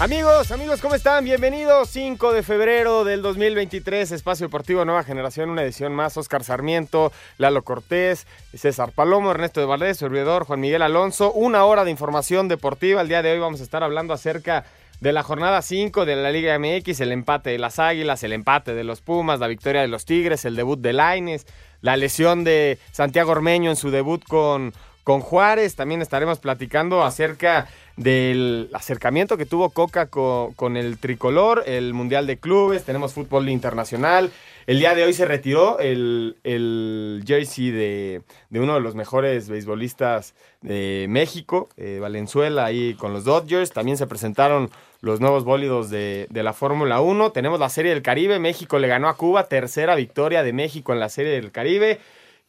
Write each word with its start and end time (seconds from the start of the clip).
Amigos, 0.00 0.50
amigos, 0.50 0.80
¿cómo 0.80 0.94
están? 0.94 1.24
Bienvenidos. 1.26 1.90
5 1.90 2.32
de 2.32 2.42
febrero 2.42 3.04
del 3.04 3.20
2023, 3.20 4.12
Espacio 4.12 4.46
Deportivo 4.46 4.82
Nueva 4.86 5.04
Generación, 5.04 5.50
una 5.50 5.62
edición 5.62 5.94
más. 5.94 6.16
Oscar 6.16 6.42
Sarmiento, 6.42 7.12
Lalo 7.36 7.64
Cortés, 7.64 8.26
César 8.54 8.92
Palomo, 8.92 9.30
Ernesto 9.30 9.60
de 9.60 9.66
Valdés, 9.66 9.98
servidor 9.98 10.46
Juan 10.46 10.60
Miguel 10.60 10.80
Alonso. 10.80 11.30
Una 11.34 11.66
hora 11.66 11.84
de 11.84 11.90
información 11.90 12.48
deportiva. 12.48 13.02
El 13.02 13.08
día 13.08 13.20
de 13.20 13.32
hoy 13.32 13.40
vamos 13.40 13.60
a 13.60 13.62
estar 13.62 13.84
hablando 13.84 14.14
acerca 14.14 14.64
de 15.00 15.12
la 15.12 15.22
jornada 15.22 15.60
5 15.60 16.06
de 16.06 16.16
la 16.16 16.30
Liga 16.30 16.58
MX, 16.58 16.98
el 17.00 17.12
empate 17.12 17.50
de 17.50 17.58
las 17.58 17.78
Águilas, 17.78 18.22
el 18.22 18.32
empate 18.32 18.72
de 18.72 18.84
los 18.84 19.02
Pumas, 19.02 19.38
la 19.38 19.48
victoria 19.48 19.82
de 19.82 19.88
los 19.88 20.06
Tigres, 20.06 20.46
el 20.46 20.56
debut 20.56 20.80
de 20.80 20.94
Laines, 20.94 21.46
la 21.82 21.98
lesión 21.98 22.42
de 22.42 22.78
Santiago 22.90 23.32
Ormeño 23.32 23.68
en 23.68 23.76
su 23.76 23.90
debut 23.90 24.24
con, 24.24 24.72
con 25.04 25.20
Juárez. 25.20 25.76
También 25.76 26.02
estaremos 26.02 26.38
platicando 26.38 27.02
acerca 27.02 27.68
del 28.00 28.70
acercamiento 28.72 29.36
que 29.36 29.44
tuvo 29.44 29.70
Coca 29.70 30.06
con, 30.06 30.76
el 30.78 30.98
tricolor, 30.98 31.64
el 31.66 31.92
Mundial 31.92 32.26
de 32.26 32.38
Clubes, 32.38 32.84
tenemos 32.84 33.12
fútbol 33.12 33.50
internacional. 33.50 34.30
El 34.66 34.78
día 34.78 34.94
de 34.94 35.04
hoy 35.04 35.12
se 35.12 35.26
retiró 35.26 35.78
el, 35.80 37.22
jersey 37.26 37.70
de, 37.70 38.22
uno 38.52 38.74
de 38.74 38.80
los 38.80 38.94
mejores 38.94 39.50
beisbolistas 39.50 40.34
de 40.62 41.06
México, 41.10 41.68
eh, 41.76 41.98
Valenzuela, 42.00 42.64
ahí 42.64 42.94
con 42.94 43.12
los 43.12 43.24
Dodgers. 43.24 43.72
También 43.72 43.98
se 43.98 44.06
presentaron 44.06 44.70
los 45.00 45.20
nuevos 45.20 45.44
bólidos 45.44 45.90
de, 45.90 46.26
de 46.30 46.42
la 46.42 46.54
Fórmula 46.54 47.00
1. 47.00 47.32
Tenemos 47.32 47.60
la 47.60 47.68
Serie 47.68 47.92
del 47.92 48.02
Caribe, 48.02 48.38
México 48.38 48.78
le 48.78 48.88
ganó 48.88 49.08
a 49.08 49.16
Cuba, 49.16 49.48
tercera 49.48 49.94
victoria 49.94 50.42
de 50.42 50.52
México 50.54 50.92
en 50.92 51.00
la 51.00 51.08
Serie 51.10 51.32
del 51.32 51.52
Caribe. 51.52 51.98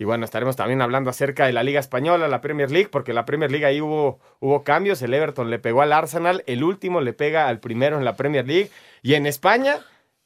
Y 0.01 0.03
bueno, 0.03 0.25
estaremos 0.25 0.55
también 0.55 0.81
hablando 0.81 1.11
acerca 1.11 1.45
de 1.45 1.53
la 1.53 1.61
Liga 1.61 1.79
Española, 1.79 2.27
la 2.27 2.41
Premier 2.41 2.71
League, 2.71 2.89
porque 2.91 3.13
la 3.13 3.23
Premier 3.23 3.51
League 3.51 3.67
ahí 3.67 3.81
hubo, 3.81 4.19
hubo 4.39 4.63
cambios. 4.63 4.99
El 5.03 5.13
Everton 5.13 5.51
le 5.51 5.59
pegó 5.59 5.83
al 5.83 5.93
Arsenal, 5.93 6.43
el 6.47 6.63
último 6.63 7.01
le 7.01 7.13
pega 7.13 7.47
al 7.47 7.59
primero 7.59 7.99
en 7.99 8.03
la 8.03 8.15
Premier 8.15 8.47
League. 8.47 8.71
Y 9.03 9.13
en 9.13 9.27
España, 9.27 9.77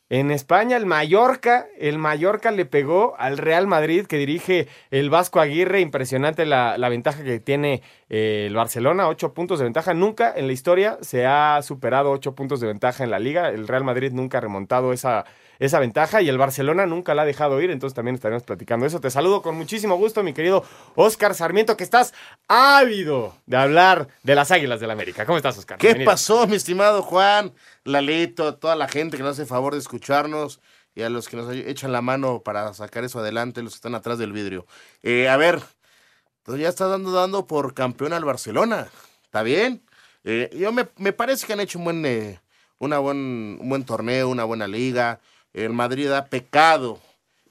en 0.09 0.30
España, 0.30 0.78
el 0.78 0.86
Mallorca, 0.86 1.66
el 1.80 1.98
Mallorca 1.98 2.52
le 2.52 2.66
pegó 2.66 3.16
al 3.17 3.39
Real 3.39 3.66
Madrid 3.66 4.06
que 4.06 4.17
dirige 4.17 4.67
el 4.92 5.09
Vasco 5.09 5.39
Aguirre. 5.39 5.81
Impresionante 5.81 6.45
la, 6.45 6.78
ventaja 6.89 7.23
que 7.23 7.39
tiene 7.39 7.81
eh, 8.09 8.45
el 8.47 8.56
Barcelona, 8.56 9.08
ocho 9.08 9.34
puntos 9.34 9.58
de 9.58 9.66
ventaja. 9.66 9.95
Nunca 9.95 10.31
en 10.36 10.45
la 10.45 10.53
historia 10.53 11.00
se 11.02 11.25
ha 11.25 11.59
superado 11.64 12.12
ocho 12.12 12.36
puntos 12.36 12.59
de 12.59 12.67
ventaja 12.67 13.03
en 13.03 13.09
la 13.09 13.17
liga. 13.17 13.50
El 13.50 13.67
Real 13.67 13.84
Madrid 13.84 14.12
nunca 14.12 14.38
ha 14.38 14.42
remontado 14.42 14.94
esa, 14.94 15.25
esa 15.59 15.80
ventaja 15.80 16.22
y 16.22 16.30
el 16.30 16.38
Barcelona 16.38 16.86
nunca 16.86 17.16
la 17.16 17.23
ha 17.23 17.25
dejado 17.25 17.62
ir, 17.62 17.72
entonces 17.72 17.95
también 17.95 18.16
estaremos 18.16 18.44
platicando 18.44 18.86
eso. 18.86 19.00
Te 19.00 19.09
saludo 19.09 19.42
con 19.42 19.56
muchísimo 19.56 19.95
gusto, 19.95 20.23
mi 20.23 20.34
querido 20.34 20.64
Oscar 20.95 21.34
Sarmiento, 21.34 21.78
que 21.78 21.84
estás 21.84 22.14
ávido 22.47 23.36
de 23.45 23.58
hablar 23.58 24.08
de 24.23 24.36
las 24.36 24.52
Águilas 24.52 24.80
del 24.80 24.88
la 24.88 24.94
América. 24.94 25.25
¿Cómo 25.25 25.38
estás, 25.38 25.58
Oscar? 25.58 25.78
¿Qué 25.78 25.95
pasó, 26.06 26.45
mi 26.47 26.56
estimado 26.56 27.02
Juan, 27.02 27.53
Lalito, 27.86 28.55
toda 28.55 28.75
la 28.75 28.89
gente 28.89 29.16
que 29.16 29.23
nos 29.23 29.39
hace 29.39 29.45
favor 29.45 29.73
de 29.73 29.80
escucharnos 29.80 30.59
y 30.94 31.03
a 31.03 31.09
los 31.09 31.30
que 31.30 31.38
nos 31.38 31.53
echan 31.53 31.91
la 31.91 32.01
mano 32.01 32.41
para 32.44 32.73
sacar 32.73 33.03
eso 33.03 33.19
adelante, 33.19 33.62
los 33.62 33.73
que 33.73 33.78
están 33.78 33.96
atrás 33.96 34.18
del 34.18 34.34
vidrio? 34.34 34.66
Eh, 35.03 35.29
a 35.29 35.38
ver, 35.38 35.62
entonces 36.40 36.62
ya 36.62 36.69
está 36.69 36.88
dando, 36.88 37.12
dando 37.12 37.47
por 37.47 37.73
campeón 37.73 38.13
al 38.13 38.25
Barcelona. 38.25 38.90
¿Está 39.23 39.44
bien? 39.44 39.84
Eh, 40.23 40.50
yo 40.57 40.72
me, 40.72 40.85
parece 41.13 41.46
que 41.46 41.53
han 41.53 41.59
hecho 41.59 41.78
un 41.78 41.85
buen, 41.85 42.06
eh, 42.06 42.40
una 42.79 42.97
buen, 42.97 43.57
un 43.62 43.69
buen 43.69 43.85
torneo, 43.85 44.29
una 44.29 44.44
buena 44.44 44.67
liga 44.67 45.19
el 45.53 45.72
Madrid 45.72 46.12
ha 46.12 46.25
pecado 46.25 47.00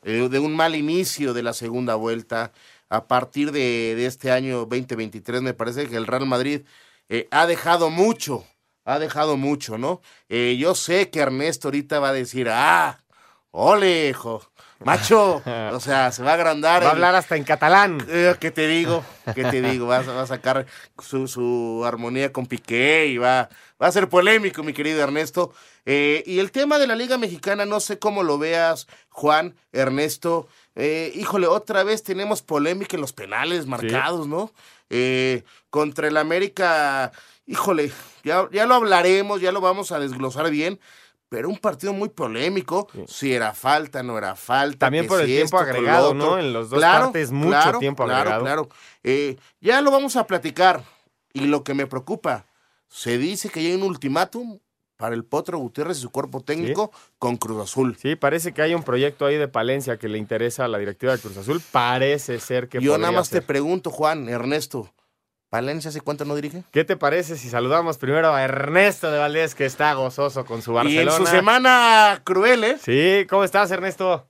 eh, 0.03 0.29
de 0.31 0.39
un 0.39 0.55
mal 0.55 0.75
inicio 0.75 1.33
de 1.33 1.43
la 1.43 1.55
segunda 1.55 1.95
vuelta. 1.95 2.53
A 2.89 3.07
partir 3.07 3.51
de, 3.51 4.05
este 4.07 4.31
año 4.31 4.67
2023 4.67 5.41
me 5.41 5.55
parece 5.55 5.89
que 5.89 5.97
el 5.97 6.07
Real 6.07 6.27
Madrid 6.27 6.63
ha 7.31 7.47
dejado 7.47 7.91
mucho, 7.91 8.45
ha 8.85 8.99
dejado 8.99 9.37
mucho, 9.37 9.79
¿no? 9.79 10.01
Eh, 10.29 10.57
yo 10.59 10.75
sé 10.75 11.11
que 11.11 11.21
Ernesto 11.21 11.69
ahorita 11.69 12.01
va 12.01 12.11
a 12.11 12.13
decir, 12.13 12.49
ah, 12.51 13.01
ole, 13.51 14.09
hijo, 14.11 14.43
macho, 14.81 15.43
o 15.73 15.81
sea, 15.81 16.13
se 16.13 16.23
va 16.23 16.33
a 16.33 16.35
agrandar. 16.35 16.83
Va 16.83 16.89
a 16.89 16.93
hablar 16.93 17.15
hasta 17.15 17.37
en 17.37 17.45
catalán. 17.45 18.07
¿Qué 18.41 18.51
te 18.51 18.67
digo? 18.69 19.05
¿Qué 19.35 19.45
te 19.45 19.63
digo? 19.63 19.87
Va, 19.87 19.99
a 19.99 20.27
sacar 20.27 20.67
su, 21.03 21.29
su, 21.29 21.83
armonía 21.87 22.33
con 22.33 22.47
Piqué 22.47 23.07
y 23.07 23.19
va, 23.19 23.49
va 23.81 23.87
a 23.87 23.93
ser 23.93 24.09
polémico, 24.09 24.63
mi 24.63 24.73
querido 24.73 25.03
Ernesto. 25.03 25.53
Eh, 25.87 26.23
y 26.27 26.39
el 26.39 26.51
tema 26.51 26.79
de 26.79 26.87
la 26.87 26.95
Liga 26.95 27.19
Mexicana, 27.19 27.67
no 27.67 27.81
sé 27.81 27.99
cómo 27.99 28.23
lo 28.23 28.39
veas, 28.39 28.87
Juan, 29.11 29.55
Ernesto. 29.73 30.49
Eh, 30.75 31.13
híjole, 31.15 31.47
otra 31.47 31.85
vez 31.85 32.03
tenemos 32.03 32.43
polémica 32.43 32.97
en 32.97 33.03
los 33.03 33.13
penales 33.13 33.67
marcados, 33.67 34.27
¿no? 34.27 34.53
Eh, 34.91 35.45
contra 35.71 36.09
el 36.09 36.17
América, 36.17 37.13
híjole, 37.47 37.93
ya, 38.23 38.49
ya 38.53 38.67
lo 38.67 38.75
hablaremos, 38.75 39.41
ya 39.41 39.53
lo 39.53 39.61
vamos 39.61 39.93
a 39.93 39.99
desglosar 39.99 40.51
bien 40.51 40.81
pero 41.35 41.49
un 41.49 41.59
partido 41.59 41.93
muy 41.93 42.11
polémico, 42.11 42.87
si 43.09 43.33
era 43.33 43.53
falta, 43.55 44.05
no 44.05 44.17
era 44.17 44.37
falta. 44.37 44.87
También 44.87 45.09
por 45.09 45.21
el 45.21 45.27
tiempo 45.27 45.59
agregado, 45.59 46.15
¿no? 46.15 46.39
En 46.39 46.53
los 46.53 46.71
dos 46.71 46.81
partes, 46.81 47.33
mucho 47.33 47.79
tiempo 47.81 48.05
agregado. 48.05 48.43
Claro, 48.43 48.69
claro. 48.69 49.37
ya 49.61 49.81
lo 49.81 49.91
vamos 49.91 50.15
a 50.15 50.29
platicar. 50.29 50.85
Y 51.33 51.47
lo 51.47 51.65
que 51.65 51.75
me 51.75 51.89
preocupa, 51.89 52.47
se 52.87 53.19
dice 53.19 53.49
que 53.49 53.59
hay 53.59 53.75
un 53.75 53.83
ultimátum 53.83 54.61
para 54.97 55.17
el 55.17 55.25
Potro 55.25 55.59
Gutiérrez 55.59 55.99
y 55.99 56.03
su 56.03 56.11
cuerpo 56.11 56.41
técnico 56.41 56.93
con 57.19 57.37
Cruz 57.37 57.65
Azul. 57.65 57.97
Sí, 58.01 58.15
parece 58.15 58.55
que 58.55 58.63
hay 58.63 58.73
un 58.73 58.85
proyecto 58.85 59.27
ahí 59.27 59.37
de 59.37 59.49
Palencia 59.49 59.97
que 59.97 60.09
le 60.09 60.19
interesa 60.19 60.67
a 60.67 60.69
la 60.69 60.79
directiva 60.79 61.17
de 61.17 61.19
Cruz 61.19 61.37
Azul. 61.37 61.61
Parece 61.73 62.39
ser 62.39 62.69
que. 62.69 62.81
Yo 62.81 62.97
nada 62.97 63.13
más 63.13 63.31
te 63.31 63.43
pregunto, 63.43 63.91
Juan, 63.91 64.29
Ernesto. 64.29 64.95
¿Valencia 65.55 65.91
hace 65.91 66.01
cuánto 66.01 66.25
no 66.25 66.35
dirige? 66.35 66.65
¿Qué 66.73 66.83
te 66.83 66.97
parece 66.97 67.37
si 67.37 67.49
saludamos 67.49 67.97
primero 67.97 68.35
a 68.35 68.43
Ernesto 68.43 69.13
de 69.13 69.21
Valdés, 69.21 69.55
que 69.55 69.65
está 69.65 69.95
gozoso 69.95 70.45
con 70.45 70.63
su 70.63 70.73
Barcelona? 70.73 71.01
Y 71.01 71.07
en 71.07 71.13
su 71.13 71.27
semana 71.27 72.21
cruel, 72.25 72.65
¿eh? 72.65 72.77
Sí, 72.81 73.25
¿cómo 73.31 73.45
estás, 73.45 73.71
Ernesto? 73.71 74.27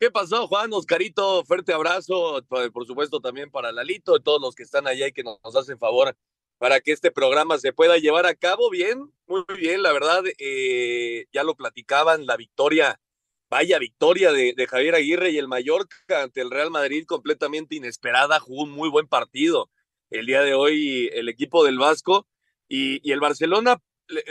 ¿Qué 0.00 0.10
pasó, 0.10 0.46
Juan? 0.48 0.72
Oscarito, 0.72 1.44
fuerte 1.44 1.74
abrazo, 1.74 2.42
por 2.48 2.86
supuesto 2.86 3.20
también 3.20 3.50
para 3.50 3.70
Lalito 3.70 4.16
y 4.16 4.22
todos 4.22 4.40
los 4.40 4.54
que 4.54 4.62
están 4.62 4.86
allá 4.86 5.08
y 5.08 5.12
que 5.12 5.24
nos 5.24 5.54
hacen 5.54 5.78
favor 5.78 6.16
para 6.56 6.80
que 6.80 6.92
este 6.92 7.10
programa 7.10 7.58
se 7.58 7.74
pueda 7.74 7.98
llevar 7.98 8.24
a 8.24 8.34
cabo. 8.34 8.70
Bien, 8.70 9.12
muy 9.26 9.44
bien, 9.58 9.82
la 9.82 9.92
verdad, 9.92 10.22
eh, 10.38 11.26
ya 11.34 11.42
lo 11.42 11.54
platicaban, 11.54 12.24
la 12.24 12.38
victoria, 12.38 12.98
vaya 13.50 13.78
victoria 13.78 14.32
de, 14.32 14.54
Javier 14.66 14.94
Aguirre 14.94 15.32
y 15.32 15.36
el 15.36 15.48
Mallorca 15.48 16.22
ante 16.22 16.40
el 16.40 16.50
Real 16.50 16.70
Madrid 16.70 17.04
completamente 17.06 17.74
inesperada, 17.74 18.40
jugó 18.40 18.62
un 18.62 18.70
muy 18.70 18.88
buen 18.88 19.06
partido 19.06 19.68
el 20.10 20.26
día 20.26 20.42
de 20.42 20.54
hoy 20.54 21.10
el 21.12 21.28
equipo 21.28 21.64
del 21.64 21.78
Vasco 21.78 22.26
y, 22.68 23.10
el 23.10 23.20
Barcelona 23.20 23.80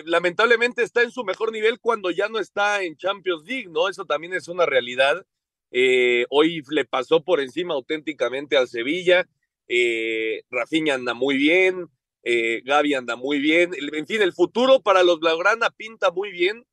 lamentablemente 0.05 0.81
está 0.81 1.03
en 1.03 1.11
su 1.11 1.23
mejor 1.23 1.51
nivel 1.51 1.79
cuando 1.79 2.09
ya 2.09 2.29
no 2.29 2.39
está 2.39 2.83
en 2.83 2.97
Champions 2.97 3.43
League, 3.45 3.67
¿no? 3.69 3.89
Eso 3.89 4.05
también 4.05 4.33
es 4.33 4.47
una 4.47 4.65
realidad. 4.65 5.25
Eh, 5.71 6.25
hoy 6.29 6.63
le 6.69 6.85
pasó 6.85 7.23
por 7.23 7.39
encima 7.39 7.75
auténticamente 7.75 8.57
al 8.57 8.67
Sevilla. 8.67 9.27
Eh, 9.67 10.43
Rafinha 10.49 10.95
anda 10.95 11.13
muy 11.13 11.37
bien, 11.37 11.89
eh, 12.23 12.61
Gaby 12.65 12.95
anda 12.95 13.15
muy 13.15 13.39
bien. 13.39 13.71
En 13.93 14.07
fin, 14.07 14.21
el 14.21 14.33
futuro 14.33 14.81
para 14.81 15.03
los 15.03 15.19
Blaugrana 15.19 15.69
pinta 15.69 16.09
muy 16.09 16.31
bien, 16.31 16.65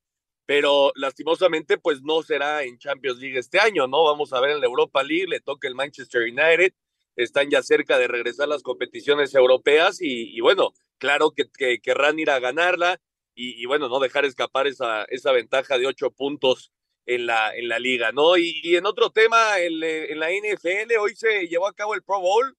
pero 0.46 0.92
lastimosamente, 0.94 1.78
pues 1.78 2.02
no 2.02 2.22
será 2.22 2.62
en 2.62 2.78
Champions 2.78 3.18
League 3.18 3.38
este 3.38 3.58
año, 3.58 3.86
¿no? 3.86 4.04
Vamos 4.04 4.32
a 4.32 4.40
ver 4.40 4.50
en 4.50 4.60
la 4.60 4.66
Europa 4.66 5.02
League, 5.02 5.26
le 5.28 5.40
toca 5.40 5.68
el 5.68 5.74
Manchester 5.74 6.22
United, 6.22 6.72
están 7.16 7.50
ya 7.50 7.62
cerca 7.62 7.98
de 7.98 8.08
regresar 8.08 8.48
las 8.48 8.62
competiciones 8.62 9.34
europeas 9.34 9.98
y, 10.00 10.40
bueno, 10.40 10.72
claro 10.98 11.32
que, 11.32 11.80
querrán 11.80 12.18
ir 12.18 12.30
a 12.30 12.40
ganarla 12.40 13.00
y, 13.34 13.64
bueno, 13.66 13.88
no 13.88 14.00
dejar 14.00 14.24
escapar 14.24 14.66
esa, 14.66 15.04
esa 15.04 15.32
ventaja 15.32 15.78
de 15.78 15.86
ocho 15.86 16.10
puntos 16.10 16.72
en 17.06 17.26
la, 17.26 17.54
en 17.54 17.68
la 17.68 17.78
liga, 17.78 18.12
¿no? 18.12 18.36
Y, 18.36 18.76
en 18.76 18.86
otro 18.86 19.10
tema, 19.10 19.60
en, 19.60 19.80
la 20.18 20.30
NFL, 20.30 20.96
hoy 21.00 21.16
se 21.16 21.48
llevó 21.48 21.66
a 21.66 21.74
cabo 21.74 21.94
el 21.94 22.02
Pro 22.02 22.20
Bowl 22.20 22.56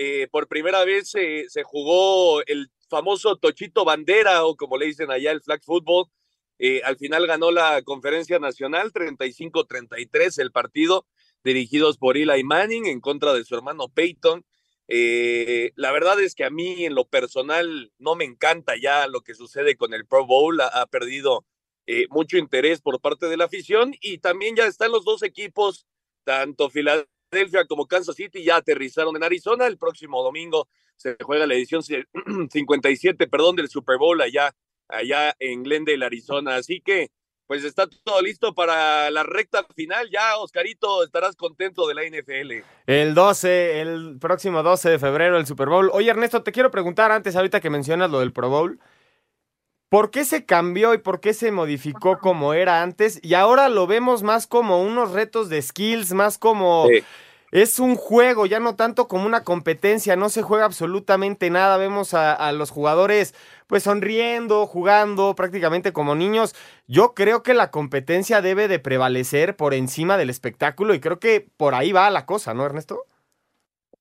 eh, 0.00 0.28
por 0.30 0.46
primera 0.46 0.84
vez 0.84 1.10
se 1.10 1.62
jugó 1.64 2.40
el 2.46 2.70
famoso 2.88 3.36
Tochito 3.36 3.84
Bandera, 3.84 4.44
o 4.44 4.56
como 4.56 4.76
le 4.76 4.86
dicen 4.86 5.10
allá, 5.10 5.30
el 5.30 5.42
flag 5.42 5.62
football. 5.62 6.06
Eh, 6.58 6.82
al 6.84 6.96
final 6.96 7.26
ganó 7.26 7.52
la 7.52 7.82
conferencia 7.82 8.38
nacional 8.40 8.92
35-33 8.92 10.40
el 10.40 10.50
partido, 10.50 11.06
dirigidos 11.48 11.96
por 11.96 12.16
Eli 12.16 12.44
Manning 12.44 12.86
en 12.86 13.00
contra 13.00 13.32
de 13.32 13.44
su 13.44 13.54
hermano 13.54 13.88
Peyton. 13.88 14.44
Eh, 14.86 15.72
la 15.76 15.92
verdad 15.92 16.20
es 16.20 16.34
que 16.34 16.44
a 16.44 16.50
mí 16.50 16.84
en 16.84 16.94
lo 16.94 17.06
personal 17.06 17.92
no 17.98 18.14
me 18.14 18.24
encanta 18.24 18.74
ya 18.80 19.06
lo 19.06 19.22
que 19.22 19.34
sucede 19.34 19.76
con 19.76 19.94
el 19.94 20.06
Pro 20.06 20.26
Bowl, 20.26 20.60
ha, 20.60 20.86
perdido 20.86 21.44
eh, 21.86 22.06
mucho 22.10 22.36
interés 22.36 22.80
por 22.80 23.00
parte 23.00 23.26
de 23.26 23.36
la 23.36 23.44
afición 23.44 23.94
y 24.00 24.18
también 24.18 24.56
ya 24.56 24.66
están 24.66 24.92
los 24.92 25.04
dos 25.04 25.22
equipos, 25.22 25.86
tanto 26.24 26.70
Filadelfia 26.70 27.66
como 27.66 27.86
Kansas 27.86 28.16
City, 28.16 28.44
ya 28.44 28.56
aterrizaron 28.56 29.16
en 29.16 29.24
Arizona. 29.24 29.66
El 29.66 29.78
próximo 29.78 30.22
domingo 30.22 30.68
se 30.96 31.16
juega 31.22 31.46
la 31.46 31.54
edición 31.54 31.82
57, 31.82 33.26
perdón, 33.28 33.56
del 33.56 33.68
Super 33.68 33.96
Bowl 33.96 34.20
allá, 34.20 34.54
allá 34.88 35.34
en 35.38 35.62
Glendale, 35.62 36.04
Arizona. 36.04 36.56
Así 36.56 36.80
que 36.80 37.10
pues 37.48 37.64
está 37.64 37.88
todo 38.04 38.20
listo 38.20 38.54
para 38.54 39.10
la 39.10 39.22
recta 39.22 39.64
final. 39.74 40.08
Ya, 40.12 40.36
Oscarito, 40.36 41.02
estarás 41.02 41.34
contento 41.34 41.88
de 41.88 41.94
la 41.94 42.02
NFL. 42.04 42.62
El 42.86 43.14
12, 43.14 43.80
el 43.80 44.18
próximo 44.20 44.62
12 44.62 44.90
de 44.90 44.98
febrero, 44.98 45.38
el 45.38 45.46
Super 45.46 45.68
Bowl. 45.68 45.90
Oye, 45.94 46.10
Ernesto, 46.10 46.42
te 46.42 46.52
quiero 46.52 46.70
preguntar 46.70 47.10
antes, 47.10 47.34
ahorita 47.34 47.60
que 47.60 47.70
mencionas 47.70 48.10
lo 48.10 48.20
del 48.20 48.34
Pro 48.34 48.50
Bowl. 48.50 48.78
¿Por 49.88 50.10
qué 50.10 50.26
se 50.26 50.44
cambió 50.44 50.92
y 50.92 50.98
por 50.98 51.20
qué 51.20 51.32
se 51.32 51.50
modificó 51.50 52.18
como 52.18 52.52
era 52.52 52.82
antes? 52.82 53.18
Y 53.22 53.32
ahora 53.32 53.70
lo 53.70 53.86
vemos 53.86 54.22
más 54.22 54.46
como 54.46 54.82
unos 54.82 55.12
retos 55.12 55.48
de 55.48 55.62
skills, 55.62 56.12
más 56.12 56.36
como... 56.36 56.86
Es 57.50 57.78
un 57.78 57.96
juego, 57.96 58.44
ya 58.46 58.60
no 58.60 58.76
tanto 58.76 59.08
como 59.08 59.24
una 59.26 59.42
competencia, 59.42 60.16
no 60.16 60.28
se 60.28 60.42
juega 60.42 60.66
absolutamente 60.66 61.48
nada. 61.48 61.78
Vemos 61.78 62.12
a 62.12 62.52
los 62.52 62.70
jugadores 62.70 63.34
pues 63.68 63.82
sonriendo, 63.82 64.66
jugando 64.66 65.34
prácticamente 65.36 65.92
como 65.92 66.16
niños. 66.16 66.56
Yo 66.88 67.14
creo 67.14 67.42
que 67.42 67.54
la 67.54 67.70
competencia 67.70 68.40
debe 68.40 68.66
de 68.66 68.80
prevalecer 68.80 69.56
por 69.56 69.74
encima 69.74 70.16
del 70.16 70.30
espectáculo 70.30 70.94
y 70.94 71.00
creo 71.00 71.20
que 71.20 71.46
por 71.56 71.74
ahí 71.74 71.92
va 71.92 72.10
la 72.10 72.26
cosa, 72.26 72.54
¿no, 72.54 72.64
Ernesto? 72.64 73.04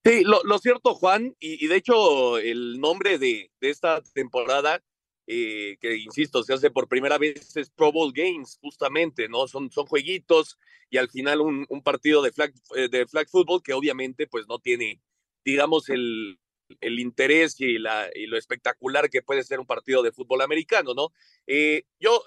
Sí, 0.04 0.24
lo, 0.24 0.58
cierto, 0.60 0.96
Juan, 0.96 1.36
y, 1.38 1.68
de 1.68 1.76
hecho 1.76 2.38
el 2.38 2.80
nombre 2.80 3.20
de, 3.20 3.52
esta 3.60 4.02
temporada, 4.14 4.82
eh, 5.28 5.76
que 5.82 5.98
insisto, 5.98 6.44
se 6.44 6.54
hace 6.54 6.72
por 6.72 6.88
primera 6.88 7.18
vez 7.18 7.58
es 7.58 7.70
Pro 7.70 7.92
Bowl 7.92 8.14
Games, 8.16 8.58
justamente, 8.62 9.28
¿no? 9.28 9.50
Son, 9.50 9.70
son 9.70 9.86
jueguitos 9.86 10.58
y 10.90 10.98
al 10.98 11.10
final 11.10 11.42
un, 11.42 11.66
un 11.70 11.82
partido 11.84 12.22
de 12.22 12.32
flag, 12.32 12.54
eh, 12.76 12.88
de 12.90 13.08
flag 13.08 13.30
football 13.30 13.62
que 13.64 13.74
obviamente 13.74 14.28
pues 14.28 14.46
no 14.48 14.60
tiene, 14.60 15.02
digamos, 15.44 15.90
el, 15.90 16.40
el 16.82 17.00
interés 17.00 17.60
y, 17.60 17.78
la, 17.78 18.10
y 18.14 18.28
lo 18.28 18.38
espectacular 18.38 19.10
que 19.10 19.22
puede 19.22 19.44
ser 19.44 19.60
un 19.60 19.66
partido 19.66 20.04
de 20.04 20.12
fútbol 20.12 20.42
americano, 20.42 20.94
¿no? 20.94 21.12
Eh, 21.46 21.84
yo, 22.00 22.24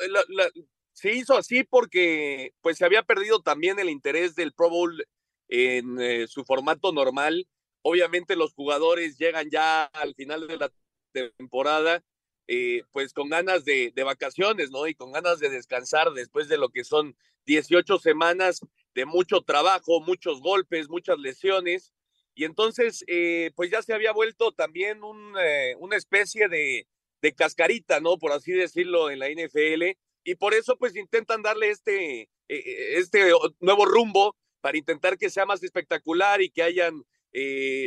se 0.92 1.14
hizo 1.14 1.36
así 1.36 1.64
porque 1.64 2.52
pues 2.60 2.78
se 2.78 2.84
había 2.84 3.02
perdido 3.02 3.40
también 3.40 3.78
el 3.78 3.90
interés 3.90 4.34
del 4.34 4.52
Pro 4.52 4.70
Bowl 4.70 5.04
en 5.48 6.00
eh, 6.00 6.26
su 6.26 6.44
formato 6.44 6.92
normal. 6.92 7.46
Obviamente 7.82 8.36
los 8.36 8.52
jugadores 8.52 9.16
llegan 9.16 9.48
ya 9.50 9.84
al 9.84 10.14
final 10.14 10.46
de 10.46 10.56
la 10.58 10.72
temporada 11.12 12.04
eh, 12.52 12.82
pues 12.90 13.12
con 13.12 13.28
ganas 13.28 13.64
de, 13.64 13.92
vacaciones, 14.04 14.72
¿no? 14.72 14.88
Y 14.88 14.94
con 14.96 15.12
ganas 15.12 15.38
de 15.38 15.50
descansar 15.50 16.10
después 16.10 16.48
de 16.48 16.58
lo 16.58 16.68
que 16.70 16.82
son 16.82 17.16
18 17.46 18.00
semanas 18.00 18.60
de 18.92 19.04
mucho 19.04 19.42
trabajo, 19.42 20.00
muchos 20.00 20.40
golpes, 20.40 20.88
muchas 20.88 21.16
lesiones. 21.20 21.92
Y 22.34 22.42
entonces, 22.44 23.04
eh, 23.06 23.52
pues 23.54 23.70
ya 23.70 23.82
se 23.82 23.94
había 23.94 24.10
vuelto 24.10 24.50
también 24.50 25.00
eh, 25.40 25.76
una 25.78 25.96
especie 25.96 26.48
de, 26.48 26.88
cascarita, 27.36 28.00
¿no? 28.00 28.18
Por 28.18 28.32
así 28.32 28.50
decirlo, 28.50 29.10
en 29.10 29.20
la 29.20 29.28
NFL. 29.28 29.96
Y 30.24 30.34
por 30.34 30.52
eso, 30.52 30.76
pues 30.76 30.96
intentan 30.96 31.42
darle 31.42 31.70
este, 31.70 32.22
eh, 32.48 32.98
este 32.98 33.30
nuevo 33.60 33.84
rumbo 33.84 34.36
para 34.60 34.76
intentar 34.76 35.18
que 35.18 35.30
sea 35.30 35.46
más 35.46 35.62
espectacular 35.62 36.42
y 36.42 36.50
que 36.50 36.64
hayan 36.64 37.04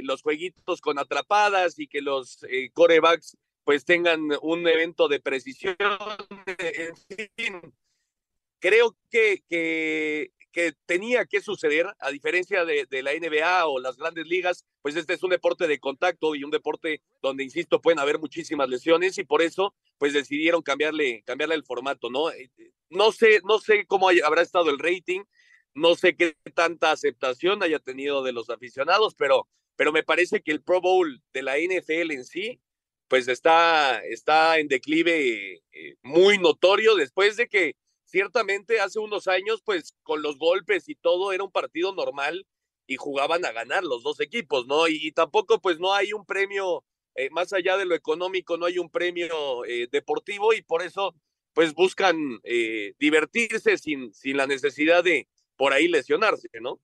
los 0.04 0.22
jueguitos 0.22 0.80
con 0.80 0.98
atrapadas 0.98 1.78
y 1.78 1.88
que 1.88 2.00
los 2.00 2.40
corebacks 2.74 3.36
pues 3.64 3.86
tengan 3.86 4.22
un 4.42 4.68
evento 4.68 5.08
de 5.08 5.20
precisión. 5.20 5.76
En 6.58 6.96
fin, 7.36 7.74
creo 8.60 8.96
que, 9.10 9.44
que 10.54 10.74
tenía 10.86 11.26
que 11.26 11.42
suceder, 11.42 11.88
a 12.00 12.12
diferencia 12.12 12.64
de, 12.64 12.88
la 13.02 13.12
NBA 13.12 13.66
o 13.66 13.80
las 13.80 13.98
grandes 13.98 14.28
ligas, 14.28 14.66
pues 14.82 14.96
este 14.96 15.14
es 15.14 15.24
un 15.24 15.32
deporte 15.32 15.68
de 15.68 15.80
contacto 15.80 16.36
y 16.36 16.44
un 16.44 16.52
deporte 16.52 17.02
donde, 17.22 17.44
insisto, 17.44 17.82
pueden 17.82 18.00
haber 18.00 18.20
muchísimas 18.20 18.70
lesiones 18.70 19.18
y 19.18 19.24
por 19.26 19.42
eso, 19.42 19.74
pues 19.98 20.14
decidieron 20.14 20.62
cambiarle, 20.62 21.24
cambiarle 21.26 21.56
el 21.56 21.64
formato, 21.64 22.10
¿no? 22.10 22.30
Eh, 22.30 22.52
no 22.90 23.12
sé, 23.12 23.42
no 23.44 23.60
sé 23.60 23.86
cómo 23.88 24.10
habrá 24.24 24.44
estado 24.44 24.70
el 24.70 24.80
rating, 24.80 25.24
no 25.74 25.96
sé 25.96 26.16
qué 26.16 26.38
tanta 26.54 26.92
aceptación 26.92 27.64
haya 27.64 27.80
tenido 27.80 28.22
de 28.24 28.32
los 28.32 28.52
aficionados, 28.52 29.16
pero, 29.16 29.48
pero 29.76 29.92
me 29.92 30.04
parece 30.04 30.42
que 30.44 30.52
el 30.52 30.62
Pro 30.62 30.82
Bowl 30.82 31.22
de 31.34 31.42
la 31.42 31.58
NFL 31.58 32.12
en 32.12 32.26
sí, 32.26 32.62
pues 33.14 33.28
está, 33.28 34.00
está 34.06 34.58
en 34.58 34.68
declive 34.68 35.62
eh, 35.72 35.96
muy 36.02 36.40
notorio 36.40 36.96
después 36.96 37.38
de 37.38 37.48
que 37.48 37.76
ciertamente 38.06 38.80
hace 38.80 38.98
unos 38.98 39.28
años, 39.28 39.62
pues 39.64 39.96
con 40.02 40.24
los 40.24 40.40
golpes 40.40 40.90
y 40.90 40.96
todo, 40.96 41.32
era 41.32 41.44
un 41.44 41.52
partido 41.52 41.94
normal 41.94 42.48
y 42.88 42.96
jugaban 42.96 43.46
a 43.46 43.52
ganar 43.52 43.84
los 43.84 44.02
dos 44.02 44.20
equipos, 44.20 44.66
¿no? 44.66 44.88
Y, 44.88 45.12
tampoco, 45.12 45.62
pues 45.62 45.80
no 45.80 45.94
hay 45.94 46.12
un 46.12 46.26
premio, 46.26 46.84
eh, 47.14 47.30
más 47.30 47.54
allá 47.54 47.78
de 47.78 47.86
lo 47.86 47.94
económico, 47.94 48.58
no 48.58 48.66
hay 48.66 48.80
un 48.80 48.90
premio 48.90 49.64
eh, 49.66 49.88
deportivo 49.92 50.52
y 50.56 50.64
por 50.64 50.82
eso, 50.82 51.14
pues 51.54 51.76
buscan 51.76 52.42
divertirse 52.98 53.78
sin, 53.78 54.12
sin 54.12 54.38
la 54.38 54.48
necesidad 54.48 55.04
de 55.04 55.28
por 55.56 55.72
ahí 55.72 55.88
lesionarse, 55.88 56.50
¿no? 56.62 56.80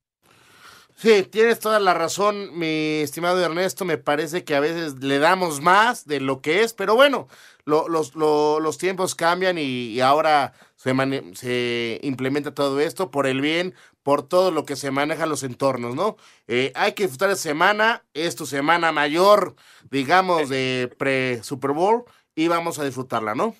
Sí, 1.01 1.23
tienes 1.23 1.59
toda 1.59 1.79
la 1.79 1.93
razón, 1.93 2.59
mi 2.59 2.99
estimado 2.99 3.41
Ernesto. 3.41 3.85
Me 3.85 3.97
parece 3.97 4.43
que 4.43 4.53
a 4.53 4.59
veces 4.59 5.01
le 5.01 5.17
damos 5.19 5.61
más 5.61 6.05
de 6.05 6.19
lo 6.19 6.41
que 6.41 6.61
es, 6.61 6.73
pero 6.73 6.93
bueno, 6.93 7.29
los, 7.63 8.15
los, 8.15 8.77
tiempos 8.77 9.15
cambian 9.15 9.57
y, 9.57 10.01
ahora 10.01 10.51
se, 10.75 10.93
se, 11.35 12.01
implementa 12.03 12.53
todo 12.53 12.81
esto 12.81 13.11
por 13.11 13.27
el 13.27 13.39
bien, 13.39 13.75
por 14.03 14.27
todo 14.27 14.51
lo 14.51 14.65
que 14.65 14.75
se 14.75 14.91
maneja 14.91 15.25
los 15.25 15.43
entornos, 15.43 15.95
¿no? 15.95 16.17
Eh, 16.49 16.73
hay 16.75 16.91
que 16.95 17.03
disfrutar 17.03 17.29
de 17.29 17.37
semana, 17.37 18.03
es 18.13 18.35
tu 18.35 18.45
semana 18.45 18.91
mayor, 18.91 19.55
digamos, 19.89 20.49
de 20.49 20.93
pre-Super 20.97 21.71
Bowl 21.71 22.03
y 22.35 22.49
vamos 22.49 22.77
a 22.77 22.83
disfrutarla, 22.83 23.35
¿no? 23.35 23.55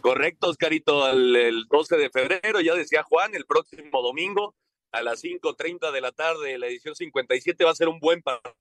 Correcto, 0.00 0.48
Oscarito, 0.48 1.08
el, 1.08 1.36
el 1.36 1.66
12 1.68 1.96
de 1.98 2.10
febrero, 2.10 2.60
ya 2.60 2.74
decía 2.74 3.04
Juan, 3.04 3.36
el 3.36 3.46
próximo 3.46 4.02
domingo 4.02 4.56
a 4.94 5.02
las 5.02 5.22
5.30 5.22 5.92
de 5.92 6.00
la 6.00 6.12
tarde, 6.12 6.56
la 6.58 6.66
edición 6.66 6.94
57 6.94 7.64
va 7.64 7.70
a 7.70 7.74
ser 7.74 7.88
un 7.88 7.98
buen 7.98 8.22
partido 8.22 8.54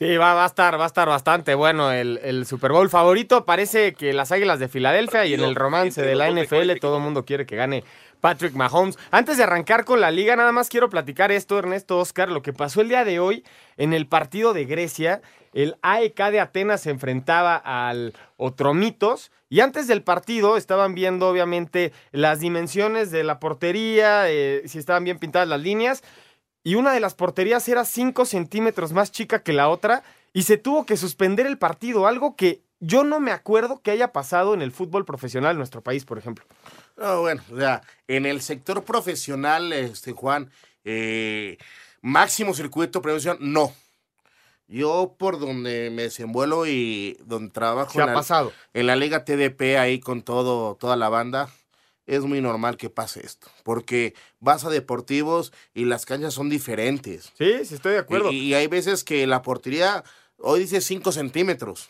Sí, 0.00 0.16
va, 0.16 0.32
va, 0.32 0.44
a 0.44 0.46
estar, 0.46 0.80
va 0.80 0.84
a 0.84 0.86
estar 0.86 1.06
bastante 1.06 1.54
bueno 1.54 1.92
el, 1.92 2.18
el, 2.22 2.46
Super 2.46 2.72
Bowl 2.72 2.88
favorito. 2.88 3.44
Parece 3.44 3.92
que 3.92 4.14
las 4.14 4.32
Águilas 4.32 4.58
de 4.58 4.68
Filadelfia 4.68 5.26
y 5.26 5.34
en 5.34 5.40
el 5.40 5.54
romance 5.54 6.00
de 6.00 6.14
la 6.14 6.30
NFL 6.30 6.78
todo 6.80 6.96
el 6.96 7.02
mundo 7.02 7.26
quiere 7.26 7.44
que 7.44 7.54
gane 7.54 7.84
Patrick 8.20 8.54
Mahomes. 8.54 8.98
Antes 9.10 9.36
de 9.36 9.44
arrancar 9.44 9.84
con 9.84 10.00
la 10.00 10.10
liga, 10.10 10.36
nada 10.36 10.52
más 10.52 10.68
quiero 10.68 10.90
platicar 10.90 11.32
esto, 11.32 11.58
Ernesto 11.58 11.98
Oscar, 11.98 12.30
lo 12.30 12.42
que 12.42 12.52
pasó 12.52 12.80
el 12.80 12.88
día 12.88 13.04
de 13.04 13.20
hoy 13.20 13.44
en 13.76 13.92
el 13.92 14.06
partido 14.06 14.52
de 14.52 14.64
Grecia. 14.64 15.22
El 15.52 15.76
AEK 15.82 16.30
de 16.30 16.40
Atenas 16.40 16.82
se 16.82 16.90
enfrentaba 16.90 17.56
al 17.56 18.14
Otromitos. 18.36 19.32
Y 19.48 19.60
antes 19.60 19.88
del 19.88 20.02
partido 20.02 20.56
estaban 20.56 20.94
viendo, 20.94 21.28
obviamente, 21.28 21.92
las 22.12 22.38
dimensiones 22.38 23.10
de 23.10 23.24
la 23.24 23.40
portería, 23.40 24.30
eh, 24.30 24.62
si 24.66 24.78
estaban 24.78 25.02
bien 25.02 25.18
pintadas 25.18 25.48
las 25.48 25.60
líneas 25.60 26.04
y 26.62 26.74
una 26.74 26.92
de 26.92 27.00
las 27.00 27.14
porterías 27.14 27.66
era 27.68 27.84
5 27.84 28.24
centímetros 28.26 28.92
más 28.92 29.10
chica 29.10 29.42
que 29.42 29.52
la 29.52 29.68
otra 29.68 30.02
y 30.32 30.42
se 30.42 30.58
tuvo 30.58 30.86
que 30.86 30.96
suspender 30.96 31.46
el 31.46 31.58
partido, 31.58 32.06
algo 32.06 32.36
que 32.36 32.62
yo 32.80 33.04
no 33.04 33.20
me 33.20 33.30
acuerdo 33.30 33.80
que 33.82 33.90
haya 33.90 34.12
pasado 34.12 34.54
en 34.54 34.62
el 34.62 34.72
fútbol 34.72 35.04
profesional 35.04 35.52
en 35.52 35.58
nuestro 35.58 35.82
país, 35.82 36.04
por 36.04 36.18
ejemplo. 36.18 36.44
No, 37.00 37.22
bueno, 37.22 37.42
o 37.50 37.56
sea, 37.56 37.80
en 38.08 38.26
el 38.26 38.42
sector 38.42 38.84
profesional, 38.84 39.72
este 39.72 40.12
Juan, 40.12 40.50
eh, 40.84 41.56
máximo 42.02 42.52
circuito 42.52 43.00
prevención, 43.00 43.38
no. 43.40 43.74
Yo 44.68 45.16
por 45.18 45.40
donde 45.40 45.90
me 45.90 46.02
desenvuelvo 46.02 46.66
y 46.66 47.16
donde 47.24 47.50
trabajo 47.52 48.00
en, 48.00 48.08
ha 48.08 48.14
pasado? 48.14 48.52
en 48.74 48.86
la 48.86 48.96
Liga 48.96 49.24
TDP 49.24 49.78
ahí 49.78 49.98
con 49.98 50.22
todo, 50.22 50.76
toda 50.76 50.94
la 50.94 51.08
banda, 51.08 51.48
es 52.06 52.20
muy 52.20 52.42
normal 52.42 52.76
que 52.76 52.90
pase 52.90 53.24
esto, 53.24 53.48
porque 53.64 54.14
vas 54.38 54.66
a 54.66 54.68
deportivos 54.68 55.54
y 55.72 55.86
las 55.86 56.04
canchas 56.04 56.34
son 56.34 56.50
diferentes. 56.50 57.32
Sí, 57.38 57.64
sí, 57.64 57.76
estoy 57.76 57.92
de 57.94 58.00
acuerdo. 58.00 58.30
Y, 58.30 58.52
hay 58.52 58.66
veces 58.66 59.04
que 59.04 59.26
la 59.26 59.40
portería, 59.40 60.04
hoy 60.36 60.60
dice 60.60 60.82
5 60.82 61.12
centímetros, 61.12 61.88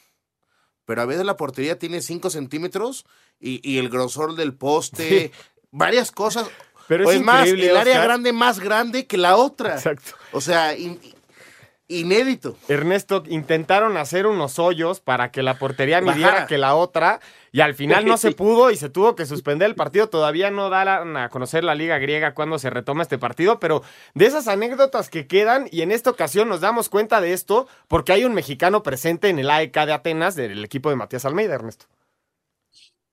pero 0.90 1.02
a 1.02 1.06
veces 1.06 1.24
la 1.24 1.36
portería 1.36 1.78
tiene 1.78 2.02
5 2.02 2.30
centímetros 2.30 3.06
y, 3.38 3.78
el 3.78 3.90
grosor 3.90 4.34
del 4.34 4.54
poste, 4.54 5.30
varias 5.70 6.10
cosas. 6.10 6.48
Pero 6.88 7.08
es, 7.08 7.22
más, 7.22 7.46
el 7.46 7.76
área 7.76 8.02
grande 8.02 8.32
más 8.32 8.58
grande 8.58 9.06
que 9.06 9.16
la 9.16 9.36
otra. 9.36 9.74
Exacto. 9.74 10.14
O 10.32 10.40
sea, 10.40 10.74
inédito. 11.90 12.56
Ernesto, 12.68 13.24
intentaron 13.26 13.96
hacer 13.96 14.26
unos 14.26 14.58
hoyos 14.58 15.00
para 15.00 15.30
que 15.30 15.42
la 15.42 15.58
portería 15.58 16.00
midiera 16.00 16.28
Bajara. 16.28 16.46
que 16.46 16.56
la 16.56 16.74
otra 16.76 17.20
y 17.52 17.60
al 17.60 17.74
final 17.74 18.06
no 18.06 18.16
se 18.16 18.30
pudo 18.32 18.70
y 18.70 18.76
se 18.76 18.88
tuvo 18.88 19.16
que 19.16 19.26
suspender 19.26 19.68
el 19.68 19.74
partido. 19.74 20.08
Todavía 20.08 20.50
no 20.50 20.70
dan 20.70 21.16
a 21.16 21.28
conocer 21.28 21.64
la 21.64 21.74
liga 21.74 21.98
griega 21.98 22.32
cuando 22.32 22.58
se 22.58 22.70
retoma 22.70 23.02
este 23.02 23.18
partido, 23.18 23.58
pero 23.58 23.82
de 24.14 24.26
esas 24.26 24.46
anécdotas 24.48 25.10
que 25.10 25.26
quedan 25.26 25.66
y 25.70 25.82
en 25.82 25.90
esta 25.90 26.10
ocasión 26.10 26.48
nos 26.48 26.60
damos 26.60 26.88
cuenta 26.88 27.20
de 27.20 27.32
esto 27.32 27.66
porque 27.88 28.12
hay 28.12 28.24
un 28.24 28.34
mexicano 28.34 28.82
presente 28.82 29.28
en 29.28 29.40
el 29.40 29.50
AEK 29.50 29.74
de 29.86 29.92
Atenas 29.92 30.36
del 30.36 30.64
equipo 30.64 30.90
de 30.90 30.96
Matías 30.96 31.24
Almeida, 31.24 31.56
Ernesto. 31.56 31.86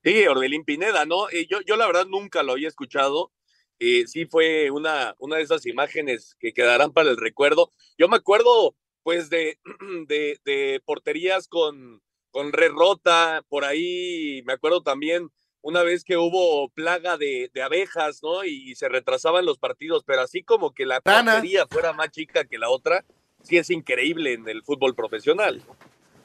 Sí, 0.04 0.26
Orbelín 0.28 0.64
Pineda, 0.64 1.06
¿no? 1.06 1.30
Eh, 1.32 1.48
yo, 1.50 1.60
yo 1.66 1.76
la 1.76 1.88
verdad 1.88 2.06
nunca 2.06 2.44
lo 2.44 2.54
había 2.54 2.68
escuchado. 2.68 3.32
Eh, 3.80 4.06
sí 4.08 4.26
fue 4.26 4.72
una, 4.72 5.16
una 5.20 5.38
de 5.38 5.44
esas 5.44 5.66
imágenes 5.66 6.36
que 6.40 6.54
quedarán 6.54 6.92
para 6.92 7.10
el 7.10 7.18
recuerdo. 7.18 7.72
Yo 7.98 8.08
me 8.08 8.18
acuerdo, 8.18 8.76
pues, 9.04 9.30
de, 9.30 9.60
de, 10.08 10.40
de 10.46 10.82
porterías 10.86 11.48
con, 11.48 12.02
con 12.32 12.54
red 12.54 12.72
rota, 12.72 13.44
por 13.50 13.66
ahí 13.66 14.42
me 14.46 14.54
acuerdo 14.54 14.82
también 14.82 15.32
una 15.62 15.84
vez 15.84 16.04
que 16.04 16.18
hubo 16.18 16.70
plaga 16.70 17.18
de, 17.18 17.52
de 17.54 17.62
abejas, 17.62 18.22
¿no? 18.24 18.46
Y, 18.46 18.72
y, 18.72 18.76
se 18.76 18.88
retrasaban 18.88 19.46
los 19.46 19.58
partidos, 19.58 20.04
pero 20.06 20.22
así 20.22 20.44
como 20.44 20.74
que 20.74 20.86
la 20.86 21.02
Tana. 21.02 21.34
portería 21.34 21.68
fuera 21.68 21.94
más 21.94 22.10
chica 22.12 22.46
que 22.46 22.58
la 22.58 22.70
otra, 22.70 23.04
sí 23.42 23.58
es 23.58 23.70
increíble 23.70 24.34
en 24.34 24.48
el 24.48 24.64
fútbol 24.64 24.96
profesional. 24.96 25.62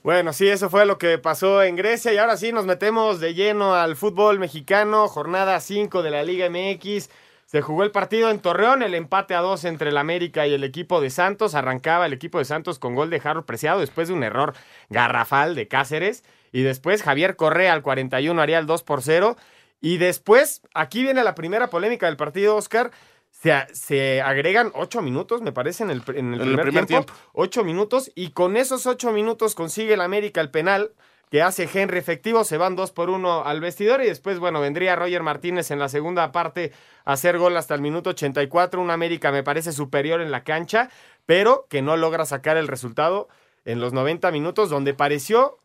Bueno, 0.03 0.33
sí, 0.33 0.49
eso 0.49 0.69
fue 0.69 0.85
lo 0.85 0.99
que 0.99 1.19
pasó 1.19 1.63
en 1.63 1.77
Grecia 1.77 2.13
y 2.13 2.19
ahora 2.19 2.37
sí 2.37 2.53
nos 2.53 2.67
metemos 2.67 3.21
de 3.21 3.35
lleno 3.35 3.75
al 3.75 3.95
fútbol 3.95 4.41
mexicano, 4.41 5.07
jornada 5.07 5.61
5 5.61 6.03
de 6.03 6.11
la 6.11 6.25
Liga 6.25 6.49
MX. 6.51 7.09
Se 7.53 7.61
jugó 7.61 7.83
el 7.83 7.91
partido 7.91 8.31
en 8.31 8.39
Torreón, 8.41 8.83
el 8.83 8.95
empate 8.95 9.35
a 9.35 9.43
dos 9.43 9.67
entre 9.67 9.91
el 9.91 9.99
América 9.99 10.47
y 10.47 10.55
el 10.55 10.65
equipo 10.65 11.03
de 11.03 11.11
Santos. 11.11 11.55
Arrancaba 11.55 12.07
el 12.07 12.15
equipo 12.15 12.39
de 12.39 12.47
Santos 12.47 12.79
con 12.79 12.95
gol 12.95 13.11
de 13.11 13.21
Jarro 13.21 13.45
Preciado 13.45 13.81
después 13.81 14.09
de 14.09 14.15
un 14.15 14.23
error 14.23 14.55
garrafal 14.89 15.55
de 15.55 15.69
Cáceres. 15.69 16.25
Y 16.51 16.63
después 16.63 17.03
Javier 17.03 17.37
Correa 17.37 17.75
al 17.75 17.83
41 17.83 18.41
haría 18.41 18.59
el 18.59 18.65
2 18.65 18.83
por 18.85 19.03
0. 19.03 19.37
Y 19.83 19.99
después, 19.99 20.63
aquí 20.73 21.03
viene 21.03 21.23
la 21.25 21.35
primera 21.35 21.69
polémica 21.69 22.07
del 22.07 22.17
partido, 22.17 22.57
Oscar. 22.57 22.91
Se, 23.31 23.53
se 23.75 24.23
agregan 24.23 24.73
ocho 24.75 25.03
minutos, 25.03 25.43
me 25.43 25.53
parece, 25.53 25.83
en 25.83 25.91
el, 25.91 26.03
en 26.07 26.09
el 26.09 26.17
En 26.17 26.33
el 26.33 26.41
primer, 26.41 26.65
primer 26.65 26.87
tiempo. 26.87 27.13
Ocho 27.35 27.65
minutos. 27.65 28.11
Y 28.15 28.31
con 28.31 28.57
esos 28.57 28.87
ocho 28.87 29.13
minutos 29.13 29.55
consigue 29.55 29.93
el 29.93 30.01
América 30.01 30.41
el 30.41 30.51
penal 30.51 30.93
que 31.33 31.41
hace 31.41 31.67
Henry 31.73 31.99
efectivo, 31.99 32.45
se 32.45 32.59
van 32.59 32.77
dos 32.77 32.93
por 32.93 33.09
uno 33.09 33.43
al 33.47 33.63
vestidor 33.63 34.03
y 34.03 34.07
después, 34.07 34.39
bueno, 34.39 34.61
vendría 34.61 34.97
Roger 34.97 35.23
Martínez 35.23 35.71
en 35.71 35.79
la 35.79 35.89
segunda 35.89 36.31
parte 36.31 36.73
a 37.07 37.13
hacer 37.13 37.39
gol 37.39 37.57
hasta 37.57 37.75
el 37.75 37.81
minuto 37.81 38.11
84, 38.11 38.79
un 38.79 38.91
América 38.91 39.33
me 39.33 39.43
parece 39.43 39.73
superior 39.73 40.21
en 40.21 40.31
la 40.31 40.45
cancha, 40.45 40.91
pero 41.25 41.65
que 41.71 41.81
no 41.81 41.97
logra 41.97 42.27
sacar 42.27 42.59
el 42.59 42.69
resultado 42.69 43.31
en 43.65 43.81
los 43.81 43.95
90 43.95 44.31
minutos, 44.31 44.69
donde 44.69 44.93
pareció 44.93 45.57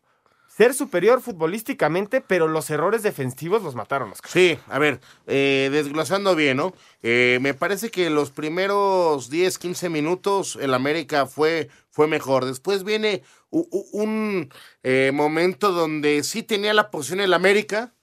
ser 0.58 0.74
superior 0.74 1.22
futbolísticamente, 1.22 2.20
pero 2.20 2.48
los 2.48 2.70
errores 2.72 3.04
defensivos 3.04 3.62
los 3.62 3.76
mataron. 3.76 4.12
Oscar. 4.12 4.32
Sí, 4.32 4.58
a 4.68 4.80
ver, 4.80 5.00
eh, 5.28 5.70
desglosando 5.72 6.36
bien, 6.36 6.58
¿no? 6.58 6.74
Eh, 7.04 7.38
me 7.42 7.54
parece 7.54 7.92
que 7.92 8.10
los 8.10 8.32
primeros 8.32 9.30
10, 9.30 9.60
15 9.60 9.90
minutos 9.90 10.58
el 10.60 10.74
América 10.74 11.28
fue, 11.28 11.70
fue 11.92 12.08
mejor. 12.08 12.46
Después 12.46 12.84
viene 12.84 13.22
un 13.52 14.50
eh, 14.82 15.12
momento 15.14 15.72
donde 15.72 16.24
sí 16.24 16.42
tenía 16.42 16.74
la 16.74 16.90
posición 16.90 17.20
el 17.20 17.34
América, 17.36 17.94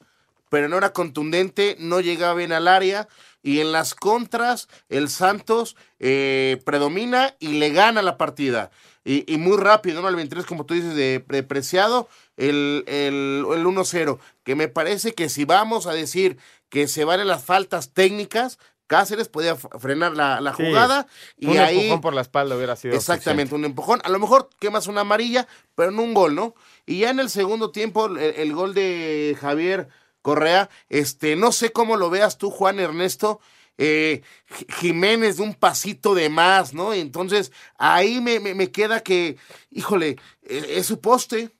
pero 0.48 0.68
no 0.68 0.78
era 0.78 0.92
contundente, 0.92 1.76
no 1.80 2.00
llegaba 2.00 2.34
bien 2.34 2.52
al 2.52 2.68
área. 2.68 3.08
Y 3.42 3.60
en 3.60 3.72
las 3.72 3.94
contras, 3.94 4.68
el 4.88 5.10
Santos 5.10 5.76
eh, 5.98 6.62
predomina 6.64 7.34
y 7.40 7.58
le 7.58 7.70
gana 7.70 8.00
la 8.00 8.16
partida. 8.16 8.70
Y, 9.04 9.30
y 9.32 9.36
muy 9.36 9.56
rápido, 9.58 10.00
¿no? 10.00 10.08
Al 10.08 10.16
23, 10.16 10.46
como 10.46 10.64
tú 10.64 10.74
dices, 10.74 10.94
de, 10.94 11.22
de 11.28 11.42
Preciado, 11.42 12.08
el, 12.36 12.84
el, 12.86 13.44
el 13.52 13.64
1-0. 13.66 14.18
Que 14.44 14.54
me 14.54 14.68
parece 14.68 15.12
que 15.12 15.28
si 15.28 15.44
vamos 15.44 15.86
a 15.86 15.92
decir 15.92 16.38
que 16.70 16.88
se 16.88 17.04
valen 17.04 17.28
las 17.28 17.44
faltas 17.44 17.92
técnicas, 17.92 18.58
Cáceres 18.86 19.28
podía 19.28 19.56
frenar 19.56 20.12
la, 20.14 20.40
la 20.42 20.54
Sí, 20.54 20.62
jugada. 20.66 21.06
y 21.38 21.46
un 21.46 21.58
ahí. 21.58 21.78
empujón 21.80 22.00
por 22.02 22.14
la 22.14 22.20
espalda 22.20 22.54
hubiera 22.54 22.76
sido. 22.76 22.94
Exactamente, 22.94 23.54
un 23.54 23.64
empujón. 23.64 24.00
A 24.04 24.10
lo 24.10 24.18
mejor 24.18 24.50
quemas 24.60 24.86
una 24.88 25.00
amarilla, 25.02 25.46
pero 25.74 25.90
no 25.90 26.02
un 26.02 26.12
gol, 26.12 26.34
¿no? 26.34 26.54
Y 26.84 26.98
ya 27.00 27.10
en 27.10 27.18
el 27.18 27.30
segundo 27.30 27.70
tiempo, 27.70 28.06
el, 28.06 28.18
el 28.18 28.52
gol 28.52 28.74
de 28.74 29.36
Javier 29.40 29.88
Correa, 30.20 30.68
este, 30.90 31.34
no 31.34 31.50
sé 31.52 31.72
cómo 31.72 31.96
lo 31.96 32.10
veas 32.10 32.36
tú, 32.36 32.50
Juan 32.50 32.78
Ernesto. 32.78 33.40
Eh, 33.78 34.22
Ji- 34.48 34.66
Jiménez 34.80 35.36
de 35.38 35.42
un 35.42 35.54
pasito 35.54 36.14
de 36.14 36.28
más, 36.28 36.74
¿no? 36.74 36.92
Entonces, 36.94 37.52
ahí 37.78 38.20
me, 38.20 38.40
me- 38.40 38.54
me 38.54 38.70
queda 38.70 39.02
que, 39.02 39.36
híjole, 39.70 40.16
eh, 40.42 40.66
es 40.76 40.86
su 40.86 41.00
poste. 41.00 41.50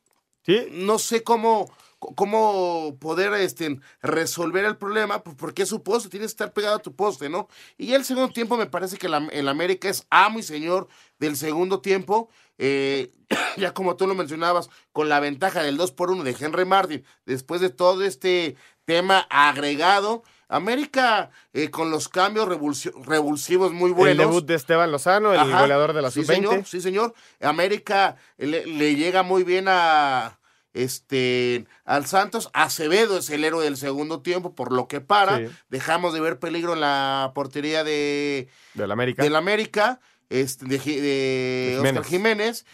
Sí, 0.46 0.68
No 0.72 0.98
sé 0.98 1.22
cómo, 1.24 1.72
cómo 1.98 2.96
poder 3.00 3.32
este, 3.34 3.78
resolver 4.02 4.64
el 4.66 4.76
problema, 4.76 5.22
pues, 5.24 5.36
porque 5.36 5.62
es 5.62 5.68
su 5.70 5.82
poste, 5.82 6.10
tienes 6.10 6.28
que 6.32 6.32
estar 6.34 6.52
pegado 6.52 6.76
a 6.76 6.82
tu 6.82 6.94
poste, 6.94 7.28
¿no? 7.30 7.48
Y 7.78 7.86
ya 7.88 7.96
el 7.96 8.04
segundo 8.04 8.30
tiempo 8.32 8.56
me 8.58 8.66
parece 8.66 8.98
que 8.98 9.08
la- 9.08 9.26
el 9.32 9.48
América 9.48 9.88
es 9.88 10.06
amo 10.10 10.38
y 10.38 10.42
señor 10.42 10.88
del 11.18 11.36
segundo 11.36 11.80
tiempo. 11.80 12.28
eh, 12.58 13.10
ya 13.56 13.74
como 13.74 13.96
tú 13.96 14.06
lo 14.06 14.14
mencionabas, 14.14 14.68
con 14.92 15.08
la 15.08 15.18
ventaja 15.18 15.62
del 15.62 15.76
2 15.76 15.90
por 15.92 16.10
1 16.12 16.22
de 16.22 16.36
Henry 16.38 16.64
Martin, 16.64 17.04
después 17.26 17.60
de 17.60 17.70
todo 17.70 18.04
este 18.04 18.54
tema 18.84 19.26
agregado, 19.30 20.22
América 20.48 21.30
eh, 21.52 21.70
con 21.70 21.90
los 21.90 22.08
cambios 22.08 22.46
revulsi- 22.48 22.92
revulsivos 23.04 23.72
muy 23.72 23.90
buenos. 23.92 24.12
el 24.12 24.18
debut 24.18 24.44
de 24.46 24.54
Esteban 24.54 24.90
Lozano, 24.92 25.32
el 25.32 25.40
Ajá, 25.40 25.60
goleador 25.62 25.92
de 25.92 26.02
la 26.02 26.10
sí, 26.10 26.20
sub-20. 26.22 26.34
señor, 26.34 26.64
sí, 26.66 26.80
señor. 26.80 27.14
América 27.40 28.16
le, 28.38 28.66
le 28.66 28.94
llega 28.96 29.22
muy 29.22 29.42
bien 29.44 29.66
a 29.68 30.38
este 30.72 31.66
al 31.84 32.06
Santos. 32.06 32.50
Acevedo 32.52 33.18
es 33.18 33.30
el 33.30 33.44
héroe 33.44 33.64
del 33.64 33.76
segundo 33.76 34.20
tiempo, 34.22 34.54
por 34.54 34.72
lo 34.72 34.88
que 34.88 35.00
para. 35.00 35.38
Sí. 35.38 35.46
Dejamos 35.68 36.12
de 36.14 36.20
ver 36.20 36.38
peligro 36.38 36.74
en 36.74 36.80
la 36.80 37.32
portería 37.34 37.84
de 37.84 38.48
Del 38.74 38.90
América. 38.90 39.22
del 39.22 39.36
América, 39.36 40.00
este, 40.28 40.66
de, 40.66 40.78
de 40.78 40.80
De 40.80 41.74
Jiménez. 41.76 42.00
Oscar 42.00 42.04
Jiménez. 42.10 42.66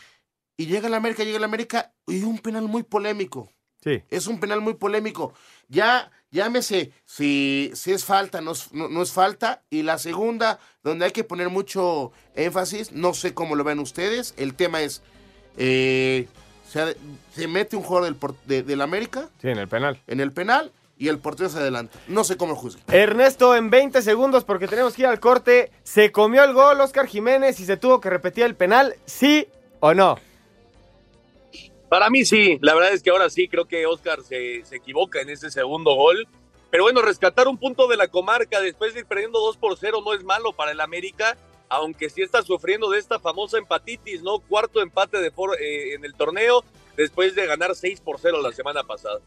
Y 0.57 0.67
llega 0.67 0.89
el 0.89 0.95
América, 0.95 1.25
llega 1.25 1.39
el 1.39 1.45
América 1.45 1.93
y 2.07 2.23
un 2.25 2.39
penal 2.39 2.65
muy 2.65 2.83
polémico. 2.83 3.51
Sí. 3.83 4.03
Es 4.11 4.27
un 4.27 4.41
penal 4.41 4.61
muy 4.61 4.75
polémico. 4.75 5.33
Ya, 5.69 6.11
llámese 6.31 6.93
si, 7.05 7.71
si 7.75 7.93
es 7.93 8.05
falta, 8.05 8.41
no 8.41 8.53
es, 8.53 8.73
no, 8.73 8.89
no 8.89 9.03
es 9.03 9.13
falta. 9.13 9.63
Y 9.71 9.83
la 9.83 9.99
segunda, 9.99 10.59
donde 10.83 11.05
hay 11.07 11.11
que 11.13 11.25
poner 11.25 11.49
mucho 11.49 12.13
énfasis, 12.35 12.93
no 12.93 13.15
sé 13.15 13.35
cómo 13.35 13.55
lo 13.55 13.65
ven 13.65 13.79
ustedes. 13.79 14.35
El 14.37 14.55
tema 14.55 14.81
es, 14.83 15.03
eh, 15.57 16.29
se, 16.69 16.97
se 17.35 17.49
mete 17.49 17.77
un 17.77 17.83
jugador 17.83 18.15
del, 18.17 18.35
de- 18.47 18.63
del 18.63 18.81
América 18.81 19.29
Sí, 19.41 19.49
en 19.49 19.59
el 19.59 19.69
penal. 19.69 20.01
en 20.07 20.21
el 20.21 20.33
penal 20.33 20.73
y 20.97 21.09
el 21.09 21.19
portero 21.19 21.49
se 21.49 21.59
adelanta. 21.59 21.99
No 22.09 22.25
sé 22.25 22.37
cómo 22.37 22.53
lo 22.53 22.59
juzguen. 22.59 22.85
Ernesto, 22.89 23.57
en 23.57 23.71
20 23.71 24.03
segundos, 24.03 24.45
porque 24.45 24.69
tenemos 24.69 24.95
que 24.95 25.03
ir 25.03 25.09
al 25.09 25.19
corte, 25.19 25.71
¿se 25.83 26.13
comió 26.13 26.45
el 26.45 26.53
gol 26.53 26.81
Oscar 26.81 27.07
Jiménez 27.07 27.59
y 27.61 27.65
se 27.65 27.77
tuvo 27.79 28.01
que 28.01 28.11
repetir 28.11 28.45
el 28.45 28.55
penal? 28.55 28.95
¿Sí 29.07 29.49
o 29.81 29.95
no? 29.95 30.19
Para 31.91 32.09
mí 32.09 32.25
sí, 32.25 32.57
la 32.63 32.75
verdad 32.75 32.95
es 32.95 33.03
que 33.03 33.11
ahora 33.11 33.29
sí 33.29 33.49
creo 33.49 33.67
que 33.67 33.85
Oscar 33.85 34.23
se, 34.23 34.65
se 34.65 34.77
equivoca 34.77 35.21
en 35.21 35.29
ese 35.29 35.51
segundo 35.51 35.93
gol. 35.95 36.27
Pero 36.71 36.85
bueno, 36.85 37.03
rescatar 37.03 37.49
un 37.49 37.59
punto 37.59 37.89
de 37.89 37.97
la 37.97 38.07
comarca 38.07 38.61
después 38.61 38.95
de 38.95 39.01
ir 39.01 39.07
perdiendo 39.07 39.41
2 39.41 39.57
por 39.57 39.77
0 39.77 40.03
no 40.05 40.15
es 40.15 40.23
malo 40.23 40.53
para 40.53 40.71
el 40.71 40.81
América, 40.81 41.37
aunque 41.69 42.09
sí 42.09 42.23
está 42.23 42.43
sufriendo 42.43 42.89
de 42.91 43.01
esta 43.01 43.19
famosa 43.19 43.59
empatitis, 43.59 44.23
¿no? 44.23 44.39
Cuarto 44.39 44.81
empate 44.81 45.21
de 45.21 45.33
for- 45.33 45.61
eh, 45.61 45.95
en 45.95 46.05
el 46.05 46.15
torneo 46.15 46.65
después 46.97 47.35
de 47.35 47.47
ganar 47.47 47.75
6 47.75 48.01
por 48.01 48.19
0 48.21 48.41
la 48.43 48.53
semana 48.53 48.85
pasada. 48.85 49.21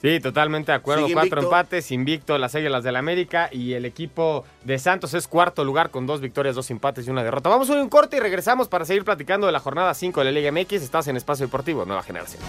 Sí, 0.00 0.20
totalmente 0.20 0.70
de 0.72 0.76
acuerdo. 0.76 1.04
Sigue 1.04 1.14
Cuatro 1.14 1.40
invicto. 1.40 1.56
empates, 1.56 1.90
invicto 1.90 2.38
las 2.38 2.54
Águilas 2.54 2.84
del 2.84 2.96
América 2.96 3.48
y 3.50 3.72
el 3.72 3.84
equipo 3.84 4.44
de 4.64 4.78
Santos 4.78 5.12
es 5.14 5.26
cuarto 5.26 5.64
lugar 5.64 5.90
con 5.90 6.06
dos 6.06 6.20
victorias, 6.20 6.54
dos 6.54 6.70
empates 6.70 7.06
y 7.06 7.10
una 7.10 7.24
derrota. 7.24 7.48
Vamos 7.48 7.68
a 7.70 7.74
un 7.74 7.88
corte 7.88 8.16
y 8.16 8.20
regresamos 8.20 8.68
para 8.68 8.84
seguir 8.84 9.04
platicando 9.04 9.46
de 9.46 9.52
la 9.52 9.60
jornada 9.60 9.92
5 9.94 10.20
de 10.20 10.24
la 10.24 10.30
Liga 10.30 10.52
MX. 10.52 10.82
Estás 10.82 11.08
en 11.08 11.16
Espacio 11.16 11.46
Deportivo, 11.46 11.84
Nueva 11.84 12.02
Generación. 12.02 12.42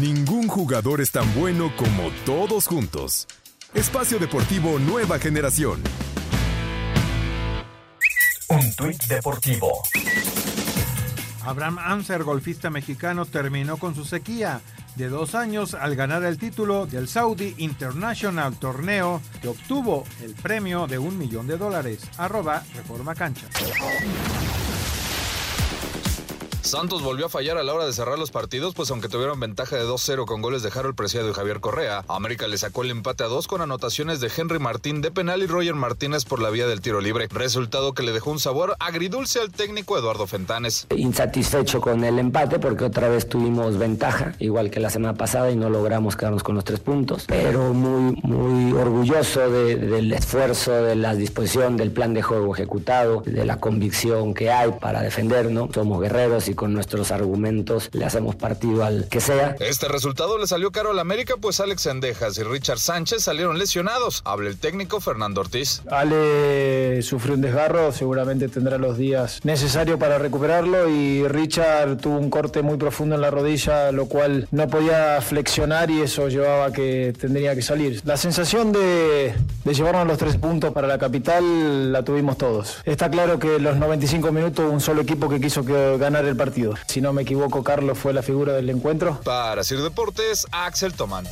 Ningún 0.00 0.48
jugador 0.48 1.00
es 1.00 1.10
tan 1.12 1.32
bueno 1.34 1.72
como 1.76 2.10
todos 2.24 2.66
juntos. 2.66 3.26
Espacio 3.74 4.18
Deportivo 4.18 4.78
Nueva 4.78 5.18
Generación. 5.18 5.82
Un 8.48 8.74
tuit 8.76 9.02
deportivo. 9.04 9.82
Abraham 11.46 11.78
Anser, 11.78 12.24
golfista 12.24 12.70
mexicano, 12.70 13.24
terminó 13.24 13.76
con 13.76 13.94
su 13.94 14.04
sequía 14.04 14.60
de 14.96 15.08
dos 15.08 15.34
años 15.34 15.74
al 15.74 15.94
ganar 15.94 16.24
el 16.24 16.38
título 16.38 16.86
del 16.86 17.06
Saudi 17.06 17.54
International 17.58 18.56
Torneo 18.56 19.20
que 19.40 19.48
obtuvo 19.48 20.04
el 20.22 20.34
premio 20.34 20.86
de 20.88 20.98
un 20.98 21.16
millón 21.16 21.46
de 21.46 21.56
dólares. 21.56 22.02
Arroba 22.18 22.64
Reforma 22.74 23.14
Cancha. 23.14 23.46
Santos 26.66 27.00
volvió 27.00 27.26
a 27.26 27.28
fallar 27.28 27.58
a 27.58 27.62
la 27.62 27.72
hora 27.72 27.86
de 27.86 27.92
cerrar 27.92 28.18
los 28.18 28.32
partidos, 28.32 28.74
pues 28.74 28.90
aunque 28.90 29.08
tuvieron 29.08 29.38
ventaja 29.38 29.76
de 29.76 29.84
2-0 29.84 30.26
con 30.26 30.42
goles 30.42 30.64
de 30.64 30.70
Harold 30.74 30.96
Preciado 30.96 31.30
y 31.30 31.32
Javier 31.32 31.60
Correa, 31.60 32.04
América 32.08 32.48
le 32.48 32.58
sacó 32.58 32.82
el 32.82 32.90
empate 32.90 33.22
a 33.22 33.28
2 33.28 33.46
con 33.46 33.60
anotaciones 33.60 34.20
de 34.20 34.32
Henry 34.36 34.58
Martín 34.58 35.00
de 35.00 35.12
penal 35.12 35.42
y 35.42 35.46
Roger 35.46 35.74
Martínez 35.74 36.24
por 36.24 36.42
la 36.42 36.50
vía 36.50 36.66
del 36.66 36.80
tiro 36.80 37.00
libre. 37.00 37.28
Resultado 37.30 37.94
que 37.94 38.02
le 38.02 38.10
dejó 38.10 38.32
un 38.32 38.40
sabor 38.40 38.74
agridulce 38.80 39.38
al 39.38 39.52
técnico 39.52 39.96
Eduardo 39.96 40.26
Fentanes. 40.26 40.88
Insatisfecho 40.96 41.80
con 41.80 42.02
el 42.02 42.18
empate 42.18 42.58
porque 42.58 42.84
otra 42.84 43.08
vez 43.08 43.28
tuvimos 43.28 43.78
ventaja, 43.78 44.34
igual 44.40 44.70
que 44.70 44.80
la 44.80 44.90
semana 44.90 45.14
pasada, 45.14 45.52
y 45.52 45.56
no 45.56 45.70
logramos 45.70 46.16
quedarnos 46.16 46.42
con 46.42 46.56
los 46.56 46.64
tres 46.64 46.80
puntos, 46.80 47.26
pero 47.28 47.74
muy, 47.74 48.18
muy 48.24 48.72
orgulloso 48.72 49.48
del 49.48 50.12
esfuerzo, 50.12 50.72
de 50.72 50.96
la 50.96 51.14
disposición, 51.14 51.76
del 51.76 51.92
plan 51.92 52.12
de 52.12 52.22
juego 52.22 52.52
ejecutado, 52.52 53.22
de 53.24 53.44
la 53.44 53.60
convicción 53.60 54.34
que 54.34 54.50
hay 54.50 54.72
para 54.80 55.00
defendernos. 55.00 55.70
Somos 55.72 56.00
guerreros 56.00 56.48
y 56.48 56.55
con 56.56 56.72
nuestros 56.72 57.10
argumentos 57.12 57.90
le 57.92 58.04
hacemos 58.04 58.34
partido 58.34 58.84
al 58.84 59.08
que 59.08 59.20
sea. 59.20 59.54
Este 59.60 59.86
resultado 59.88 60.38
le 60.38 60.46
salió 60.46 60.72
caro 60.72 60.90
al 60.90 60.98
América, 60.98 61.34
pues 61.40 61.60
Alex 61.60 61.86
Endejas 61.86 62.38
y 62.38 62.42
Richard 62.42 62.78
Sánchez 62.78 63.22
salieron 63.22 63.58
lesionados. 63.58 64.22
Habla 64.24 64.48
el 64.48 64.58
técnico 64.58 65.00
Fernando 65.00 65.42
Ortiz. 65.42 65.82
Ale 65.90 67.00
sufrió 67.02 67.34
un 67.34 67.42
desgarro, 67.42 67.92
seguramente 67.92 68.48
tendrá 68.48 68.78
los 68.78 68.98
días 68.98 69.40
necesarios 69.44 69.98
para 69.98 70.18
recuperarlo 70.18 70.88
y 70.88 71.28
Richard 71.28 71.98
tuvo 71.98 72.18
un 72.18 72.30
corte 72.30 72.62
muy 72.62 72.78
profundo 72.78 73.14
en 73.14 73.20
la 73.20 73.30
rodilla, 73.30 73.92
lo 73.92 74.06
cual 74.06 74.48
no 74.50 74.66
podía 74.68 75.20
flexionar 75.20 75.90
y 75.90 76.00
eso 76.00 76.28
llevaba 76.28 76.66
a 76.66 76.72
que 76.72 77.14
tendría 77.18 77.54
que 77.54 77.62
salir. 77.62 78.00
La 78.04 78.16
sensación 78.16 78.72
de, 78.72 79.34
de 79.64 79.74
llevarnos 79.74 80.06
los 80.06 80.18
tres 80.18 80.36
puntos 80.36 80.72
para 80.72 80.88
la 80.88 80.98
capital 80.98 81.92
la 81.92 82.02
tuvimos 82.02 82.38
todos. 82.38 82.78
Está 82.84 83.10
claro 83.10 83.38
que 83.38 83.58
los 83.58 83.76
95 83.76 84.32
minutos 84.32 84.72
un 84.72 84.80
solo 84.80 85.02
equipo 85.02 85.28
que 85.28 85.40
quiso 85.40 85.62
ganar 85.64 86.24
el 86.24 86.34
partido 86.34 86.45
si 86.86 87.00
no 87.00 87.12
me 87.12 87.22
equivoco, 87.22 87.62
Carlos 87.62 87.98
fue 87.98 88.12
la 88.12 88.22
figura 88.22 88.52
del 88.52 88.70
encuentro. 88.70 89.20
Para 89.24 89.64
Sir 89.64 89.80
Deportes, 89.80 90.46
Axel 90.52 90.92
Tomán. 90.94 91.24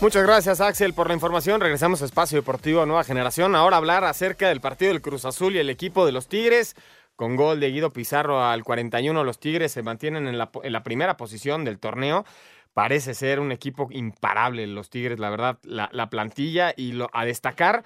Muchas 0.00 0.24
gracias 0.24 0.60
Axel 0.60 0.92
por 0.92 1.08
la 1.08 1.14
información. 1.14 1.60
Regresamos 1.60 2.02
a 2.02 2.04
Espacio 2.04 2.38
Deportivo 2.38 2.84
Nueva 2.84 3.02
Generación. 3.02 3.56
Ahora 3.56 3.78
hablar 3.78 4.04
acerca 4.04 4.48
del 4.48 4.60
partido 4.60 4.92
del 4.92 5.00
Cruz 5.00 5.24
Azul 5.24 5.56
y 5.56 5.58
el 5.58 5.70
equipo 5.70 6.04
de 6.04 6.12
los 6.12 6.28
Tigres. 6.28 6.74
Con 7.16 7.34
gol 7.34 7.60
de 7.60 7.70
Guido 7.70 7.94
Pizarro 7.94 8.44
al 8.44 8.62
41, 8.62 9.24
los 9.24 9.40
Tigres 9.40 9.72
se 9.72 9.82
mantienen 9.82 10.28
en 10.28 10.36
la, 10.36 10.50
en 10.62 10.72
la 10.72 10.82
primera 10.82 11.16
posición 11.16 11.64
del 11.64 11.78
torneo. 11.78 12.26
Parece 12.74 13.14
ser 13.14 13.40
un 13.40 13.52
equipo 13.52 13.88
imparable 13.90 14.66
los 14.66 14.90
Tigres, 14.90 15.18
la 15.18 15.30
verdad, 15.30 15.58
la, 15.62 15.88
la 15.92 16.10
plantilla 16.10 16.74
y 16.76 16.92
lo, 16.92 17.08
a 17.14 17.24
destacar 17.24 17.84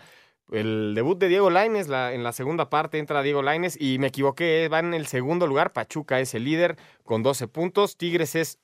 el 0.53 0.95
debut 0.95 1.19
de 1.19 1.29
Diego 1.29 1.51
Laines, 1.51 1.89
en 1.89 2.23
la 2.23 2.33
segunda 2.33 2.71
parte 2.71 2.99
entra 2.99 3.23
Diego 3.23 3.43
Laines 3.43 3.81
y 3.81 3.99
me 3.99 4.09
equivoqué, 4.09 4.69
va 4.69 4.81
en 4.81 4.95
el 4.95 5.07
segundo 5.07 5.47
lugar, 5.47 5.73
Pachuca 5.73 6.21
es 6.21 6.35
el 6.35 6.45
líder 6.45 6.77
con 7.05 7.23
12 7.23 7.49
puntos, 7.49 7.97
Tigres 7.97 8.35
es 8.35 8.59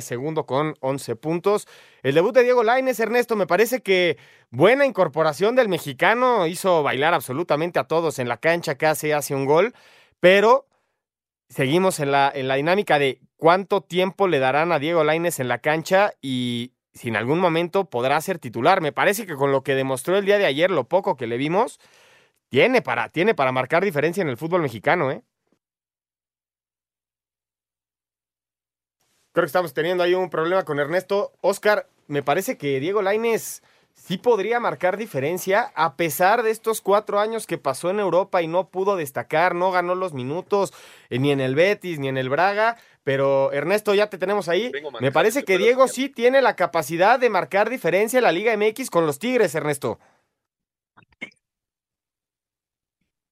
segundo 0.00 0.46
con 0.46 0.74
11 0.80 1.16
puntos. 1.16 1.66
El 2.02 2.14
debut 2.14 2.34
de 2.34 2.42
Diego 2.42 2.62
Laines, 2.62 2.98
Ernesto, 3.00 3.36
me 3.36 3.46
parece 3.46 3.80
que 3.80 4.18
buena 4.50 4.86
incorporación 4.86 5.54
del 5.54 5.68
mexicano, 5.68 6.46
hizo 6.46 6.82
bailar 6.82 7.14
absolutamente 7.14 7.78
a 7.78 7.84
todos 7.84 8.18
en 8.18 8.28
la 8.28 8.38
cancha, 8.38 8.76
casi 8.76 9.12
hace 9.12 9.34
un 9.34 9.46
gol, 9.46 9.74
pero 10.20 10.66
seguimos 11.48 12.00
en 12.00 12.12
la, 12.12 12.30
en 12.34 12.48
la 12.48 12.56
dinámica 12.56 12.98
de 12.98 13.20
cuánto 13.36 13.80
tiempo 13.80 14.28
le 14.28 14.38
darán 14.38 14.72
a 14.72 14.78
Diego 14.78 15.04
Laines 15.04 15.40
en 15.40 15.48
la 15.48 15.58
cancha 15.58 16.12
y 16.20 16.72
si 16.98 17.08
en 17.08 17.16
algún 17.16 17.38
momento 17.38 17.88
podrá 17.88 18.20
ser 18.20 18.38
titular. 18.38 18.80
Me 18.80 18.92
parece 18.92 19.26
que 19.26 19.36
con 19.36 19.52
lo 19.52 19.62
que 19.62 19.74
demostró 19.74 20.16
el 20.16 20.24
día 20.24 20.38
de 20.38 20.46
ayer, 20.46 20.70
lo 20.70 20.84
poco 20.84 21.16
que 21.16 21.26
le 21.26 21.36
vimos, 21.36 21.78
tiene 22.48 22.82
para, 22.82 23.08
tiene 23.08 23.34
para 23.34 23.52
marcar 23.52 23.84
diferencia 23.84 24.22
en 24.22 24.28
el 24.28 24.36
fútbol 24.36 24.62
mexicano, 24.62 25.10
¿eh? 25.10 25.22
Creo 29.32 29.44
que 29.44 29.46
estamos 29.46 29.72
teniendo 29.72 30.02
ahí 30.02 30.14
un 30.14 30.30
problema 30.30 30.64
con 30.64 30.80
Ernesto. 30.80 31.32
Oscar, 31.42 31.88
me 32.08 32.24
parece 32.24 32.58
que 32.58 32.80
Diego 32.80 33.02
Laines 33.02 33.62
sí 33.98 34.18
podría 34.18 34.60
marcar 34.60 34.96
diferencia 34.96 35.72
a 35.74 35.96
pesar 35.96 36.42
de 36.42 36.50
estos 36.50 36.80
cuatro 36.80 37.20
años 37.20 37.46
que 37.46 37.58
pasó 37.58 37.90
en 37.90 38.00
Europa 38.00 38.42
y 38.42 38.46
no 38.46 38.70
pudo 38.70 38.96
destacar, 38.96 39.54
no 39.54 39.70
ganó 39.70 39.94
los 39.94 40.14
minutos 40.14 40.72
eh, 41.10 41.18
ni 41.18 41.32
en 41.32 41.40
el 41.40 41.54
Betis 41.54 41.98
ni 41.98 42.08
en 42.08 42.16
el 42.16 42.28
Braga. 42.28 42.76
Pero 43.04 43.52
Ernesto, 43.52 43.94
ya 43.94 44.10
te 44.10 44.18
tenemos 44.18 44.48
ahí. 44.48 44.70
Me 45.00 45.10
parece 45.10 45.44
que 45.44 45.56
Diego 45.56 45.88
sí 45.88 46.10
tiene 46.10 46.42
la 46.42 46.56
capacidad 46.56 47.18
de 47.18 47.30
marcar 47.30 47.70
diferencia 47.70 48.18
en 48.18 48.24
la 48.24 48.32
Liga 48.32 48.54
MX 48.54 48.90
con 48.90 49.06
los 49.06 49.18
Tigres, 49.18 49.54
Ernesto. 49.54 49.98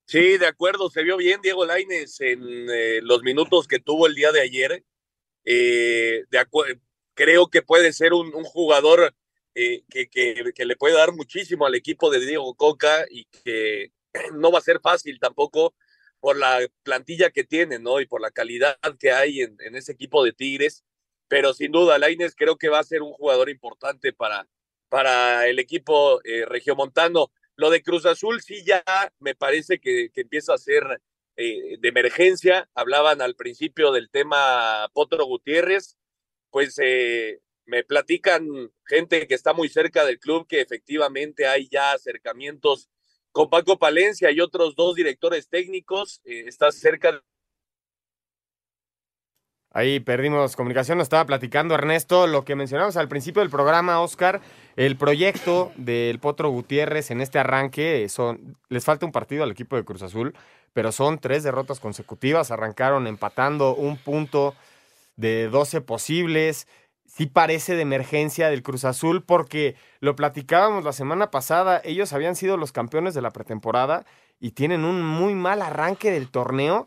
Sí, 0.06 0.38
de 0.38 0.46
acuerdo, 0.46 0.88
se 0.88 1.02
vio 1.02 1.16
bien 1.16 1.40
Diego 1.42 1.66
Laines 1.66 2.20
en 2.20 2.40
eh, 2.70 3.00
los 3.02 3.22
minutos 3.22 3.66
que 3.66 3.80
tuvo 3.80 4.06
el 4.06 4.14
día 4.14 4.30
de 4.32 4.40
ayer. 4.40 4.84
Eh, 5.44 6.24
de 6.30 6.46
creo 7.14 7.48
que 7.48 7.62
puede 7.62 7.92
ser 7.92 8.12
un, 8.12 8.30
jugador 8.44 9.14
eh, 9.58 9.84
que, 9.88 10.10
que, 10.10 10.64
le 10.66 10.76
puede 10.76 10.96
dar 10.96 11.12
muchísimo 11.12 11.64
al 11.64 11.74
equipo 11.74 12.10
de 12.10 12.20
Diego 12.20 12.54
Coca 12.56 13.06
y 13.08 13.24
que 13.24 13.90
no 14.34 14.52
va 14.52 14.58
a 14.58 14.62
ser 14.62 14.80
fácil 14.80 15.18
tampoco 15.18 15.74
por 16.20 16.36
la 16.36 16.60
plantilla 16.82 17.30
que 17.30 17.42
tiene, 17.42 17.78
¿no? 17.78 17.98
Y 18.00 18.06
por 18.06 18.20
la 18.20 18.30
calidad 18.30 18.76
que 19.00 19.12
hay 19.12 19.40
en, 19.40 19.56
ese 19.74 19.92
equipo 19.92 20.22
de 20.22 20.34
Tigres. 20.34 20.84
Pero 21.26 21.54
sin 21.54 21.72
duda, 21.72 21.98
Laines 21.98 22.34
creo 22.36 22.58
que 22.58 22.68
va 22.68 22.80
a 22.80 22.84
ser 22.84 23.00
un 23.00 23.14
jugador 23.14 23.48
importante 23.48 24.12
para, 24.12 24.46
para 24.90 25.46
el 25.48 25.58
equipo 25.58 26.20
eh, 26.24 26.44
regiomontano. 26.44 27.32
Lo 27.54 27.70
de 27.70 27.82
Cruz 27.82 28.04
Azul 28.04 28.42
sí 28.42 28.62
ya 28.62 28.84
me 29.20 29.34
parece 29.34 29.78
que, 29.80 30.10
empieza 30.16 30.52
a 30.52 30.58
ser 30.58 31.00
eh, 31.36 31.78
de 31.80 31.88
emergencia. 31.88 32.68
Hablaban 32.74 33.22
al 33.22 33.36
principio 33.36 33.90
del 33.90 34.10
tema 34.10 34.90
Potro 34.92 35.24
Gutiérrez. 35.24 35.96
Pues 36.50 36.78
me 37.66 37.84
platican 37.84 38.70
gente 38.84 39.26
que 39.26 39.34
está 39.34 39.52
muy 39.52 39.68
cerca 39.68 40.04
del 40.04 40.18
club 40.18 40.46
que 40.46 40.60
efectivamente 40.60 41.46
hay 41.46 41.68
ya 41.68 41.92
acercamientos 41.92 42.88
con 43.32 43.50
Paco 43.50 43.78
Palencia 43.78 44.30
y 44.30 44.40
otros 44.40 44.76
dos 44.76 44.94
directores 44.94 45.48
técnicos. 45.48 46.20
Eh, 46.24 46.44
está 46.46 46.72
cerca. 46.72 47.20
Ahí 49.72 50.00
perdimos 50.00 50.56
comunicación, 50.56 50.96
nos 50.96 51.04
estaba 51.04 51.26
platicando 51.26 51.74
Ernesto 51.74 52.26
lo 52.26 52.46
que 52.46 52.54
mencionamos 52.54 52.96
al 52.96 53.08
principio 53.08 53.42
del 53.42 53.50
programa, 53.50 54.00
Oscar, 54.00 54.40
el 54.74 54.96
proyecto 54.96 55.70
del 55.76 56.18
Potro 56.18 56.48
Gutiérrez 56.48 57.10
en 57.10 57.20
este 57.20 57.38
arranque, 57.38 58.08
son, 58.08 58.56
les 58.70 58.86
falta 58.86 59.04
un 59.04 59.12
partido 59.12 59.44
al 59.44 59.50
equipo 59.50 59.76
de 59.76 59.84
Cruz 59.84 60.00
Azul, 60.00 60.34
pero 60.72 60.92
son 60.92 61.18
tres 61.18 61.42
derrotas 61.42 61.78
consecutivas, 61.78 62.50
arrancaron 62.50 63.06
empatando 63.06 63.74
un 63.74 63.98
punto 63.98 64.54
de 65.16 65.48
12 65.48 65.82
posibles, 65.82 66.66
sí 67.06 67.26
parece 67.26 67.74
de 67.74 67.82
emergencia 67.82 68.50
del 68.50 68.62
Cruz 68.62 68.84
Azul 68.84 69.22
porque 69.22 69.76
lo 70.00 70.16
platicábamos 70.16 70.84
la 70.84 70.92
semana 70.92 71.30
pasada, 71.30 71.80
ellos 71.84 72.12
habían 72.12 72.36
sido 72.36 72.56
los 72.56 72.72
campeones 72.72 73.14
de 73.14 73.22
la 73.22 73.30
pretemporada 73.30 74.04
y 74.40 74.50
tienen 74.52 74.84
un 74.84 75.02
muy 75.02 75.34
mal 75.34 75.62
arranque 75.62 76.10
del 76.10 76.30
torneo. 76.30 76.86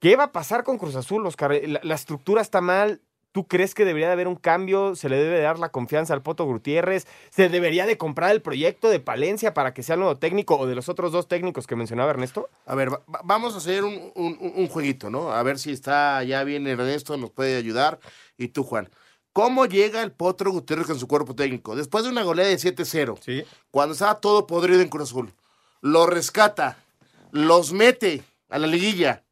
¿Qué 0.00 0.16
va 0.16 0.24
a 0.24 0.32
pasar 0.32 0.64
con 0.64 0.78
Cruz 0.78 0.96
Azul, 0.96 1.24
Oscar? 1.26 1.52
La, 1.82 1.94
estructura 1.94 2.42
está 2.42 2.60
mal. 2.60 3.00
¿Tú 3.30 3.46
crees 3.46 3.74
que 3.74 3.84
debería 3.84 4.08
de 4.08 4.14
haber 4.14 4.28
un 4.28 4.36
cambio? 4.36 4.94
¿Se 4.96 5.08
le 5.08 5.16
debe 5.16 5.40
dar 5.40 5.58
la 5.58 5.70
confianza 5.70 6.12
al 6.12 6.22
Poto 6.22 6.44
Gutiérrez? 6.44 7.06
¿Se 7.30 7.48
debería 7.48 7.86
de 7.86 7.96
comprar 7.96 8.30
el 8.32 8.42
proyecto 8.42 8.90
de 8.90 9.00
Palencia 9.00 9.54
para 9.54 9.72
que 9.72 9.82
sea 9.82 9.94
el 9.94 10.00
nuevo 10.00 10.18
técnico 10.18 10.58
o 10.58 10.66
de 10.66 10.74
los 10.74 10.88
otros 10.88 11.12
dos 11.12 11.28
técnicos 11.28 11.66
que 11.66 11.76
mencionaba 11.76 12.10
Ernesto? 12.10 12.50
A 12.66 12.74
ver, 12.74 12.90
vamos 13.24 13.54
a 13.54 13.58
hacer 13.58 13.84
un, 13.84 14.12
un, 14.14 14.68
jueguito, 14.68 15.08
¿no? 15.08 15.32
A 15.32 15.42
ver 15.42 15.58
si 15.58 15.72
está 15.72 16.22
ya 16.24 16.44
bien 16.44 16.66
Ernesto, 16.66 17.16
nos 17.16 17.30
puede 17.30 17.56
ayudar. 17.56 18.00
Y 18.36 18.48
tú, 18.48 18.64
Juan. 18.64 18.90
¿Cómo 19.32 19.64
llega 19.64 20.02
el 20.02 20.12
Potro 20.12 20.52
Gutiérrez 20.52 20.86
con 20.86 20.98
su 20.98 21.08
cuerpo 21.08 21.34
técnico? 21.34 21.74
Después 21.74 22.04
de 22.04 22.10
una 22.10 22.22
goleada 22.22 22.50
de 22.50 22.58
7-0, 22.58 23.18
¿Sí? 23.20 23.44
cuando 23.70 23.94
estaba 23.94 24.20
todo 24.20 24.46
podrido 24.46 24.82
en 24.82 24.88
Cruz 24.88 25.10
Azul, 25.10 25.32
lo 25.80 26.06
rescata, 26.06 26.78
los 27.30 27.72
mete 27.72 28.22
a 28.50 28.58
la 28.58 28.66
liguilla. 28.66 29.24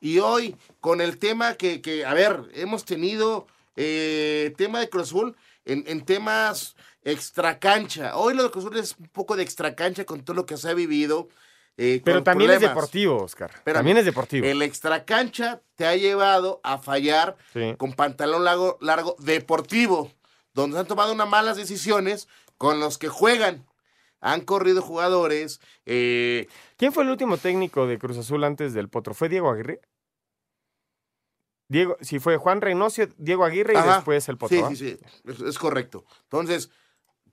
Y 0.00 0.18
hoy, 0.18 0.56
con 0.80 1.00
el 1.00 1.18
tema 1.18 1.54
que, 1.54 2.04
a 2.04 2.14
ver, 2.14 2.50
hemos 2.54 2.84
tenido 2.84 3.46
eh, 3.76 4.52
tema 4.56 4.80
de 4.80 4.88
Cruz 4.88 5.04
Azul 5.04 5.36
en, 5.64 5.84
en 5.86 6.04
temas 6.04 6.74
extracancha. 7.04 8.16
Hoy 8.16 8.34
lo 8.34 8.42
de 8.42 8.50
Cruz 8.50 8.64
Azul 8.64 8.78
es 8.78 8.96
un 8.98 9.06
poco 9.06 9.36
de 9.36 9.44
extracancha 9.44 10.04
con 10.04 10.24
todo 10.24 10.34
lo 10.34 10.46
que 10.46 10.56
se 10.56 10.68
ha 10.68 10.74
vivido. 10.74 11.28
Eh, 11.76 12.02
Pero 12.04 12.22
también 12.22 12.50
es 12.50 12.60
deportivo, 12.60 13.22
Oscar. 13.22 13.50
también 13.64 13.96
es 13.96 14.04
deportivo. 14.04 14.46
El 14.46 14.62
extracancha 14.62 15.62
te 15.74 15.86
ha 15.86 15.96
llevado 15.96 16.60
a 16.62 16.78
fallar 16.78 17.36
con 17.78 17.94
pantalón 17.94 18.44
largo, 18.44 18.78
largo 18.80 19.16
deportivo, 19.18 20.12
donde 20.52 20.78
han 20.78 20.86
tomado 20.86 21.12
unas 21.12 21.28
malas 21.28 21.56
decisiones 21.56 22.28
con 22.58 22.78
los 22.78 22.98
que 22.98 23.08
juegan. 23.08 23.66
Han 24.20 24.42
corrido 24.42 24.82
jugadores. 24.82 25.60
Eh, 25.84 26.46
¿Quién 26.76 26.92
fue 26.92 27.02
el 27.02 27.10
último 27.10 27.38
técnico 27.38 27.86
de 27.86 27.98
Cruz 27.98 28.18
Azul 28.18 28.44
antes 28.44 28.72
del 28.74 28.88
Potro? 28.88 29.14
¿Fue 29.14 29.28
Diego 29.28 29.50
Aguirre? 29.50 29.80
Diego, 31.68 31.96
si 32.02 32.18
fue 32.20 32.36
Juan 32.36 32.60
Reynoso, 32.60 33.02
Diego 33.16 33.44
Aguirre 33.44 33.74
y 33.74 33.82
después 33.82 34.28
el 34.28 34.36
Potro. 34.36 34.68
Sí, 34.68 34.76
sí, 34.76 34.98
sí, 35.24 35.34
es 35.46 35.58
correcto. 35.58 36.04
Entonces, 36.24 36.70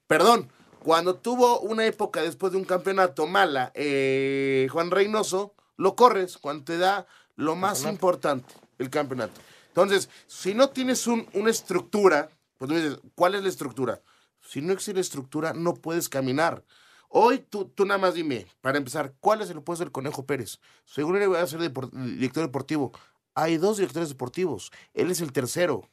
perdón, 0.07 0.49
cuando 0.83 1.15
tuvo 1.15 1.59
una 1.61 1.85
época 1.85 2.21
después 2.21 2.51
de 2.51 2.57
un 2.57 2.65
campeonato 2.65 3.27
mala, 3.27 3.71
eh, 3.75 4.67
Juan 4.71 4.91
Reynoso 4.91 5.53
lo 5.77 5.95
corres 5.95 6.37
cuando 6.37 6.63
te 6.65 6.77
da 6.77 7.05
lo 7.35 7.55
más 7.55 7.83
importante, 7.91 8.53
el 8.77 8.89
campeonato. 8.89 9.39
Entonces, 9.67 10.09
si 10.27 10.53
no 10.53 10.69
tienes 10.69 11.07
un- 11.07 11.27
una 11.33 11.49
estructura, 11.49 12.29
pues 12.57 12.67
tú 12.69 12.75
me 12.75 12.81
dices, 12.81 12.99
¿cuál 13.15 13.35
es 13.35 13.43
la 13.43 13.49
estructura? 13.49 14.01
Si 14.41 14.61
no 14.61 14.73
existe 14.73 14.99
estructura, 14.99 15.53
no 15.53 15.73
puedes 15.73 16.09
caminar. 16.09 16.63
Hoy 17.07 17.39
tú, 17.39 17.65
tú 17.65 17.85
nada 17.85 17.97
más 17.97 18.13
dime, 18.13 18.45
para 18.61 18.77
empezar, 18.77 19.13
¿cuál 19.19 19.41
es 19.41 19.49
el 19.49 19.61
puesto 19.61 19.83
del 19.83 19.91
Conejo 19.91 20.25
Pérez? 20.25 20.59
Según 20.85 21.15
él 21.17 21.31
va 21.33 21.41
a 21.41 21.47
ser 21.47 21.59
director 21.59 22.43
deportivo. 22.43 22.91
Hay 23.35 23.57
dos 23.57 23.77
directores 23.77 24.09
deportivos. 24.09 24.71
Él 24.93 25.09
es 25.11 25.21
el 25.21 25.31
tercero. 25.31 25.87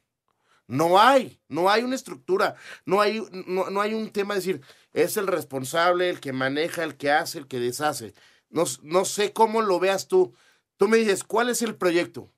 No 0.67 0.99
hay, 0.99 1.39
no 1.47 1.69
hay 1.69 1.83
una 1.83 1.95
estructura, 1.95 2.55
no 2.85 2.99
hay, 2.99 3.23
no, 3.47 3.69
no 3.69 3.81
hay 3.81 3.93
un 3.93 4.11
tema 4.11 4.33
de 4.33 4.41
decir, 4.41 4.61
es 4.93 5.15
el 5.17 5.27
responsable, 5.27 6.09
el 6.09 6.19
que 6.19 6.33
maneja, 6.33 6.83
el 6.83 6.97
que 6.97 7.11
hace, 7.11 7.39
el 7.39 7.47
que 7.47 7.59
deshace. 7.59 8.13
No, 8.49 8.65
no 8.83 9.05
sé 9.05 9.33
cómo 9.33 9.61
lo 9.61 9.79
veas 9.79 10.07
tú. 10.07 10.33
Tú 10.75 10.87
me 10.87 10.97
dices, 10.97 11.23
¿cuál 11.23 11.49
es 11.49 11.61
el 11.61 11.75
proyecto? 11.75 12.31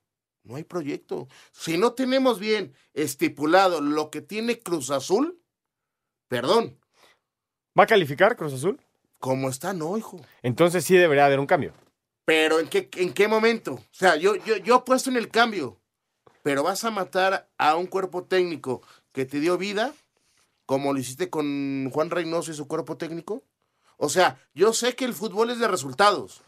No 0.44 0.56
hay 0.56 0.64
proyecto. 0.64 1.28
Si 1.52 1.76
no 1.76 1.92
tenemos 1.92 2.38
bien 2.38 2.74
estipulado 2.94 3.80
lo 3.80 4.10
que 4.10 4.20
tiene 4.20 4.60
Cruz 4.60 4.90
Azul, 4.90 5.42
perdón, 6.28 6.80
¿Va 7.78 7.84
a 7.84 7.86
calificar 7.86 8.36
Cruz 8.36 8.52
Azul? 8.52 8.80
como 9.18 9.50
está, 9.50 9.72
no, 9.72 9.96
hijo. 9.98 10.20
Entonces 10.42 10.84
sí 10.84 10.96
debería 10.96 11.26
haber 11.26 11.40
un 11.40 11.46
cambio. 11.46 11.74
Pero 12.24 12.58
¿en 12.58 12.68
qué, 12.68 12.88
en 12.96 13.12
qué 13.12 13.28
momento? 13.28 13.74
O 13.74 13.84
sea, 13.92 14.16
yo, 14.16 14.34
yo, 14.36 14.56
yo 14.56 14.76
apuesto 14.76 15.10
en 15.10 15.16
el 15.16 15.28
cambio, 15.28 15.79
pero 16.42 16.62
vas 16.62 16.84
a 16.84 16.90
matar 16.90 17.48
a 17.58 17.76
un 17.76 17.86
cuerpo 17.86 18.24
técnico 18.24 18.82
que 19.12 19.24
te 19.24 19.40
dio 19.40 19.58
vida, 19.58 19.92
como 20.66 20.92
lo 20.92 21.00
hiciste 21.00 21.30
con 21.30 21.90
Juan 21.92 22.10
Reynoso 22.10 22.50
y 22.50 22.54
su 22.54 22.68
cuerpo 22.68 22.96
técnico. 22.96 23.42
O 23.96 24.08
sea, 24.08 24.38
yo 24.54 24.72
sé 24.72 24.94
que 24.94 25.04
el 25.04 25.14
fútbol 25.14 25.50
es 25.50 25.58
de 25.58 25.68
resultados, 25.68 26.42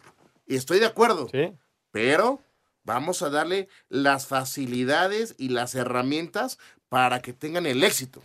y 0.47 0.57
estoy 0.57 0.79
de 0.79 0.87
acuerdo, 0.87 1.29
Sí. 1.31 1.53
pero 1.91 2.41
vamos 2.85 3.23
a 3.23 3.31
darle 3.31 3.69
las 3.89 4.27
facilidades 4.27 5.35
y 5.39 5.49
las 5.51 5.75
herramientas 5.75 6.59
para 6.89 7.21
que 7.23 7.33
tengan 7.33 7.67
el 7.67 7.83
éxito. 7.85 8.23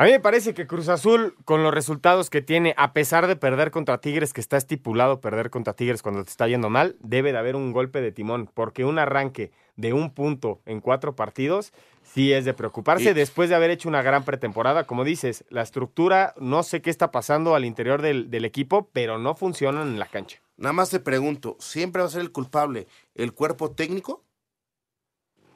A 0.00 0.04
mí 0.04 0.12
me 0.12 0.20
parece 0.20 0.54
que 0.54 0.66
Cruz 0.66 0.88
Azul, 0.88 1.34
con 1.44 1.62
los 1.62 1.74
resultados 1.74 2.30
que 2.30 2.40
tiene, 2.40 2.72
a 2.78 2.94
pesar 2.94 3.26
de 3.26 3.36
perder 3.36 3.70
contra 3.70 4.00
Tigres, 4.00 4.32
que 4.32 4.40
está 4.40 4.56
estipulado 4.56 5.20
perder 5.20 5.50
contra 5.50 5.74
Tigres 5.74 6.00
cuando 6.00 6.24
te 6.24 6.30
está 6.30 6.48
yendo 6.48 6.70
mal, 6.70 6.96
debe 7.00 7.32
de 7.32 7.38
haber 7.38 7.54
un 7.54 7.70
golpe 7.70 8.00
de 8.00 8.10
timón, 8.10 8.48
porque 8.54 8.86
un 8.86 8.98
arranque 8.98 9.52
de 9.76 9.92
un 9.92 10.14
punto 10.14 10.62
en 10.64 10.80
cuatro 10.80 11.14
partidos 11.16 11.74
sí 12.02 12.32
es 12.32 12.46
de 12.46 12.54
preocuparse 12.54 13.10
Y- 13.10 13.12
después 13.12 13.50
de 13.50 13.56
haber 13.56 13.68
hecho 13.68 13.90
una 13.90 14.00
gran 14.00 14.24
pretemporada. 14.24 14.86
Como 14.86 15.04
dices, 15.04 15.44
la 15.50 15.60
estructura, 15.60 16.32
no 16.38 16.62
sé 16.62 16.80
qué 16.80 16.88
está 16.88 17.10
pasando 17.10 17.54
al 17.54 17.66
interior 17.66 18.00
del, 18.00 18.30
del 18.30 18.46
equipo, 18.46 18.88
pero 18.94 19.18
no 19.18 19.34
funcionan 19.34 19.88
en 19.88 19.98
la 19.98 20.06
cancha. 20.06 20.40
Nada 20.56 20.72
más 20.72 20.88
te 20.88 21.00
pregunto, 21.00 21.58
¿siempre 21.60 22.00
va 22.00 22.08
a 22.08 22.10
ser 22.10 22.22
el 22.22 22.32
culpable 22.32 22.86
el 23.14 23.34
cuerpo 23.34 23.72
técnico? 23.72 24.24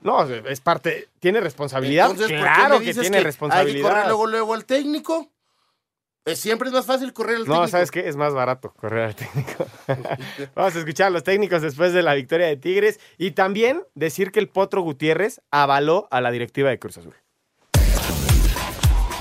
No, 0.04 0.22
es 0.22 0.60
parte, 0.60 1.08
tiene 1.18 1.40
responsabilidad. 1.40 2.10
Entonces, 2.10 2.38
¿por 2.38 2.46
qué 2.46 2.54
claro 2.54 2.78
me 2.78 2.84
que 2.84 2.92
tiene 2.92 3.06
Hay 3.16 3.22
que 3.22 3.26
responsabilidad. 3.26 3.88
correr 3.88 4.06
luego, 4.06 4.26
luego 4.28 4.54
al 4.54 4.64
técnico. 4.64 5.30
Siempre 6.34 6.68
es 6.68 6.74
más 6.74 6.86
fácil 6.86 7.12
correr 7.12 7.36
al 7.36 7.40
No, 7.46 7.46
técnico. 7.54 7.68
¿sabes 7.68 7.90
qué? 7.90 8.08
Es 8.08 8.16
más 8.16 8.32
barato 8.32 8.72
correr 8.74 9.04
al 9.06 9.14
técnico. 9.14 9.66
Vamos 10.54 10.74
a 10.76 10.78
escuchar 10.78 11.08
a 11.08 11.10
los 11.10 11.22
técnicos 11.24 11.60
después 11.62 11.92
de 11.92 12.02
la 12.02 12.14
victoria 12.14 12.46
de 12.46 12.56
Tigres 12.56 12.98
y 13.18 13.32
también 13.32 13.82
decir 13.94 14.30
que 14.30 14.40
el 14.40 14.48
Potro 14.48 14.80
Gutiérrez 14.82 15.40
avaló 15.50 16.06
a 16.10 16.20
la 16.20 16.30
directiva 16.30 16.70
de 16.70 16.78
Cruz 16.78 16.96
Azul. 16.98 17.14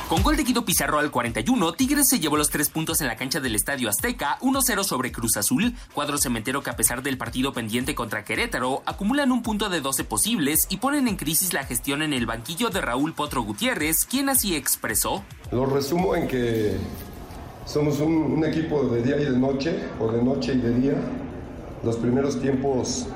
Con 0.10 0.22
gol 0.22 0.36
de 0.36 0.44
Guido 0.44 0.66
Pizarro 0.66 1.00
al 1.00 1.12
41, 1.12 1.74
Tigres 1.74 2.10
se 2.10 2.20
llevó 2.20 2.36
los 2.36 2.50
tres 2.50 2.70
puntos 2.70 3.00
en 3.00 3.08
la 3.08 3.16
cancha 3.16 3.40
del 3.40 3.56
Estadio 3.56 3.90
Azteca, 3.90 4.38
1-0 4.42 4.84
sobre 4.84 5.12
Cruz 5.12 5.38
Azul, 5.38 5.74
cuadro 5.94 6.18
cementero 6.18 6.62
que 6.62 6.70
a 6.70 6.76
pesar 6.76 7.02
del 7.02 7.18
partido 7.18 7.54
pendiente 7.54 7.96
contra 7.96 8.26
Querétaro, 8.26 8.84
acumulan 8.86 9.32
un 9.32 9.42
punto 9.42 9.70
de 9.70 9.80
12 9.80 10.04
posibles 10.04 10.68
y 10.70 10.78
ponen 10.78 11.08
en 11.08 11.16
crisis 11.16 11.54
la 11.54 11.64
gestión 11.64 12.02
en 12.02 12.12
el 12.12 12.26
banquillo 12.26 12.70
de 12.70 12.82
Raúl 12.82 13.14
Potro 13.14 13.44
Gutiérrez, 13.44 14.06
quien 14.06 14.28
así 14.28 14.56
expresó. 14.56 15.24
Lo 15.52 15.66
resumo 15.66 16.16
en 16.16 16.28
que 16.28 16.78
somos 17.66 18.00
un, 18.02 18.44
equipo 18.44 18.84
de 18.84 19.02
día 19.04 19.18
y 19.18 19.24
de 19.26 19.38
noche, 19.38 19.80
o 20.00 20.12
de 20.12 20.22
noche 20.22 20.54
y 20.54 20.58
de 20.58 20.74
día. 20.80 20.96
Los 21.84 21.96
primeros 21.96 22.42
tiempos 22.42 23.08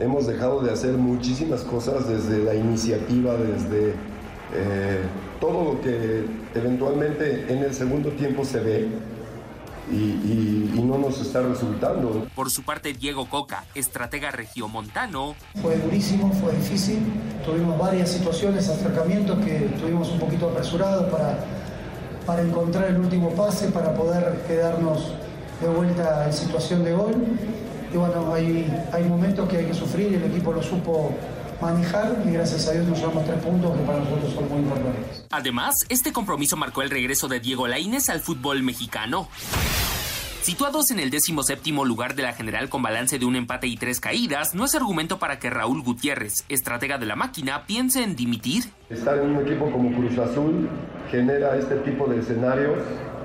hemos 0.00 0.26
dejado 0.26 0.60
de 0.60 0.72
hacer 0.72 0.94
muchísimas 0.94 1.62
cosas 1.62 2.08
desde 2.08 2.42
la 2.42 2.54
iniciativa, 2.54 3.34
desde 3.36 3.94
eh, 4.52 5.02
todo 5.40 5.74
lo 5.74 5.80
que 5.80 6.24
eventualmente 6.54 7.46
en 7.52 7.58
el 7.64 7.74
segundo 7.74 8.10
tiempo 8.10 8.44
se 8.44 8.60
ve 8.60 8.88
y, 9.90 9.94
y- 9.94 10.72
y 10.76 10.80
no 10.82 10.98
nos 10.98 11.20
está 11.20 11.42
resultando. 11.42 12.26
Por 12.34 12.50
su 12.50 12.62
parte, 12.64 12.92
Diego 12.92 13.26
Coca, 13.26 13.64
estratega 13.74 14.30
regiomontano, 14.32 15.34
Fue 15.62 15.76
durísimo, 15.78 16.32
fue 16.32 16.52
difícil. 16.54 16.98
Tuvimos 17.44 17.78
varias 17.78 18.10
situaciones, 18.10 18.68
acercamientos 18.68 19.38
que 19.44 19.66
estuvimos 19.66 20.10
un 20.10 20.18
poquito 20.18 20.48
apresurados 20.50 21.10
para, 21.12 21.38
para 22.26 22.42
encontrar 22.42 22.88
el 22.88 22.96
último 22.98 23.30
pase, 23.30 23.68
para 23.68 23.94
poder 23.94 24.42
quedarnos 24.48 25.12
de 25.60 25.68
vuelta 25.68 26.26
en 26.26 26.32
situación 26.32 26.82
de 26.82 26.92
gol. 26.92 27.14
Y 27.94 27.96
bueno, 27.96 28.34
hay, 28.34 28.66
hay 28.92 29.04
momentos 29.04 29.48
que 29.48 29.58
hay 29.58 29.64
que 29.66 29.74
sufrir 29.74 30.10
y 30.10 30.14
el 30.16 30.24
equipo 30.24 30.52
lo 30.52 30.62
supo 30.62 31.12
manejar 31.60 32.22
y 32.26 32.32
gracias 32.32 32.68
a 32.68 32.72
Dios 32.72 32.86
nos 32.86 32.98
llevamos 32.98 33.24
tres 33.24 33.42
puntos 33.42 33.76
que 33.76 33.84
para 33.84 33.98
nosotros 34.00 34.32
son 34.32 34.48
muy 34.48 34.58
importantes. 34.58 35.26
Además, 35.30 35.74
este 35.88 36.12
compromiso 36.12 36.56
marcó 36.56 36.82
el 36.82 36.90
regreso 36.90 37.28
de 37.28 37.40
Diego 37.40 37.66
Lainez 37.66 38.08
al 38.08 38.20
fútbol 38.20 38.62
mexicano. 38.62 39.28
Situados 40.46 40.92
en 40.92 41.00
el 41.00 41.10
17 41.10 41.72
lugar 41.84 42.14
de 42.14 42.22
la 42.22 42.32
general 42.32 42.68
con 42.68 42.80
balance 42.80 43.18
de 43.18 43.24
un 43.24 43.34
empate 43.34 43.66
y 43.66 43.76
tres 43.76 43.98
caídas, 43.98 44.54
no 44.54 44.64
es 44.64 44.76
argumento 44.76 45.18
para 45.18 45.40
que 45.40 45.50
Raúl 45.50 45.82
Gutiérrez, 45.82 46.44
estratega 46.48 46.98
de 46.98 47.06
la 47.06 47.16
máquina, 47.16 47.66
piense 47.66 48.04
en 48.04 48.14
dimitir. 48.14 48.62
Estar 48.88 49.18
en 49.18 49.30
un 49.30 49.44
equipo 49.44 49.68
como 49.72 49.90
Cruz 49.92 50.16
Azul 50.18 50.68
genera 51.10 51.56
este 51.56 51.74
tipo 51.78 52.06
de 52.06 52.20
escenarios. 52.20 52.78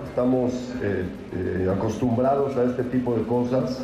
Estamos 0.10 0.52
eh, 0.82 1.06
eh, 1.36 1.72
acostumbrados 1.72 2.58
a 2.58 2.64
este 2.64 2.86
tipo 2.86 3.16
de 3.16 3.24
cosas 3.28 3.80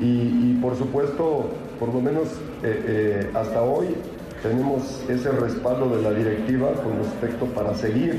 y, 0.00 0.04
y, 0.04 0.58
por 0.60 0.76
supuesto, 0.76 1.54
por 1.78 1.94
lo 1.94 2.00
menos 2.00 2.30
eh, 2.62 2.84
eh, 2.86 3.30
hasta 3.34 3.62
hoy, 3.62 3.88
tenemos 4.42 5.04
ese 5.08 5.30
respaldo 5.30 5.94
de 5.96 6.02
la 6.02 6.10
directiva 6.10 6.72
con 6.82 6.98
respecto 6.98 7.46
para 7.46 7.74
seguir. 7.74 8.18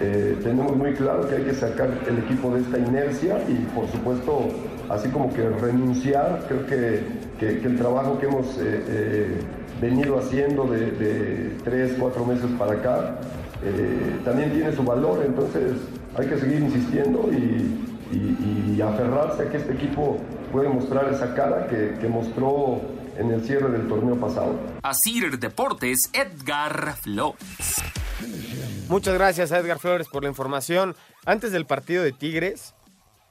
Eh, 0.00 0.36
tenemos 0.42 0.76
muy 0.76 0.92
claro 0.92 1.26
que 1.28 1.36
hay 1.36 1.42
que 1.44 1.54
sacar 1.54 1.88
el 2.06 2.18
equipo 2.18 2.50
de 2.54 2.60
esta 2.60 2.78
inercia 2.78 3.38
y 3.48 3.54
por 3.74 3.88
supuesto, 3.88 4.48
así 4.88 5.08
como 5.08 5.32
que 5.32 5.48
renunciar, 5.48 6.44
creo 6.48 6.66
que, 6.66 7.00
que- 7.38 7.66
el 7.66 7.76
trabajo 7.78 8.18
que 8.18 8.26
hemos 8.26 8.58
venido 9.80 10.18
haciendo 10.18 10.64
de, 10.64 10.90
de 10.92 11.50
tres, 11.64 11.94
cuatro 11.98 12.24
meses 12.24 12.46
para 12.58 12.72
acá, 12.72 13.16
también 14.24 14.52
tiene 14.52 14.72
su 14.72 14.82
valor, 14.84 15.22
entonces 15.24 15.72
hay 16.16 16.26
que 16.26 16.36
seguir 16.38 16.60
insistiendo 16.62 17.28
y, 17.32 17.84
aferrarse 18.80 19.42
a 19.42 19.50
que 19.50 19.56
este 19.56 19.72
equipo 19.72 20.16
puede 20.52 20.68
mostrar 20.68 21.12
esa 21.12 21.34
cara 21.34 21.66
que 21.66 22.08
mostró 22.08 22.80
en 23.18 23.30
el 23.32 23.44
cierre 23.44 23.70
del 23.70 23.88
torneo 23.88 24.16
pasado. 24.16 24.58
Asir 24.82 25.38
Deportes, 25.38 26.10
Edgar 26.12 26.96
Flores. 26.96 27.82
Muchas 28.88 29.14
gracias 29.14 29.52
a 29.52 29.58
Edgar 29.58 29.78
Flores 29.78 30.08
por 30.08 30.22
la 30.22 30.28
información. 30.28 30.96
Antes 31.26 31.52
del 31.52 31.66
partido 31.66 32.02
de 32.02 32.12
Tigres, 32.12 32.74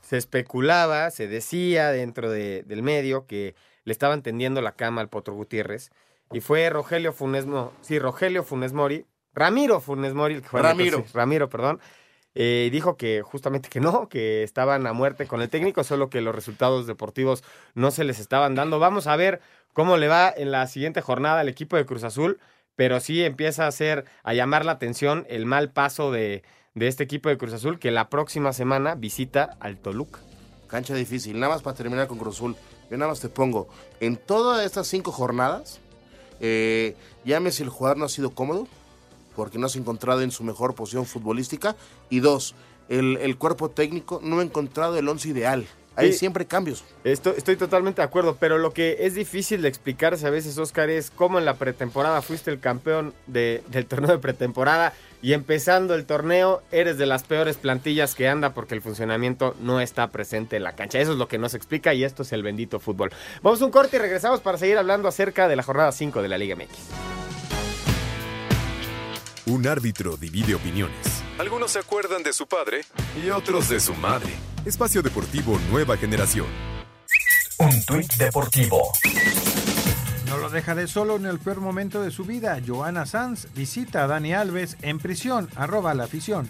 se 0.02 0.17
especulaba, 0.17 1.10
se 1.12 1.28
decía 1.28 1.91
dentro 1.91 2.30
de- 2.30 2.63
del 2.63 2.84
medio 2.84 3.26
que 3.26 3.56
le 3.84 3.91
estaban 3.91 4.21
tendiendo 4.21 4.62
la 4.62 4.73
cama 4.73 5.02
al 5.02 5.10
Potro 5.10 5.34
Gutiérrez. 5.34 5.89
Y 6.32 6.41
fue 6.41 6.69
Rogelio 6.69 7.13
Funes, 7.13 7.45
no, 7.45 7.71
sí, 7.82 8.00
Rogelio 8.00 8.43
Funes 8.43 8.73
Mori, 8.73 9.06
Ramiro 9.34 9.80
Funes 9.80 10.13
Mori, 10.13 10.36
el 10.36 10.41
que 10.41 10.58
el 10.58 10.63
Ramiro. 10.63 11.06
Ramiro, 11.13 11.50
perdón. 11.50 11.80
Eh, 12.39 12.69
dijo 12.71 12.97
que 12.97 13.23
justamente 13.23 13.67
que 13.67 13.80
no, 13.80 14.10
que 14.10 14.43
estaban 14.43 14.86
a 14.86 14.93
muerte 14.93 15.26
con 15.26 15.41
el 15.41 15.50
técnico, 15.50 15.84
solo 15.84 16.12
que 16.12 16.21
los 16.21 16.36
resultados 16.36 16.86
deportivos 16.86 17.43
no 17.73 17.89
se 17.89 18.04
les 18.04 18.19
estaban 18.19 18.54
dando. 18.54 18.78
Vamos 18.78 19.08
a 19.08 19.15
ver 19.15 19.41
cómo 19.73 19.97
le 19.97 20.08
va 20.08 20.32
en 20.38 20.52
la 20.52 20.67
siguiente 20.67 21.02
jornada 21.02 21.39
al 21.39 21.50
equipo 21.50 21.78
de 21.78 21.88
Cruz 21.88 22.04
Azul, 22.04 22.39
pero 22.76 23.00
sí 23.00 23.23
empieza 23.23 23.65
a 23.65 23.69
hacer, 23.69 24.06
a 24.21 24.36
llamar 24.36 24.65
la 24.65 24.73
atención 24.73 25.26
el 25.30 25.47
mal 25.47 25.71
paso 25.71 26.12
de, 26.12 26.43
de 26.76 26.88
este 26.88 27.04
equipo 27.04 27.30
de 27.30 27.39
Cruz 27.39 27.54
Azul, 27.54 27.80
que 27.80 27.89
la 27.89 28.08
próxima 28.08 28.54
semana 28.54 28.93
visita 28.93 29.58
al 29.60 29.78
Toluca. 29.78 30.19
Cancha 30.67 30.93
difícil. 30.93 31.39
Nada 31.39 31.54
más 31.54 31.63
para 31.63 31.76
terminar 31.76 32.06
con 32.06 32.19
Cruz 32.19 32.36
Azul. 32.36 32.56
Yo 32.91 32.97
nada 32.97 33.10
más 33.10 33.19
te 33.19 33.30
pongo. 33.30 33.67
En 34.00 34.15
todas 34.15 34.63
estas 34.63 34.86
cinco 34.86 35.12
jornadas, 35.12 35.80
eh, 36.39 36.95
llámese 37.26 37.63
el 37.63 37.69
jugador 37.69 37.97
no 37.97 38.06
ha 38.06 38.10
sido 38.10 38.30
cómodo, 38.30 38.67
porque 39.38 39.58
no 39.58 39.69
se 39.69 39.78
ha 39.78 39.82
encontrado 39.82 40.21
en 40.21 40.32
su 40.32 40.43
mejor 40.43 40.76
posición 40.76 41.06
futbolística. 41.06 41.78
Y 42.10 42.19
dos, 42.19 42.56
el, 42.89 43.15
el 43.21 43.38
cuerpo 43.38 43.69
técnico 43.69 44.19
no 44.21 44.39
ha 44.39 44.43
encontrado 44.43 44.97
el 44.97 45.08
once 45.08 45.30
ideal. 45.30 45.65
Hay 46.00 46.12
Sí. 46.13 46.19
siempre 46.19 46.45
cambios. 46.45 46.84
Estoy, 47.04 47.34
estoy 47.38 47.56
totalmente 47.56 48.02
de 48.02 48.06
acuerdo, 48.06 48.38
pero 48.39 48.60
lo 48.60 48.71
que 48.71 48.97
es 49.00 49.15
difícil 49.15 49.63
de 49.63 49.67
explicarse 49.67 50.28
a 50.28 50.30
veces, 50.30 50.56
Oscar, 50.60 50.91
es 50.91 51.10
cómo 51.10 51.39
en 51.39 51.45
la 51.45 51.56
pretemporada 51.56 52.21
fuiste 52.21 52.52
el 52.52 52.60
campeón 52.60 53.15
de- 53.26 53.63
del 53.69 53.88
torneo 53.88 54.12
de 54.12 54.19
pretemporada 54.19 54.93
y 55.23 55.34
empezando 55.34 55.95
el 55.95 56.06
torneo 56.06 56.62
eres 56.71 57.00
de 57.00 57.08
las 57.08 57.23
peores 57.23 57.58
plantillas 57.58 58.13
que 58.13 58.28
anda 58.28 58.54
porque 58.54 58.76
el 58.76 58.84
funcionamiento 58.84 59.56
no 59.60 59.82
está 59.82 60.12
presente 60.12 60.56
en 60.58 60.63
la 60.65 60.76
cancha. 60.76 61.00
Eso 61.00 61.13
es 61.13 61.17
lo 61.17 61.28
que 61.28 61.39
nos 61.39 61.56
explica 61.56 61.95
y 61.95 62.04
esto 62.04 62.21
es 62.21 62.32
el 62.32 62.43
bendito 62.43 62.80
fútbol. 62.80 63.10
Vamos 63.41 63.60
a 63.63 63.65
un 63.65 63.71
corte 63.71 63.97
y 63.97 64.00
regresamos 64.00 64.39
para 64.41 64.60
seguir 64.60 64.78
hablando 64.78 65.08
acerca 65.08 65.47
de 65.47 65.56
la 65.56 65.63
jornada 65.63 65.91
5 65.91 66.21
de 66.21 66.28
la 66.30 66.38
Liga 66.38 66.56
MX. 66.56 67.17
Un 69.50 69.66
árbitro 69.66 70.18
divide 70.18 70.56
opiniones. 70.56 71.24
Algunos 71.40 71.72
se 71.72 71.80
acuerdan 71.80 72.22
de 72.22 72.34
su 72.34 72.48
padre 72.48 72.82
y 73.24 73.30
otros 73.30 73.70
de 73.70 73.80
su 73.80 73.94
madre. 73.96 74.30
Espacio 74.66 75.02
Deportivo 75.02 75.58
Nueva 75.72 75.96
Generación. 75.96 76.48
Un 77.60 77.86
tuit 77.86 78.12
deportivo. 78.16 78.92
No 80.28 80.38
lo 80.38 80.50
dejaré 80.50 80.88
solo 80.88 81.16
en 81.16 81.28
el 81.28 81.40
peor 81.40 81.62
momento 81.62 82.02
de 82.02 82.12
su 82.12 82.26
vida. 82.26 82.60
Joana 82.66 83.06
Sanz 83.06 83.48
visita 83.56 84.04
a 84.04 84.08
Dani 84.08 84.34
Alves 84.34 84.76
en 84.82 85.00
prisión. 85.00 85.50
Arroba 85.56 85.94
la 85.94 86.04
afición. 86.04 86.50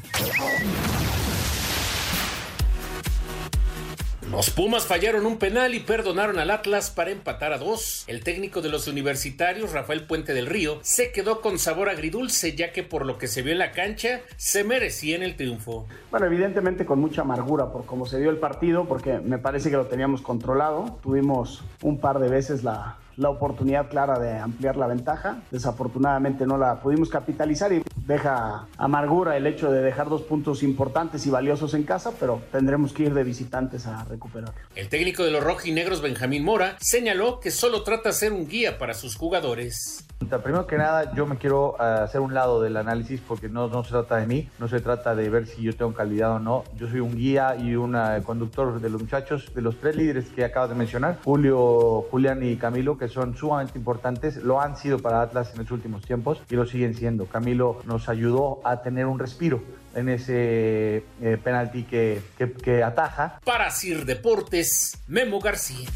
Los 4.32 4.50
Pumas 4.50 4.86
fallaron 4.86 5.26
un 5.26 5.38
penal 5.38 5.74
y 5.74 5.80
perdonaron 5.80 6.38
al 6.38 6.52
Atlas 6.52 6.92
para 6.92 7.12
empatar 7.12 7.54
a 7.54 7.58
dos. 7.58 8.04
El 8.08 8.26
técnico 8.26 8.62
de 8.62 8.68
los 8.68 8.90
universitarios, 8.90 9.72
Rafael 9.72 10.06
Puente 10.06 10.34
del 10.34 10.48
Río, 10.48 10.80
se 10.82 11.14
quedó 11.14 11.40
con 11.40 11.58
sabor 11.58 11.88
agridulce 11.88 12.54
ya 12.54 12.74
que 12.74 12.84
por 12.84 13.06
lo 13.06 13.18
que 13.18 13.28
se 13.28 13.42
vio 13.42 13.54
en 13.54 13.60
la 13.60 13.72
cancha, 13.72 14.20
se 14.36 14.66
merecían 14.66 15.24
el 15.24 15.38
triunfo. 15.38 15.88
Bueno, 16.12 16.26
evidentemente 16.26 16.86
con 16.86 17.00
mucha 17.00 17.22
amargura 17.22 17.72
por 17.72 17.86
cómo 17.86 18.06
se 18.06 18.20
dio 18.20 18.30
el 18.30 18.38
partido, 18.38 18.86
porque 18.86 19.20
me 19.20 19.38
parece 19.38 19.70
que 19.70 19.78
lo 19.78 19.86
teníamos 19.86 20.22
controlado. 20.22 21.00
Tuvimos 21.02 21.64
un 21.82 21.98
par 22.00 22.20
de 22.20 22.28
veces 22.28 22.66
la, 22.66 22.98
la 23.18 23.30
oportunidad 23.30 23.90
clara 23.90 24.20
de 24.20 24.38
ampliar 24.38 24.78
la 24.78 24.88
ventaja. 24.88 25.42
Desafortunadamente 25.52 26.46
no 26.46 26.58
la 26.58 26.80
pudimos 26.80 27.10
capitalizar 27.10 27.74
y 27.74 27.84
deja 28.06 28.68
amargura 28.78 29.36
el 29.36 29.46
hecho 29.48 29.72
de 29.72 29.82
dejar 29.82 30.10
dos 30.10 30.22
puntos 30.22 30.64
importantes 30.64 31.26
y 31.26 31.30
valiosos 31.30 31.74
en 31.74 31.84
casa, 31.84 32.12
pero 32.20 32.42
tendremos 32.52 32.94
que 32.94 33.04
ir 33.04 33.14
de 33.14 33.24
visitantes 33.24 33.88
a 33.88 34.04
recuperar. 34.06 34.54
El 34.76 34.90
técnico 34.90 35.24
de 35.24 35.32
los 35.32 35.44
rojinegros, 35.44 36.02
Benjamín 36.02 36.44
Mora, 36.44 36.78
señaló 36.80 37.40
que 37.40 37.52
solo 37.52 37.84
trata 37.84 38.10
de 38.10 38.14
ser 38.14 38.34
un 38.34 38.48
guía 38.48 38.78
para 38.78 38.94
sus 38.94 39.16
jugadores. 39.16 40.06
Primero 40.44 40.68
que 40.68 40.78
nada, 40.78 41.14
yo 41.14 41.26
me 41.26 41.38
quiero 41.38 41.76
eh, 41.80 41.84
hacer 41.84 42.22
un 42.22 42.34
lado 42.34 42.62
del 42.62 42.76
análisis 42.76 43.22
porque 43.26 43.50
no, 43.50 43.68
no 43.68 43.84
se 43.84 43.92
trata 43.92 44.18
de 44.18 44.26
mí, 44.26 44.50
no 44.60 44.68
se 44.68 44.82
trata 44.82 45.16
de 45.16 45.30
ver 45.30 45.46
si 45.46 45.62
yo 45.62 45.76
tengo 45.76 45.94
calidad 45.94 46.34
o 46.34 46.40
no. 46.40 46.64
Yo 46.76 46.88
soy 46.88 47.00
un 47.00 47.16
guía 47.16 47.56
y 47.56 47.76
un 47.76 47.96
eh, 47.96 48.22
conductor 48.24 48.82
de 48.82 48.90
los 48.90 49.02
muchachos, 49.02 49.54
de 49.54 49.62
los 49.62 49.78
tres 49.80 49.96
líderes 49.96 50.26
que 50.30 50.44
acabas 50.44 50.70
de 50.70 50.76
mencionar, 50.76 51.20
Julio, 51.24 52.06
Julián 52.10 52.44
y 52.44 52.58
Camilo, 52.58 52.98
que 52.98 53.07
son 53.10 53.36
sumamente 53.36 53.78
importantes, 53.78 54.38
lo 54.38 54.62
han 54.62 54.78
sido 54.78 55.00
para 55.00 55.22
Atlas 55.22 55.52
en 55.54 55.60
los 55.60 55.72
últimos 55.72 56.04
tiempos 56.04 56.42
y 56.50 56.56
lo 56.56 56.66
siguen 56.66 56.94
siendo. 56.96 57.26
Camilo 57.26 57.82
nos 57.86 58.10
ayudó 58.10 58.62
a 58.64 58.82
tener 58.82 59.06
un 59.06 59.20
respiro 59.20 59.62
en 59.96 60.10
ese 60.10 61.04
eh, 61.22 61.38
penalti 61.44 61.84
que, 61.84 62.22
que, 62.38 62.52
que 62.52 62.84
ataja. 62.84 63.40
Para 63.44 63.72
Sir 63.72 64.06
Deportes, 64.06 65.04
Memo 65.08 65.40
García. 65.40 65.88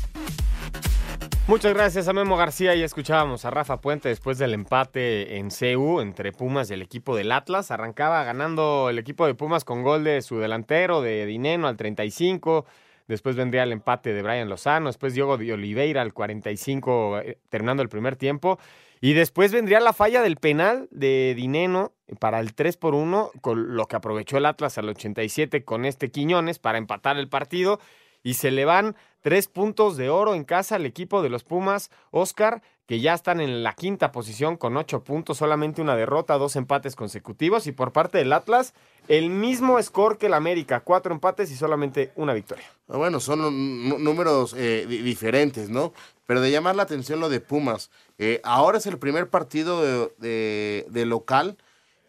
Muchas 1.47 1.73
gracias 1.73 2.07
a 2.07 2.13
Memo 2.13 2.37
García 2.37 2.75
y 2.75 2.83
escuchábamos 2.83 3.43
a 3.45 3.49
Rafa 3.49 3.81
Puente 3.81 4.07
después 4.07 4.37
del 4.37 4.53
empate 4.53 5.37
en 5.37 5.49
CU 5.49 5.99
entre 5.99 6.31
Pumas 6.31 6.69
y 6.69 6.75
el 6.75 6.81
equipo 6.81 7.15
del 7.15 7.31
Atlas. 7.31 7.71
Arrancaba 7.71 8.23
ganando 8.23 8.89
el 8.89 8.99
equipo 8.99 9.25
de 9.25 9.33
Pumas 9.33 9.65
con 9.65 9.83
gol 9.83 10.03
de 10.03 10.21
su 10.21 10.37
delantero, 10.37 11.01
de 11.01 11.25
Dineno 11.25 11.67
al 11.67 11.77
35. 11.77 12.65
Después 13.11 13.35
vendría 13.35 13.63
el 13.63 13.73
empate 13.73 14.13
de 14.13 14.21
Brian 14.21 14.47
Lozano. 14.47 14.87
Después 14.87 15.13
Diogo 15.13 15.37
de 15.37 15.51
Oliveira 15.51 16.01
al 16.01 16.13
45, 16.13 17.19
eh, 17.19 17.37
terminando 17.49 17.83
el 17.83 17.89
primer 17.89 18.15
tiempo. 18.15 18.57
Y 19.01 19.11
después 19.11 19.51
vendría 19.51 19.81
la 19.81 19.91
falla 19.91 20.21
del 20.21 20.37
penal 20.37 20.87
de 20.91 21.33
Dineno 21.35 21.91
para 22.19 22.39
el 22.39 22.53
3 22.53 22.77
por 22.77 22.95
1, 22.95 23.31
con 23.41 23.75
lo 23.75 23.85
que 23.89 23.97
aprovechó 23.97 24.37
el 24.37 24.45
Atlas 24.45 24.77
al 24.77 24.87
87 24.87 25.65
con 25.65 25.83
este 25.83 26.09
Quiñones 26.09 26.59
para 26.59 26.77
empatar 26.77 27.17
el 27.17 27.27
partido. 27.27 27.81
Y 28.23 28.35
se 28.35 28.49
le 28.49 28.63
van 28.63 28.95
tres 29.21 29.47
puntos 29.47 29.97
de 29.97 30.09
oro 30.09 30.33
en 30.35 30.43
casa 30.43 30.75
al 30.75 30.85
equipo 30.85 31.21
de 31.21 31.29
los 31.29 31.43
Pumas, 31.43 31.89
Oscar, 32.11 32.61
que 32.87 32.99
ya 32.99 33.13
están 33.13 33.39
en 33.39 33.63
la 33.63 33.73
quinta 33.73 34.11
posición 34.11 34.57
con 34.57 34.75
ocho 34.75 35.03
puntos, 35.03 35.37
solamente 35.37 35.81
una 35.81 35.95
derrota, 35.95 36.37
dos 36.37 36.55
empates 36.57 36.95
consecutivos. 36.97 37.65
Y 37.67 37.71
por 37.71 37.93
parte 37.93 38.17
del 38.17 38.33
Atlas, 38.33 38.73
el 39.07 39.29
mismo 39.29 39.81
score 39.81 40.17
que 40.17 40.25
el 40.25 40.33
América, 40.33 40.81
cuatro 40.81 41.13
empates 41.13 41.49
y 41.51 41.55
solamente 41.55 42.11
una 42.15 42.33
victoria. 42.33 42.65
Ah, 42.89 42.97
Bueno, 42.97 43.19
son 43.21 43.39
nú- 43.41 43.97
números 43.97 44.53
eh, 44.57 44.85
di- 44.89 45.01
diferentes, 45.03 45.69
¿no? 45.69 45.93
Pero 46.25 46.41
de 46.41 46.51
llamar 46.51 46.75
la 46.75 46.83
atención 46.83 47.19
lo 47.21 47.29
de 47.29 47.39
Pumas. 47.39 47.89
Eh, 48.17 48.41
ahora 48.43 48.77
es 48.79 48.85
el 48.87 48.97
primer 48.97 49.29
partido 49.29 49.81
de 50.19 51.03
local 51.05 51.57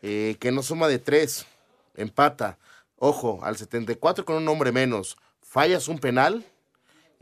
eh, 0.03 0.37
que 0.41 0.51
no 0.51 0.63
suma 0.63 0.89
de 0.89 0.99
tres. 0.99 1.47
Empata. 1.95 2.59
Ojo, 2.97 3.41
al 3.43 3.57
74 3.57 4.25
con 4.25 4.37
un 4.37 4.49
hombre 4.49 4.73
menos. 4.73 5.17
Fallas 5.41 5.87
un 5.89 5.99
penal. 5.99 6.45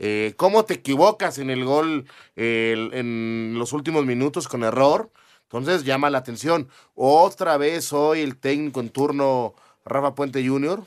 Eh, 0.03 0.33
¿Cómo 0.35 0.65
te 0.65 0.73
equivocas 0.73 1.37
en 1.37 1.51
el 1.51 1.63
gol 1.63 2.07
eh, 2.35 2.89
en 2.91 3.53
los 3.55 3.71
últimos 3.71 4.03
minutos 4.03 4.47
con 4.47 4.63
error? 4.63 5.11
Entonces 5.43 5.83
llama 5.83 6.09
la 6.09 6.17
atención. 6.17 6.69
Otra 6.95 7.55
vez 7.57 7.93
hoy 7.93 8.21
el 8.21 8.35
técnico 8.35 8.79
en 8.79 8.89
turno, 8.89 9.53
Rafa 9.85 10.15
Puente 10.15 10.43
Jr., 10.45 10.83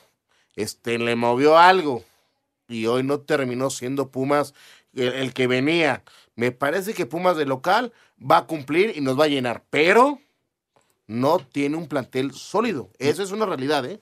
este, 0.57 0.99
le 0.99 1.15
movió 1.15 1.57
algo 1.57 2.03
y 2.67 2.87
hoy 2.87 3.05
no 3.05 3.21
terminó 3.21 3.71
siendo 3.71 4.09
Pumas 4.09 4.53
el, 4.93 5.13
el 5.13 5.33
que 5.33 5.47
venía. 5.47 6.03
Me 6.35 6.51
parece 6.51 6.93
que 6.93 7.07
Pumas 7.07 7.37
de 7.37 7.47
local 7.47 7.93
va 8.21 8.39
a 8.39 8.47
cumplir 8.49 8.95
y 8.97 9.01
nos 9.01 9.17
va 9.19 9.27
a 9.27 9.29
llenar, 9.29 9.63
pero 9.71 10.19
no 11.07 11.39
tiene 11.39 11.77
un 11.77 11.87
plantel 11.87 12.33
sólido. 12.33 12.91
Eso 12.99 13.23
es 13.23 13.31
una 13.31 13.47
realidad, 13.47 13.85
¿eh? 13.87 14.01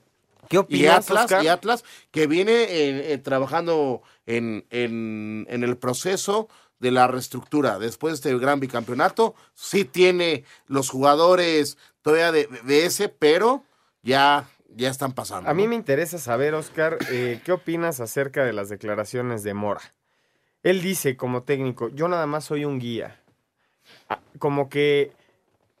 ¿Qué 0.49 0.57
Y 0.57 0.59
opinas, 0.59 1.05
Atlas, 1.09 1.23
Oscar? 1.25 1.43
y 1.43 1.47
Atlas 1.47 1.83
que 2.11 2.27
viene 2.27 2.51
eh, 2.63 3.13
eh, 3.13 3.17
trabajando 3.17 4.01
en, 4.25 4.65
en- 4.69 5.45
en 5.49 5.63
el 5.63 5.77
proceso 5.77 6.47
de 6.79 6.91
la 6.91 7.07
reestructura 7.07 7.79
después 7.79 8.11
de 8.21 8.29
este 8.31 8.39
gran 8.39 8.59
bicampeonato. 8.59 9.35
Sí 9.53 9.85
tiene 9.85 10.43
los 10.67 10.89
jugadores 10.89 11.77
todavía 12.01 12.31
de, 12.31 12.47
de 12.65 12.85
ese, 12.85 13.07
pero 13.09 13.63
ya, 14.01 14.49
ya 14.67 14.89
están 14.89 15.13
pasando. 15.13 15.49
A 15.49 15.53
mí 15.53 15.63
¿no? 15.63 15.69
me 15.69 15.75
interesa 15.75 16.17
saber, 16.17 16.53
Oscar, 16.55 16.97
eh, 17.09 17.39
¿qué 17.45 17.51
opinas 17.53 17.99
acerca 18.01 18.43
de 18.43 18.51
las 18.53 18.67
declaraciones 18.69 19.43
de 19.43 19.53
Mora? 19.53 19.81
Él 20.61 20.81
dice 20.81 21.15
como 21.17 21.43
técnico, 21.43 21.89
yo 21.89 22.07
nada 22.09 22.25
más 22.25 22.45
soy 22.45 22.65
un 22.65 22.79
guía. 22.79 23.19
Ah, 24.09 24.19
Como 24.39 24.69
que 24.69 25.11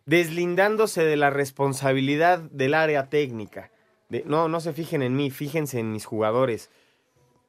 deslindándose 0.05 1.03
de 1.03 1.15
la 1.15 1.29
responsabilidad 1.29 2.39
del 2.39 2.73
área 2.73 3.09
técnica. 3.09 3.71
De, 4.09 4.23
no, 4.25 4.47
no 4.47 4.59
se 4.59 4.73
fijen 4.73 5.01
en 5.01 5.15
mí, 5.15 5.31
fíjense 5.31 5.79
en 5.79 5.91
mis 5.91 6.05
jugadores. 6.05 6.69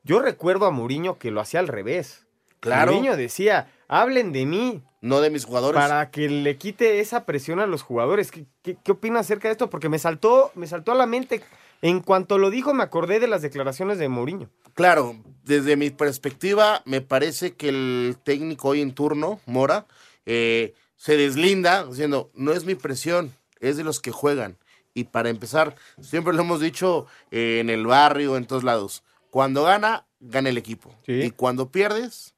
Yo 0.03 0.21
recuerdo 0.21 0.67
a 0.67 0.71
Mourinho 0.71 1.19
que 1.19 1.31
lo 1.31 1.41
hacía 1.41 1.61
al 1.61 1.69
revés. 1.69 2.27
Claro. 2.61 2.93
Mourinho 2.93 3.17
decía, 3.17 3.73
hablen 3.89 4.33
de 4.33 4.47
mí. 4.47 4.83
No 5.01 5.21
de 5.21 5.31
mis 5.31 5.45
jugadores. 5.45 5.81
Para 5.81 6.11
que 6.11 6.29
le 6.29 6.57
quite 6.57 7.01
esa 7.01 7.27
presión 7.27 7.61
a 7.61 7.67
los 7.67 7.83
jugadores. 7.83 8.31
¿Qué, 8.31 8.47
qué, 8.63 8.77
qué 8.83 8.93
opinas 8.93 9.27
acerca 9.27 9.49
de 9.49 9.53
esto? 9.53 9.69
Porque 9.69 9.89
me 9.89 9.99
saltó, 9.99 10.51
me 10.55 10.67
saltó 10.67 10.93
a 10.93 10.95
la 10.95 11.07
mente. 11.07 11.43
En 11.83 12.01
cuanto 12.01 12.39
lo 12.39 12.49
dijo, 12.49 12.73
me 12.73 12.83
acordé 12.83 13.21
de 13.21 13.27
las 13.27 13.43
declaraciones 13.43 13.99
de 13.99 14.09
Mourinho. 14.09 14.49
Claro, 14.73 15.17
desde 15.43 15.77
mi 15.77 15.91
perspectiva, 15.91 16.83
me 16.87 17.03
parece 17.03 17.55
que 17.55 17.69
el 17.69 18.17
técnico 18.25 18.69
hoy 18.69 18.81
en 18.81 18.95
turno, 18.95 19.41
Mora, 19.45 19.87
eh, 20.25 20.75
se 20.97 21.19
deslinda 21.19 21.85
diciendo, 21.85 22.31
no 22.35 22.53
es 22.53 22.65
mi 22.65 22.75
presión, 22.75 23.35
es 23.61 23.77
de 23.77 23.85
los 23.85 24.01
que 24.01 24.13
juegan. 24.13 24.57
Y 24.95 25.05
para 25.05 25.29
empezar, 25.29 25.75
siempre 26.01 26.33
lo 26.33 26.43
hemos 26.43 26.61
dicho 26.61 27.07
eh, 27.31 27.59
en 27.61 27.69
el 27.69 27.87
barrio, 27.87 28.37
en 28.37 28.47
todos 28.47 28.63
lados, 28.63 29.03
cuando 29.31 29.65
gana, 29.65 30.07
gana 30.21 30.49
el 30.49 30.57
equipo. 30.57 30.95
Y 31.07 31.31
cuando 31.33 31.71
pierdes, 31.71 32.35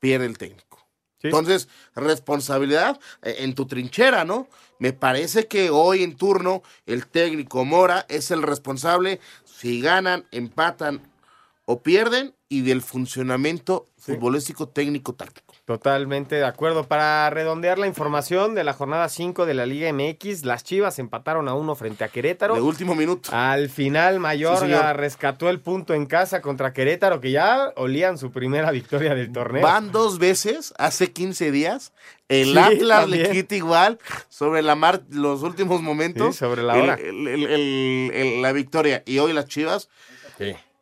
pierde 0.00 0.26
el 0.26 0.36
técnico. 0.36 0.68
Entonces, 1.22 1.68
responsabilidad 1.94 3.00
eh, 3.22 3.36
en 3.38 3.54
tu 3.54 3.66
trinchera, 3.66 4.24
¿no? 4.24 4.48
Me 4.78 4.92
parece 4.92 5.46
que 5.46 5.70
hoy 5.70 6.02
en 6.02 6.16
turno 6.16 6.62
el 6.86 7.06
técnico 7.06 7.64
Mora 7.64 8.06
es 8.08 8.30
el 8.30 8.42
responsable 8.42 9.20
si 9.44 9.80
ganan, 9.80 10.26
empatan 10.30 11.02
o 11.64 11.82
pierden 11.82 12.34
y 12.48 12.62
del 12.62 12.82
funcionamiento 12.82 13.88
futbolístico 13.98 14.68
técnico 14.68 15.14
táctico. 15.14 15.47
Totalmente 15.68 16.36
de 16.36 16.46
acuerdo. 16.46 16.84
Para 16.84 17.28
redondear 17.28 17.78
la 17.78 17.86
información 17.86 18.54
de 18.54 18.64
la 18.64 18.72
jornada 18.72 19.06
5 19.10 19.44
de 19.44 19.52
la 19.52 19.66
Liga 19.66 19.92
MX, 19.92 20.46
las 20.46 20.64
Chivas 20.64 20.98
empataron 20.98 21.46
a 21.46 21.52
uno 21.52 21.74
frente 21.74 22.04
a 22.04 22.08
Querétaro. 22.08 22.54
De 22.54 22.62
último 22.62 22.94
minuto. 22.94 23.28
Al 23.34 23.68
final, 23.68 24.18
Mayorga 24.18 24.60
señor. 24.60 24.96
rescató 24.96 25.50
el 25.50 25.60
punto 25.60 25.92
en 25.92 26.06
casa 26.06 26.40
contra 26.40 26.72
Querétaro, 26.72 27.20
que 27.20 27.32
ya 27.32 27.74
olían 27.76 28.16
su 28.16 28.30
primera 28.32 28.70
victoria 28.70 29.14
del 29.14 29.30
torneo. 29.30 29.60
Van 29.62 29.92
dos 29.92 30.18
veces, 30.18 30.72
hace 30.78 31.12
15 31.12 31.50
días, 31.52 31.92
el 32.30 32.52
Sí, 32.54 32.58
Atlas 32.58 33.00
también. 33.02 33.24
le 33.24 33.30
quita 33.32 33.54
igual 33.54 33.98
sobre 34.30 34.62
la 34.62 34.74
mar 34.74 35.02
los 35.10 35.42
últimos 35.42 35.82
momentos. 35.82 36.34
Sí, 36.34 36.38
sobre 36.38 36.62
la 36.62 36.76
hora. 36.76 36.94
el- 36.94 37.28
el- 37.28 37.44
el- 37.44 38.10
el- 38.14 38.40
la 38.40 38.52
victoria. 38.52 39.02
Y 39.04 39.18
hoy 39.18 39.34
las 39.34 39.44
Chivas 39.44 39.90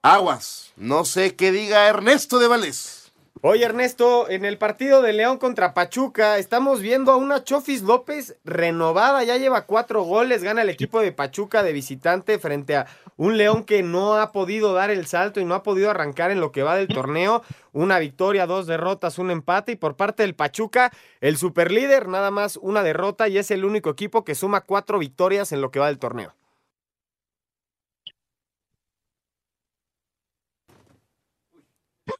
aguas. 0.02 0.70
No 0.76 1.04
sé 1.04 1.34
qué 1.34 1.50
diga 1.50 1.88
Ernesto 1.88 2.38
de 2.38 2.46
Valdés. 2.46 3.05
Oye, 3.42 3.66
Ernesto, 3.66 4.30
en 4.30 4.46
el 4.46 4.56
partido 4.56 5.02
de 5.02 5.12
León 5.12 5.36
contra 5.36 5.74
Pachuca, 5.74 6.38
estamos 6.38 6.80
viendo 6.80 7.12
a 7.12 7.16
una 7.16 7.44
Chofis 7.44 7.82
López 7.82 8.38
renovada, 8.44 9.22
ya 9.24 9.36
lleva 9.36 9.66
cuatro 9.66 10.04
goles, 10.04 10.42
gana 10.42 10.62
el 10.62 10.70
equipo 10.70 11.00
de 11.00 11.12
Pachuca 11.12 11.62
de 11.62 11.74
visitante 11.74 12.38
frente 12.38 12.76
a 12.76 12.86
un 13.16 13.36
León 13.36 13.64
que 13.64 13.82
no 13.82 14.14
ha 14.14 14.32
podido 14.32 14.72
dar 14.72 14.90
el 14.90 15.06
salto 15.06 15.38
y 15.38 15.44
no 15.44 15.54
ha 15.54 15.62
podido 15.62 15.90
arrancar 15.90 16.30
en 16.30 16.40
lo 16.40 16.50
que 16.50 16.62
va 16.62 16.76
del 16.76 16.88
torneo. 16.88 17.42
Una 17.72 17.98
victoria, 17.98 18.46
dos 18.46 18.66
derrotas, 18.66 19.18
un 19.18 19.30
empate 19.30 19.72
y 19.72 19.76
por 19.76 19.96
parte 19.96 20.22
del 20.22 20.34
Pachuca, 20.34 20.90
el 21.20 21.36
superlíder, 21.36 22.08
nada 22.08 22.30
más 22.30 22.56
una 22.56 22.82
derrota 22.82 23.28
y 23.28 23.36
es 23.36 23.50
el 23.50 23.66
único 23.66 23.90
equipo 23.90 24.24
que 24.24 24.34
suma 24.34 24.62
cuatro 24.62 24.98
victorias 24.98 25.52
en 25.52 25.60
lo 25.60 25.70
que 25.70 25.78
va 25.78 25.88
del 25.88 25.98
torneo. 25.98 26.35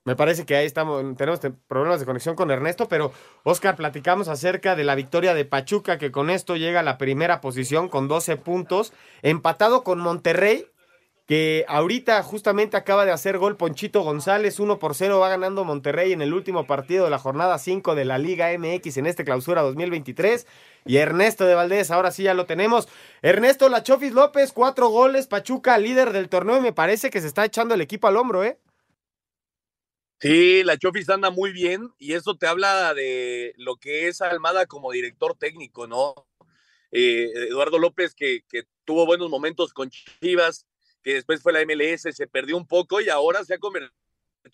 Me 0.07 0.15
parece 0.15 0.47
que 0.47 0.55
ahí 0.55 0.67
estamos, 0.67 1.03
tenemos 1.17 1.41
problemas 1.67 1.99
de 1.99 2.07
conexión 2.07 2.37
con 2.37 2.53
Ernesto, 2.53 2.87
pero 2.87 3.11
Oscar, 3.43 3.75
platicamos 3.75 4.29
acerca 4.29 4.77
de 4.77 4.85
la 4.85 4.95
victoria 4.95 5.35
de 5.35 5.45
Pachuca, 5.45 5.99
que 5.99 6.13
con 6.13 6.31
esto 6.31 6.55
llega 6.55 6.79
a 6.79 6.85
la 6.85 6.97
primera 6.97 7.41
posición 7.41 7.89
con 7.89 8.07
12 8.07 8.37
puntos, 8.37 8.93
empatado 9.23 9.83
con 9.83 9.99
Monterrey, 9.99 10.67
que 11.27 11.65
ahorita 11.67 12.23
justamente 12.23 12.77
acaba 12.77 13.05
de 13.05 13.11
hacer 13.11 13.37
gol 13.39 13.57
Ponchito 13.57 14.03
González, 14.03 14.61
1 14.61 14.79
por 14.79 14.95
0 14.95 15.19
va 15.19 15.29
ganando 15.29 15.65
Monterrey 15.65 16.13
en 16.13 16.23
el 16.23 16.35
último 16.35 16.69
partido 16.69 17.05
de 17.05 17.11
la 17.11 17.19
jornada 17.19 17.59
5 17.59 17.97
de 17.97 18.05
la 18.05 18.19
Liga 18.19 18.57
MX 18.57 18.99
en 18.99 19.07
este 19.07 19.25
clausura 19.25 19.63
2023. 19.63 20.47
Y 20.85 20.99
Ernesto 20.99 21.47
de 21.47 21.57
Valdés, 21.57 21.91
ahora 21.91 22.13
sí 22.13 22.23
ya 22.23 22.35
lo 22.35 22.47
tenemos. 22.47 22.89
Ernesto 23.23 23.69
Lachofis 23.69 24.13
López, 24.13 24.53
cuatro 24.53 24.89
goles, 24.89 25.27
Pachuca 25.27 25.77
líder 25.79 26.13
del 26.13 26.29
torneo 26.29 26.59
y 26.59 26.61
me 26.61 26.73
parece 26.73 27.11
que 27.11 27.21
se 27.21 27.27
está 27.27 27.45
echando 27.45 27.75
el 27.75 27.81
equipo 27.81 28.07
al 28.07 28.17
hombro, 28.17 28.45
¿eh? 28.45 28.61
Sí, 30.19 30.65
la 30.65 30.79
Chofis 30.79 31.11
anda 31.11 31.31
muy 31.31 31.53
bien 31.53 31.93
y 31.99 32.15
eso 32.15 32.37
te 32.37 32.47
habla 32.47 32.95
de 32.95 33.53
lo 33.59 33.77
que 33.77 34.09
es 34.09 34.23
Almada 34.23 34.65
como 34.67 34.91
director 34.91 35.37
técnico, 35.37 35.87
¿no? 35.87 36.15
Eh, 36.91 37.31
Eduardo 37.51 37.79
López 37.79 38.15
que, 38.15 38.43
que, 38.49 38.65
tuvo 38.87 39.05
buenos 39.05 39.29
momentos 39.29 39.75
con 39.75 39.91
Chivas, 39.91 40.67
que 41.03 41.15
después 41.15 41.43
fue 41.43 41.53
la 41.53 41.61
MLS, 41.67 42.15
se 42.17 42.27
perdió 42.29 42.57
un 42.57 42.67
poco 42.67 43.01
y 43.01 43.09
ahora 43.09 43.45
se 43.45 43.55
ha 43.55 43.59
convertido 43.59 43.93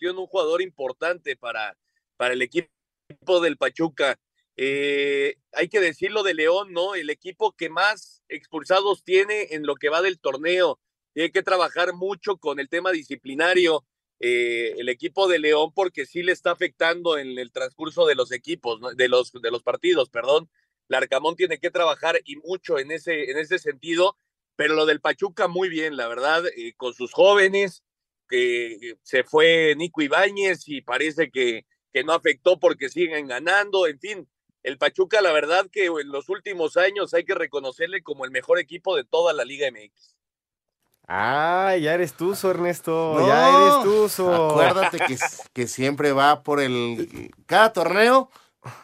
en 0.01 0.17
un 0.17 0.27
jugador 0.27 0.61
importante 0.61 1.37
para, 1.37 1.77
para 2.17 2.33
el 2.33 2.41
equipo 2.41 3.41
del 3.41 3.57
Pachuca. 3.57 4.19
Eh, 4.57 5.37
hay 5.53 5.69
que 5.69 5.79
decirlo 5.79 6.23
de 6.23 6.33
León, 6.33 6.73
¿no? 6.73 6.95
El 6.95 7.09
equipo 7.09 7.53
que 7.53 7.69
más 7.69 8.23
expulsados 8.27 9.03
tiene 9.03 9.47
en 9.51 9.65
lo 9.65 9.75
que 9.75 9.89
va 9.89 10.01
del 10.01 10.19
torneo. 10.19 10.79
Tiene 11.13 11.31
que 11.31 11.43
trabajar 11.43 11.93
mucho 11.93 12.37
con 12.37 12.59
el 12.59 12.69
tema 12.69 12.91
disciplinario 12.91 13.85
eh, 14.25 14.75
el 14.77 14.87
equipo 14.87 15.27
de 15.27 15.37
León 15.37 15.73
porque 15.75 16.05
sí 16.05 16.23
le 16.23 16.31
está 16.31 16.51
afectando 16.51 17.17
en 17.17 17.37
el 17.37 17.51
transcurso 17.51 18.05
de 18.05 18.15
los 18.15 18.31
equipos, 18.31 18.79
de, 18.95 19.09
los, 19.09 19.33
de 19.33 19.51
los 19.51 19.63
partidos, 19.63 20.07
perdón. 20.07 20.49
Larcamón 20.87 21.35
tiene 21.35 21.59
que 21.59 21.71
trabajar 21.71 22.21
y 22.23 22.37
mucho 22.37 22.79
en 22.79 22.91
ese, 22.91 23.31
en 23.31 23.37
ese 23.37 23.59
sentido, 23.59 24.15
pero 24.55 24.75
lo 24.75 24.85
del 24.85 25.01
Pachuca 25.01 25.49
muy 25.49 25.67
bien, 25.67 25.97
la 25.97 26.07
verdad, 26.07 26.45
eh, 26.55 26.71
con 26.77 26.93
sus 26.93 27.11
jóvenes, 27.11 27.83
que 28.29 28.95
se 29.03 29.25
fue 29.25 29.75
Nico 29.75 30.01
Ibáñez 30.01 30.69
y 30.69 30.79
parece 30.79 31.29
que, 31.29 31.65
que 31.91 32.05
no 32.05 32.13
afectó 32.13 32.57
porque 32.61 32.87
siguen 32.87 33.27
ganando, 33.27 33.87
en 33.87 33.99
fin, 33.99 34.29
el 34.61 34.77
Pachuca, 34.77 35.19
la 35.19 35.33
verdad 35.33 35.69
que 35.69 35.87
en 35.87 36.09
los 36.13 36.29
últimos 36.29 36.77
años 36.77 37.13
hay 37.13 37.25
que 37.25 37.35
reconocerle 37.35 38.01
como 38.01 38.23
el 38.23 38.31
mejor 38.31 38.57
equipo 38.57 38.95
de 38.95 39.03
toda 39.03 39.33
la 39.33 39.43
Liga 39.43 39.69
MX. 39.69 40.12
Ah, 41.07 41.75
ya 41.79 41.93
eres 41.93 42.13
tú, 42.13 42.35
Ernesto. 42.43 43.27
ya 43.27 43.49
eres 43.49 44.15
tú. 44.15 44.25
Acuérdate 44.31 44.99
que, 44.99 45.17
que, 45.53 45.67
siempre 45.67 46.11
va 46.13 46.43
por 46.43 46.61
el. 46.61 47.31
Cada 47.45 47.73
torneo, 47.73 48.29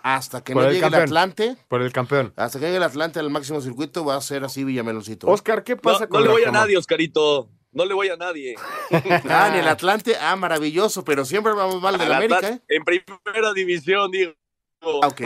hasta 0.04 0.44
que 0.44 0.54
no 0.54 0.70
llegue 0.70 0.86
el 0.86 0.94
Atlante. 0.94 1.56
Por 1.68 1.82
el 1.82 1.94
campeón. 1.94 2.34
Hasta 2.36 2.60
que 2.60 2.66
llegue 2.66 2.78
el 2.78 2.84
Atlante 2.84 3.20
al 3.20 3.30
máximo 3.30 3.62
circuito, 3.62 4.04
va 4.04 4.16
a 4.16 4.22
ser 4.22 4.44
así 4.44 4.64
Villameloncito. 4.64 5.28
Oscar, 5.28 5.64
¿qué 5.64 5.76
pasa 5.76 6.08
con 6.08 6.22
No 6.22 6.28
le 6.28 6.32
voy 6.34 6.44
a 6.44 6.52
nadie, 6.52 6.78
Oscarito. 6.78 7.50
No 7.72 7.86
le 7.86 7.94
voy 7.94 8.10
a 8.10 8.18
nadie. 8.18 8.56
ah, 9.30 9.50
en 9.54 9.60
el 9.60 9.68
Atlante, 9.68 10.16
ah, 10.20 10.36
maravilloso, 10.36 11.06
pero 11.06 11.24
siempre 11.24 11.54
vamos 11.54 11.82
mal 11.82 11.98
del 11.98 12.12
América, 12.12 12.50
¿eh? 12.50 12.62
En 12.68 12.84
primera 12.84 13.54
división, 13.54 14.12
digo. 14.12 14.34
Ah, 14.82 15.08
ok. 15.08 15.22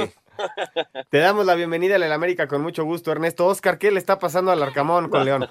Te 1.10 1.20
damos 1.20 1.46
la 1.46 1.56
bienvenida 1.56 1.96
al 1.96 2.12
América 2.12 2.48
con 2.48 2.62
mucho 2.62 2.84
gusto, 2.84 3.12
Ernesto. 3.12 3.46
Oscar, 3.46 3.78
¿qué 3.78 3.92
le 3.92 4.00
está 4.00 4.20
pasando 4.20 4.52
al 4.52 4.62
Arcamón 4.62 5.10
con 5.10 5.24
León? 5.26 5.50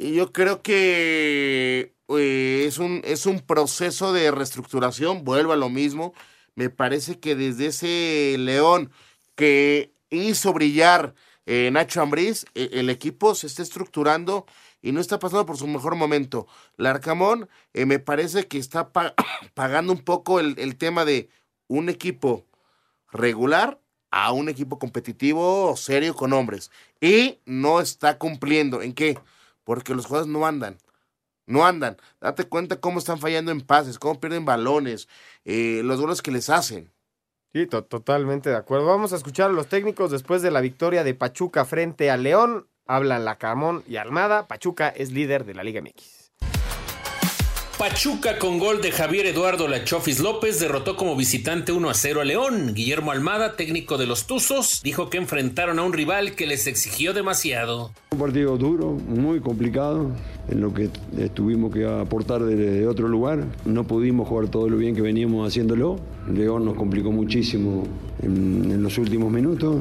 Yo 0.00 0.32
creo 0.32 0.62
que 0.62 1.94
eh, 2.08 2.64
es, 2.66 2.78
un, 2.78 3.02
es 3.04 3.26
un 3.26 3.40
proceso 3.40 4.14
de 4.14 4.30
reestructuración, 4.30 5.24
vuelvo 5.24 5.52
a 5.52 5.56
lo 5.56 5.68
mismo. 5.68 6.14
Me 6.54 6.70
parece 6.70 7.20
que 7.20 7.34
desde 7.36 7.66
ese 7.66 8.36
León 8.38 8.90
que 9.36 9.92
hizo 10.08 10.54
brillar 10.54 11.14
eh, 11.44 11.68
Nacho 11.70 12.00
Ambriz, 12.00 12.46
eh, 12.54 12.70
el 12.72 12.88
equipo 12.88 13.34
se 13.34 13.46
está 13.46 13.62
estructurando 13.62 14.46
y 14.80 14.92
no 14.92 15.00
está 15.02 15.18
pasando 15.18 15.44
por 15.44 15.58
su 15.58 15.66
mejor 15.66 15.96
momento. 15.96 16.46
Larcamón 16.78 17.50
me 17.74 17.98
parece 17.98 18.48
que 18.48 18.56
está 18.56 18.90
pagando 19.54 19.92
un 19.92 20.02
poco 20.02 20.40
el, 20.40 20.54
el 20.58 20.76
tema 20.76 21.04
de 21.04 21.28
un 21.68 21.90
equipo 21.90 22.46
regular 23.12 23.78
a 24.10 24.32
un 24.32 24.48
equipo 24.48 24.78
competitivo 24.78 25.76
serio 25.76 26.14
con 26.14 26.32
hombres 26.32 26.70
y 27.02 27.38
no 27.44 27.80
está 27.82 28.16
cumpliendo. 28.16 28.80
¿En 28.80 28.94
qué? 28.94 29.18
Porque 29.70 29.94
los 29.94 30.06
jugadores 30.06 30.32
no 30.32 30.44
andan. 30.44 30.78
No 31.46 31.64
andan. 31.64 31.96
Date 32.20 32.42
cuenta 32.42 32.80
cómo 32.80 32.98
están 32.98 33.20
fallando 33.20 33.52
en 33.52 33.60
pases, 33.60 34.00
cómo 34.00 34.18
pierden 34.18 34.44
balones, 34.44 35.08
eh, 35.44 35.82
los 35.84 36.00
goles 36.00 36.22
que 36.22 36.32
les 36.32 36.50
hacen. 36.50 36.90
Sí, 37.52 37.68
totalmente 37.68 38.50
de 38.50 38.56
acuerdo. 38.56 38.86
Vamos 38.86 39.12
a 39.12 39.16
escuchar 39.16 39.50
a 39.50 39.52
los 39.52 39.68
técnicos 39.68 40.10
después 40.10 40.42
de 40.42 40.50
la 40.50 40.60
victoria 40.60 41.04
de 41.04 41.14
Pachuca 41.14 41.64
frente 41.64 42.10
a 42.10 42.16
León. 42.16 42.66
Hablan 42.84 43.24
Lacamón 43.24 43.84
y 43.86 43.94
Almada. 43.94 44.48
Pachuca 44.48 44.88
es 44.88 45.12
líder 45.12 45.44
de 45.44 45.54
la 45.54 45.62
Liga 45.62 45.80
MX. 45.80 46.19
Pachuca 47.80 48.38
con 48.38 48.58
gol 48.58 48.82
de 48.82 48.92
Javier 48.92 49.24
Eduardo 49.24 49.66
Lachofis 49.66 50.20
López 50.20 50.60
derrotó 50.60 50.96
como 50.96 51.16
visitante 51.16 51.72
1 51.72 51.88
a 51.88 51.94
0 51.94 52.20
a 52.20 52.24
León. 52.24 52.74
Guillermo 52.74 53.10
Almada, 53.10 53.56
técnico 53.56 53.96
de 53.96 54.06
los 54.06 54.26
Tuzos, 54.26 54.82
dijo 54.84 55.08
que 55.08 55.16
enfrentaron 55.16 55.78
a 55.78 55.82
un 55.82 55.94
rival 55.94 56.34
que 56.34 56.46
les 56.46 56.66
exigió 56.66 57.14
demasiado. 57.14 57.92
Un 58.10 58.18
partido 58.18 58.58
duro, 58.58 58.90
muy 58.90 59.40
complicado, 59.40 60.10
en 60.50 60.60
lo 60.60 60.74
que 60.74 60.90
tuvimos 61.32 61.72
que 61.72 61.86
aportar 61.86 62.42
de, 62.42 62.86
otro 62.86 63.08
lugar. 63.08 63.46
No 63.64 63.84
pudimos 63.84 64.28
jugar 64.28 64.48
todo 64.48 64.68
lo 64.68 64.76
bien 64.76 64.94
que 64.94 65.00
veníamos 65.00 65.48
haciéndolo. 65.48 65.96
León 66.30 66.66
nos 66.66 66.74
complicó 66.74 67.10
muchísimo 67.12 67.84
en, 68.20 68.82
los 68.82 68.98
últimos 68.98 69.32
minutos. 69.32 69.76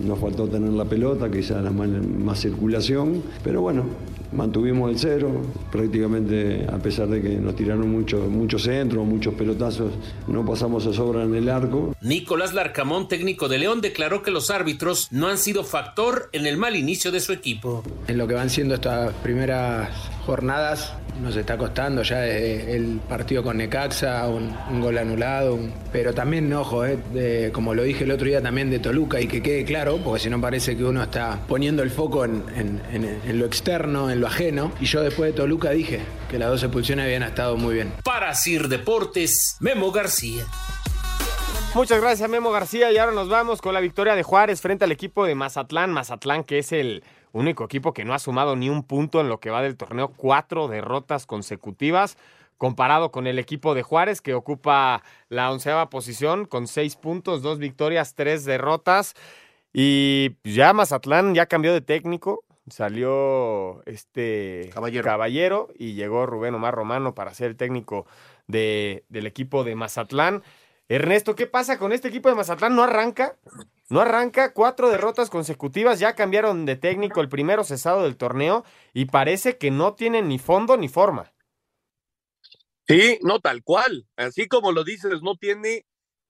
Nos 0.00 0.18
faltó 0.18 0.48
tener 0.48 0.70
la 0.70 0.86
pelota, 0.86 1.30
quizás 1.30 1.62
más, 1.72 1.88
más 1.88 2.40
circulación, 2.40 3.22
pero 3.44 3.60
bueno, 3.60 3.84
mantuvimos 4.32 4.90
el 4.90 4.98
cero, 4.98 5.42
prácticamente 5.70 6.66
a 6.70 6.78
pesar 6.78 7.08
de 7.08 7.22
que 7.22 7.30
nos 7.36 7.56
tiraron 7.56 7.90
muchos 7.90 8.28
mucho 8.28 8.58
centros, 8.58 9.06
muchos 9.06 9.34
pelotazos, 9.34 9.92
no 10.26 10.44
pasamos 10.44 10.86
a 10.86 10.92
sobra 10.92 11.24
en 11.24 11.34
el 11.34 11.48
arco. 11.48 11.94
Nicolás 12.00 12.54
Larcamón, 12.54 13.08
técnico 13.08 13.48
de 13.48 13.58
León, 13.58 13.80
declaró 13.80 14.22
que 14.22 14.30
los 14.30 14.50
árbitros 14.50 15.08
no 15.10 15.28
han 15.28 15.38
sido 15.38 15.64
factor 15.64 16.28
en 16.32 16.46
el 16.46 16.56
mal 16.56 16.76
inicio 16.76 17.10
de 17.10 17.20
su 17.20 17.32
equipo. 17.32 17.82
En 18.06 18.18
lo 18.18 18.26
que 18.26 18.34
van 18.34 18.50
siendo 18.50 18.74
estas 18.74 19.12
primeras 19.14 19.90
jornadas 20.28 20.92
nos 21.22 21.34
está 21.36 21.56
costando 21.56 22.02
ya 22.02 22.26
el 22.26 23.00
partido 23.08 23.42
con 23.42 23.56
Necaxa, 23.56 24.28
un, 24.28 24.52
gol 24.78 24.98
anulado, 24.98 25.58
pero 25.90 26.12
también, 26.12 26.52
ojo, 26.52 26.84
eh, 26.84 27.50
como 27.50 27.72
lo 27.72 27.82
dije 27.82 28.04
el 28.04 28.10
otro 28.10 28.26
día 28.26 28.42
también 28.42 28.68
de 28.68 28.78
Toluca 28.78 29.18
y 29.22 29.26
que 29.26 29.42
quede 29.42 29.64
claro, 29.64 29.98
porque 30.04 30.20
si 30.20 30.28
no 30.28 30.38
parece 30.38 30.76
que 30.76 30.84
uno 30.84 31.02
está 31.02 31.40
poniendo 31.48 31.82
el 31.82 31.90
foco 31.90 32.26
en, 32.26 32.82
lo 33.32 33.46
externo, 33.46 34.10
en 34.10 34.20
lo 34.20 34.26
ajeno, 34.26 34.70
y 34.82 34.84
yo 34.84 35.00
después 35.00 35.32
de 35.32 35.36
Toluca 35.38 35.70
dije 35.70 36.00
que 36.30 36.38
las 36.38 36.50
dos 36.50 36.62
expulsiones 36.62 37.06
habían 37.06 37.22
estado 37.22 37.56
muy 37.56 37.76
bien. 37.76 37.94
Para 38.04 38.34
Sir 38.34 38.68
Deportes, 38.68 39.56
Memo 39.60 39.90
García. 39.92 40.44
Muchas 41.74 42.02
gracias 42.02 42.28
Memo 42.28 42.50
García 42.50 42.92
y 42.92 42.98
ahora 42.98 43.12
nos 43.12 43.30
vamos 43.30 43.62
con 43.62 43.72
la 43.72 43.80
victoria 43.80 44.14
de 44.14 44.22
Juárez 44.22 44.60
frente 44.60 44.84
al 44.84 44.92
equipo 44.92 45.24
de 45.24 45.34
Mazatlán, 45.34 45.90
Mazatlán 45.90 46.44
que 46.44 46.58
es 46.58 46.72
el 46.72 47.02
único 47.38 47.64
equipo 47.64 47.92
que 47.92 48.04
no 48.04 48.14
ha 48.14 48.18
sumado 48.18 48.56
ni 48.56 48.68
un 48.68 48.82
punto 48.82 49.20
en 49.20 49.28
lo 49.28 49.40
que 49.40 49.50
va 49.50 49.62
del 49.62 49.76
torneo, 49.76 50.08
cuatro 50.16 50.68
derrotas 50.68 51.26
consecutivas, 51.26 52.16
comparado 52.58 53.10
con 53.10 53.26
el 53.26 53.38
equipo 53.38 53.74
de 53.74 53.82
Juárez, 53.82 54.20
que 54.20 54.34
ocupa 54.34 55.02
la 55.28 55.50
onceava 55.50 55.90
posición 55.90 56.44
con 56.44 56.66
seis 56.66 56.96
puntos, 56.96 57.40
dos 57.42 57.58
victorias, 57.58 58.14
tres 58.14 58.44
derrotas. 58.44 59.14
Y 59.72 60.36
ya 60.44 60.72
Mazatlán 60.72 61.34
ya 61.34 61.46
cambió 61.46 61.72
de 61.72 61.80
técnico, 61.80 62.44
salió 62.68 63.82
este 63.86 64.70
Caballero, 64.74 65.68
y 65.78 65.94
llegó 65.94 66.26
Rubén 66.26 66.54
Omar 66.54 66.74
Romano 66.74 67.14
para 67.14 67.34
ser 67.34 67.48
el 67.48 67.56
técnico 67.56 68.06
de, 68.46 69.04
del 69.08 69.26
equipo 69.26 69.62
de 69.62 69.74
Mazatlán. 69.74 70.42
Ernesto, 70.88 71.34
¿qué 71.34 71.46
pasa 71.46 71.78
con 71.78 71.92
este 71.92 72.08
equipo 72.08 72.30
de 72.30 72.34
Mazatlán? 72.34 72.74
¿No 72.74 72.82
arranca? 72.82 73.38
No 73.90 74.00
arranca, 74.00 74.54
cuatro 74.54 74.88
derrotas 74.88 75.28
consecutivas, 75.28 75.98
ya 75.98 76.14
cambiaron 76.14 76.64
de 76.64 76.76
técnico 76.76 77.20
el 77.20 77.28
primero 77.28 77.62
cesado 77.62 78.04
del 78.04 78.16
torneo 78.16 78.64
y 78.94 79.04
parece 79.04 79.58
que 79.58 79.70
no 79.70 79.94
tienen 79.94 80.28
ni 80.28 80.38
fondo 80.38 80.76
ni 80.78 80.88
forma. 80.88 81.32
Sí, 82.86 83.18
no 83.22 83.38
tal 83.40 83.62
cual. 83.62 84.06
Así 84.16 84.48
como 84.48 84.72
lo 84.72 84.82
dices, 84.82 85.20
no 85.22 85.36
tiene 85.36 85.84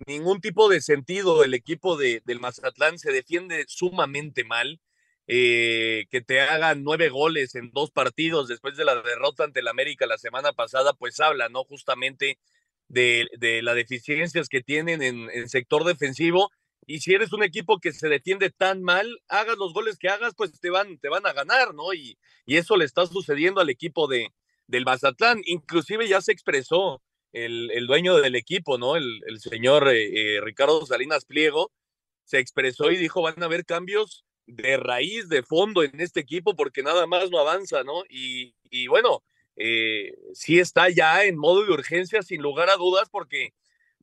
ningún 0.07 0.41
tipo 0.41 0.69
de 0.69 0.81
sentido. 0.81 1.45
El 1.45 1.55
equipo 1.55 1.97
de, 1.97 2.21
del 2.25 2.41
Mazatlán 2.41 2.99
se 2.99 3.13
defiende 3.13 3.65
sumamente 3.69 4.45
mal. 4.45 4.81
Eh, 5.31 6.07
que 6.11 6.23
te 6.23 6.41
hagan 6.41 6.83
nueve 6.83 7.11
goles 7.11 7.55
en 7.55 7.71
dos 7.73 7.91
partidos 7.91 8.49
después 8.49 8.79
de 8.79 8.87
la 8.87 8.95
derrota 9.03 9.45
ante 9.45 9.61
el 9.61 9.69
América 9.69 10.07
la 10.07 10.17
semana 10.17 10.55
pasada, 10.55 10.95
pues 10.95 11.21
habla, 11.21 11.51
¿no? 11.51 11.65
Justamente 11.65 12.39
de, 12.89 13.29
de 13.39 13.63
las 13.63 13.75
deficiencias 13.75 14.49
que 14.49 14.63
tienen 14.63 15.03
en 15.03 15.31
el 15.31 15.49
sector 15.49 15.85
defensivo. 15.85 16.51
Y 16.87 17.01
si 17.01 17.13
eres 17.13 17.33
un 17.35 17.43
equipo 17.43 17.81
que 17.81 17.93
se 17.93 18.09
defiende 18.09 18.51
tan 18.51 18.83
mal, 18.83 19.21
hagas 19.29 19.59
los 19.59 19.75
goles 19.75 19.99
que 19.99 20.09
hagas, 20.09 20.35
pues 20.35 20.59
te 20.59 20.71
van, 20.71 20.99
te 20.99 21.11
van 21.11 21.27
a 21.27 21.35
ganar, 21.35 21.75
¿no? 21.75 21.93
Y, 21.93 22.17
y 22.47 22.57
eso 22.57 22.77
le 22.77 22.87
está 22.87 23.07
sucediendo 23.07 23.61
al 23.61 23.69
equipo 23.69 24.09
de, 24.09 24.33
del 24.67 24.87
Mazatlán. 24.87 25.43
Inclusive 25.45 26.09
ya 26.09 26.23
se 26.23 26.33
expresó 26.33 27.03
el, 27.33 27.71
el 27.73 27.87
dueño 27.87 28.17
del 28.17 28.37
equipo, 28.37 28.79
¿no? 28.79 28.97
El, 28.97 29.21
el 29.27 29.39
señor 29.39 29.89
eh, 29.89 30.37
eh, 30.37 30.41
Ricardo 30.41 30.87
Salinas 30.87 31.27
Pliego, 31.27 31.71
se 32.25 32.39
expresó 32.39 32.91
y 32.91 32.97
dijo, 32.97 33.21
van 33.21 33.43
a 33.43 33.47
haber 33.47 33.67
cambios 33.67 34.25
de 34.47 34.79
raíz, 34.79 35.29
de 35.29 35.43
fondo 35.43 35.83
en 35.83 36.01
este 36.01 36.21
equipo, 36.21 36.57
porque 36.57 36.83
nada 36.83 37.07
más 37.07 37.31
no 37.31 37.39
avanza, 37.39 37.85
¿no? 37.85 38.05
Y, 38.09 38.55
y 38.71 38.87
bueno, 38.87 39.23
eh, 39.59 40.15
sí 40.33 40.61
está 40.61 40.89
ya 40.89 41.25
en 41.25 41.37
modo 41.37 41.65
de 41.65 41.73
urgencia, 41.73 42.23
sin 42.23 42.41
lugar 42.43 42.71
a 42.71 42.77
dudas, 42.77 43.09
porque 43.11 43.53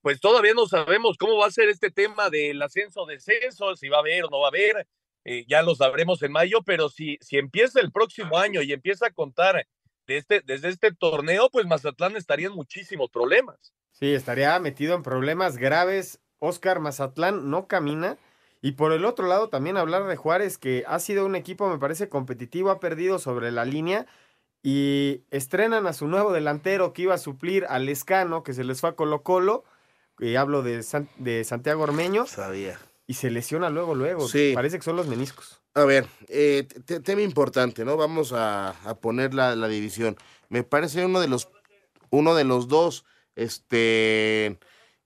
pues 0.02 0.20
todavía 0.20 0.54
no 0.54 0.68
sabemos 0.68 1.18
cómo 1.18 1.38
va 1.38 1.48
a 1.48 1.52
ser 1.52 1.70
este 1.70 1.90
tema 1.90 2.30
del 2.30 2.62
ascenso-descenso, 2.62 3.76
si 3.76 3.90
va 3.90 3.98
a 3.98 4.00
haber 4.02 4.26
o 4.26 4.30
no 4.30 4.40
va 4.40 4.48
a 4.48 4.50
haber, 4.50 4.88
eh, 5.24 5.46
ya 5.48 5.64
lo 5.64 5.74
sabremos 5.74 6.22
en 6.22 6.32
mayo, 6.32 6.62
pero 6.64 6.90
si, 6.90 7.18
si 7.22 7.38
empieza 7.38 7.80
el 7.80 7.92
próximo 7.92 8.38
año 8.38 8.62
y 8.62 8.72
empieza 8.74 9.08
a 9.08 9.12
contar 9.12 9.66
de 10.06 10.18
este, 10.18 10.42
desde 10.42 10.70
este 10.70 10.94
torneo, 10.94 11.50
pues 11.50 11.66
Mazatlán 11.66 12.16
estaría 12.16 12.48
en 12.48 12.54
muchísimos 12.54 13.10
problemas. 13.10 13.74
Sí, 13.92 14.14
estaría 14.14 14.60
metido 14.60 14.94
en 14.94 15.02
problemas 15.02 15.58
graves. 15.58 16.20
Oscar 16.38 16.80
Mazatlán 16.80 17.50
no 17.50 17.68
camina. 17.68 18.18
Y 18.62 18.74
por 18.74 18.92
el 18.92 19.06
otro 19.06 19.28
lado, 19.28 19.50
también 19.50 19.78
hablar 19.78 20.06
de 20.06 20.16
Juárez, 20.16 20.58
que 20.58 20.84
ha 20.88 21.00
sido 21.00 21.26
un 21.26 21.36
equipo, 21.36 21.68
me 21.70 21.80
parece, 21.80 22.10
competitivo, 22.10 22.70
ha 22.70 22.80
perdido 22.80 23.20
sobre 23.20 23.52
la 23.52 23.66
línea 23.66 24.06
y 24.68 25.22
estrenan 25.30 25.86
a 25.86 25.94
su 25.94 26.08
nuevo 26.08 26.34
delantero 26.34 26.92
que 26.92 27.04
iba 27.04 27.14
a 27.14 27.20
suplir 27.20 27.68
al 27.70 27.88
Escano, 27.88 28.42
que 28.42 28.56
se 28.56 28.64
les 28.64 28.82
fue 28.82 28.90
a 28.90 28.94
Colo 28.96 29.22
Colo, 29.22 29.64
y 30.18 30.38
hablo 30.38 30.64
de, 30.64 30.82
San- 30.82 31.08
de 31.18 31.44
Santiago 31.44 31.84
Ormeño. 31.84 32.26
Sabía. 32.26 32.80
Y 33.06 33.14
se 33.14 33.30
lesiona 33.30 33.70
luego, 33.70 33.94
luego. 33.94 34.28
Sí. 34.28 34.54
Parece 34.56 34.78
que 34.80 34.84
son 34.84 34.96
los 34.96 35.06
meniscos. 35.06 35.62
A 35.76 35.84
ver, 35.86 36.08
eh, 36.30 36.68
te- 36.84 37.00
tema 37.00 37.22
importante, 37.22 37.86
¿no? 37.86 37.96
Vamos 37.96 38.34
a, 38.34 38.70
a 38.90 38.96
poner 38.96 39.36
la, 39.36 39.56
la 39.56 39.68
división. 39.68 40.18
Me 40.50 40.64
parece 40.64 41.06
uno 41.06 41.20
de 41.20 41.28
los, 41.28 41.48
uno 42.10 42.34
de 42.34 42.46
los 42.46 42.68
dos, 42.68 43.06
este, 43.36 44.58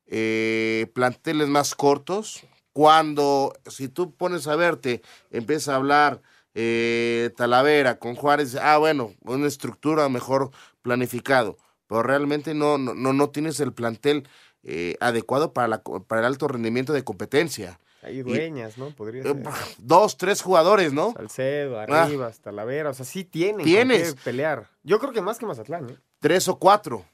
eh, 0.08 0.88
planteles 0.94 1.50
más 1.50 1.76
cortos. 1.76 2.44
Cuando, 2.72 3.52
si 3.66 3.90
tú 3.90 4.16
pones 4.16 4.48
a 4.48 4.56
verte, 4.56 5.02
empieza 5.32 5.74
a 5.74 5.76
hablar 5.76 6.22
eh, 6.56 7.32
Talavera 7.38 8.00
con 8.00 8.16
Juárez, 8.16 8.56
ah, 8.56 8.78
bueno, 8.78 9.14
una 9.22 9.48
estructura 9.48 10.10
mejor 10.10 10.52
planificado, 10.82 11.58
pero 11.88 12.04
realmente 12.04 12.54
no, 12.54 12.78
no, 12.78 12.94
no, 12.94 13.30
tienes 13.30 13.60
el 13.60 13.74
plantel 13.74 14.28
eh, 14.64 14.96
adecuado 15.00 15.54
para, 15.54 15.68
la, 15.68 15.82
para 15.84 16.22
el 16.22 16.28
alto 16.28 16.48
rendimiento 16.48 16.92
de 16.94 17.04
competencia. 17.04 17.80
Ahí 18.02 18.20
Y- 18.20 18.22
dueñas, 18.24 18.78
¿no? 18.78 18.92
Podría 18.96 19.22
eh, 19.24 19.26
ser. 19.26 19.44
dos, 19.78 20.18
tres 20.18 20.42
jugadores, 20.42 20.94
¿no? 20.94 21.14
Salcedo, 21.14 21.80
Ah. 21.80 22.04
Arribas, 22.04 22.40
Talavera, 22.40 22.90
o 22.92 22.94
sea, 22.94 23.06
sí 23.06 23.26
tienen 23.26 23.66
Tienes. 23.66 24.14
qué 24.16 24.22
pelear. 24.24 24.70
Yo 24.84 25.00
creo 25.00 25.12
que 25.12 25.22
más 25.22 25.38
que 25.38 25.46
Mazatlán, 25.46 25.90
¿eh? 25.90 25.98
tres 26.20 26.48
o 26.48 26.58
cuatro 26.60 27.06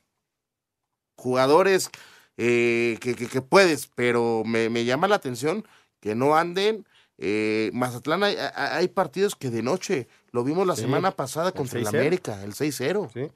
jugadores 1.17 1.89
eh, 2.37 2.97
que, 3.01 3.15
que- 3.15 3.27
que 3.27 3.41
puedes, 3.41 3.87
pero 3.95 4.43
me, 4.45 4.69
me 4.69 4.85
llama 4.85 5.07
la 5.07 5.15
atención 5.15 5.65
que 6.01 6.15
no 6.15 6.35
anden. 6.35 6.85
Eh, 7.17 7.69
Mazatlán, 7.73 8.23
hay, 8.23 8.87
partidos 8.89 9.35
que 9.35 9.49
de 9.49 9.63
noche, 9.63 10.07
lo 10.31 10.43
vimos 10.43 10.67
la 10.67 10.75
Sí, 10.75 10.81
semana 10.81 11.11
pasada 11.11 11.51
contra 11.51 11.79
el 11.79 11.85
6-0. 11.85 11.89
América, 11.89 12.43
el 12.43 12.53
6-0. 12.53 13.31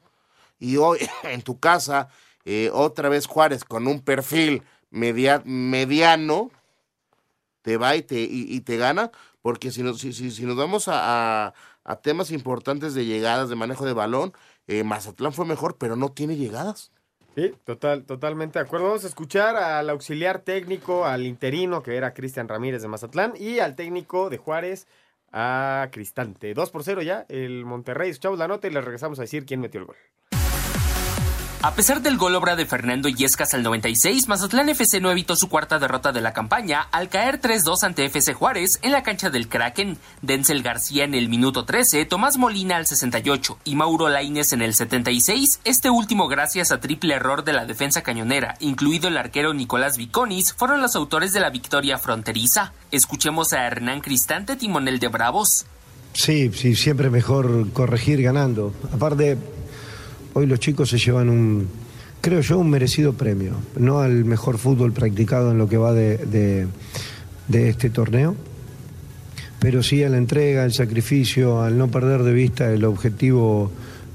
Y 0.59 0.77
hoy 0.77 0.99
en 1.23 1.41
tu 1.41 1.59
casa, 1.59 2.09
eh, 2.45 2.69
otra 2.73 3.09
vez 3.09 3.25
Juárez 3.25 3.63
con 3.63 3.87
un 3.87 4.01
perfil 4.01 4.63
media- 4.89 5.41
mediano, 5.45 6.51
te 7.61 7.77
va 7.77 7.95
y 7.95 8.01
te, 8.03 8.19
y, 8.21 8.45
y 8.53 8.61
te 8.61 8.77
gana, 8.77 9.11
porque 9.41 9.71
si 9.71 9.83
nos, 9.83 9.99
si, 9.99 10.13
si- 10.13 10.31
si 10.31 10.43
nos 10.45 10.55
vamos 10.57 10.87
a, 10.87 11.47
a- 11.47 11.53
a 11.83 11.95
temas 12.01 12.31
importantes 12.31 12.93
de 12.93 13.05
llegadas, 13.05 13.49
de 13.49 13.55
manejo 13.55 13.85
de 13.85 13.93
balón, 13.93 14.33
eh, 14.67 14.83
Mazatlán 14.83 15.33
fue 15.33 15.45
mejor, 15.45 15.77
pero 15.77 15.95
no 15.95 16.11
tiene 16.11 16.35
llegadas. 16.35 16.91
Sí, 17.35 17.53
total, 17.63 18.03
totalmente 18.05 18.59
de 18.59 18.65
acuerdo. 18.65 18.87
Vamos 18.87 19.05
a 19.05 19.07
escuchar 19.07 19.55
al 19.55 19.89
auxiliar 19.89 20.39
técnico, 20.39 21.05
al 21.05 21.25
interino, 21.25 21.83
que 21.83 21.95
era 21.95 22.13
Cristian 22.13 22.47
Ramírez 22.47 22.81
de 22.81 22.87
Mazatlán, 22.87 23.33
y 23.37 23.59
al 23.59 23.75
técnico 23.75 24.29
de 24.29 24.37
Juárez, 24.37 24.87
a 25.31 25.87
Cristante. 25.91 26.53
2 26.53 26.71
por 26.71 26.83
0 26.83 27.01
ya, 27.01 27.25
el 27.29 27.65
Monterrey. 27.65 28.09
Escuchamos 28.09 28.39
la 28.39 28.47
nota 28.47 28.67
y 28.67 28.71
les 28.71 28.83
regresamos 28.83 29.19
a 29.19 29.23
decir 29.23 29.45
quién 29.45 29.61
metió 29.61 29.79
el 29.79 29.87
gol. 29.87 29.95
A 31.61 31.75
pesar 31.75 32.01
del 32.01 32.15
gol 32.15 32.35
obra 32.35 32.55
de 32.55 32.65
Fernando 32.65 33.09
Yescas 33.09 33.53
al 33.53 33.63
96, 33.63 34.29
Mazatlán 34.29 34.69
FC 34.69 35.01
no 35.01 35.11
evitó 35.11 35.35
su 35.35 35.49
cuarta 35.49 35.77
derrota 35.77 36.13
de 36.13 36.21
la 36.21 36.31
campaña 36.31 36.87
al 36.93 37.09
caer 37.09 37.41
3-2 37.41 37.83
ante 37.83 38.05
FC 38.05 38.33
Juárez 38.33 38.79
en 38.81 38.93
la 38.93 39.03
cancha 39.03 39.29
del 39.29 39.49
Kraken. 39.49 39.97
Denzel 40.21 40.63
García 40.63 41.03
en 41.03 41.15
el 41.15 41.27
minuto 41.27 41.65
13, 41.65 42.05
Tomás 42.05 42.37
Molina 42.37 42.77
al 42.77 42.87
68 42.87 43.57
y 43.65 43.75
Mauro 43.75 44.07
Laines 44.07 44.53
en 44.53 44.61
el 44.61 44.73
76, 44.73 45.59
este 45.65 45.89
último 45.89 46.29
gracias 46.29 46.71
a 46.71 46.79
triple 46.79 47.15
error 47.15 47.43
de 47.43 47.51
la 47.51 47.65
defensa 47.65 48.03
cañonera, 48.03 48.55
incluido 48.61 49.09
el 49.09 49.17
arquero 49.17 49.53
Nicolás 49.53 49.97
Viconis, 49.97 50.53
fueron 50.53 50.81
los 50.81 50.95
autores 50.95 51.33
de 51.33 51.41
la 51.41 51.49
victoria 51.49 51.97
fronteriza. 51.97 52.71
Escuchemos 52.91 53.51
a 53.51 53.67
Hernán 53.67 53.99
Cristante, 53.99 54.55
timonel 54.55 54.99
de 54.99 55.09
Bravos. 55.09 55.65
Sí, 56.13 56.51
sí, 56.53 56.75
siempre 56.75 57.09
mejor 57.09 57.71
corregir 57.73 58.21
ganando. 58.21 58.73
Aparte, 58.93 59.37
hoy 60.33 60.45
los 60.45 60.59
chicos 60.59 60.89
se 60.89 60.97
llevan 60.97 61.29
un, 61.29 61.67
creo 62.21 62.41
yo, 62.41 62.59
un 62.59 62.69
merecido 62.69 63.13
premio. 63.13 63.53
No 63.77 63.99
al 63.99 64.25
mejor 64.25 64.57
fútbol 64.57 64.91
practicado 64.93 65.51
en 65.51 65.57
lo 65.57 65.67
que 65.67 65.77
va 65.77 65.93
de, 65.93 66.67
este 67.51 67.89
torneo, 67.89 68.35
pero 69.59 69.83
sí 69.83 70.03
a 70.03 70.09
la 70.09 70.17
entrega, 70.17 70.63
al 70.63 70.73
sacrificio, 70.73 71.61
al 71.61 71.77
no 71.77 71.89
perder 71.89 72.23
de 72.23 72.33
vista 72.33 72.71
el 72.71 72.85
objetivo 72.85 73.71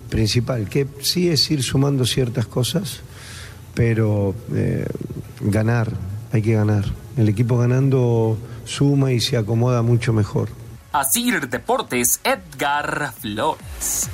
principal, 0.08 0.68
que 0.68 0.86
sí 1.00 1.28
es 1.28 1.50
ir 1.50 1.62
sumando 1.62 2.04
ciertas 2.06 2.46
cosas, 2.46 3.00
pero 3.74 4.34
eh, 4.54 4.86
ganar, 5.40 5.90
hay 6.32 6.42
que 6.42 6.52
ganar. 6.52 6.84
El 7.16 7.28
equipo 7.28 7.58
ganando 7.58 8.38
suma 8.64 9.12
y 9.12 9.20
se 9.20 9.36
acomoda 9.36 9.82
mucho 9.82 10.12
mejor. 10.12 10.48
Asir 10.92 11.48
Deportes, 11.48 12.20
Edgar 12.22 13.12
Flores. 13.20 14.08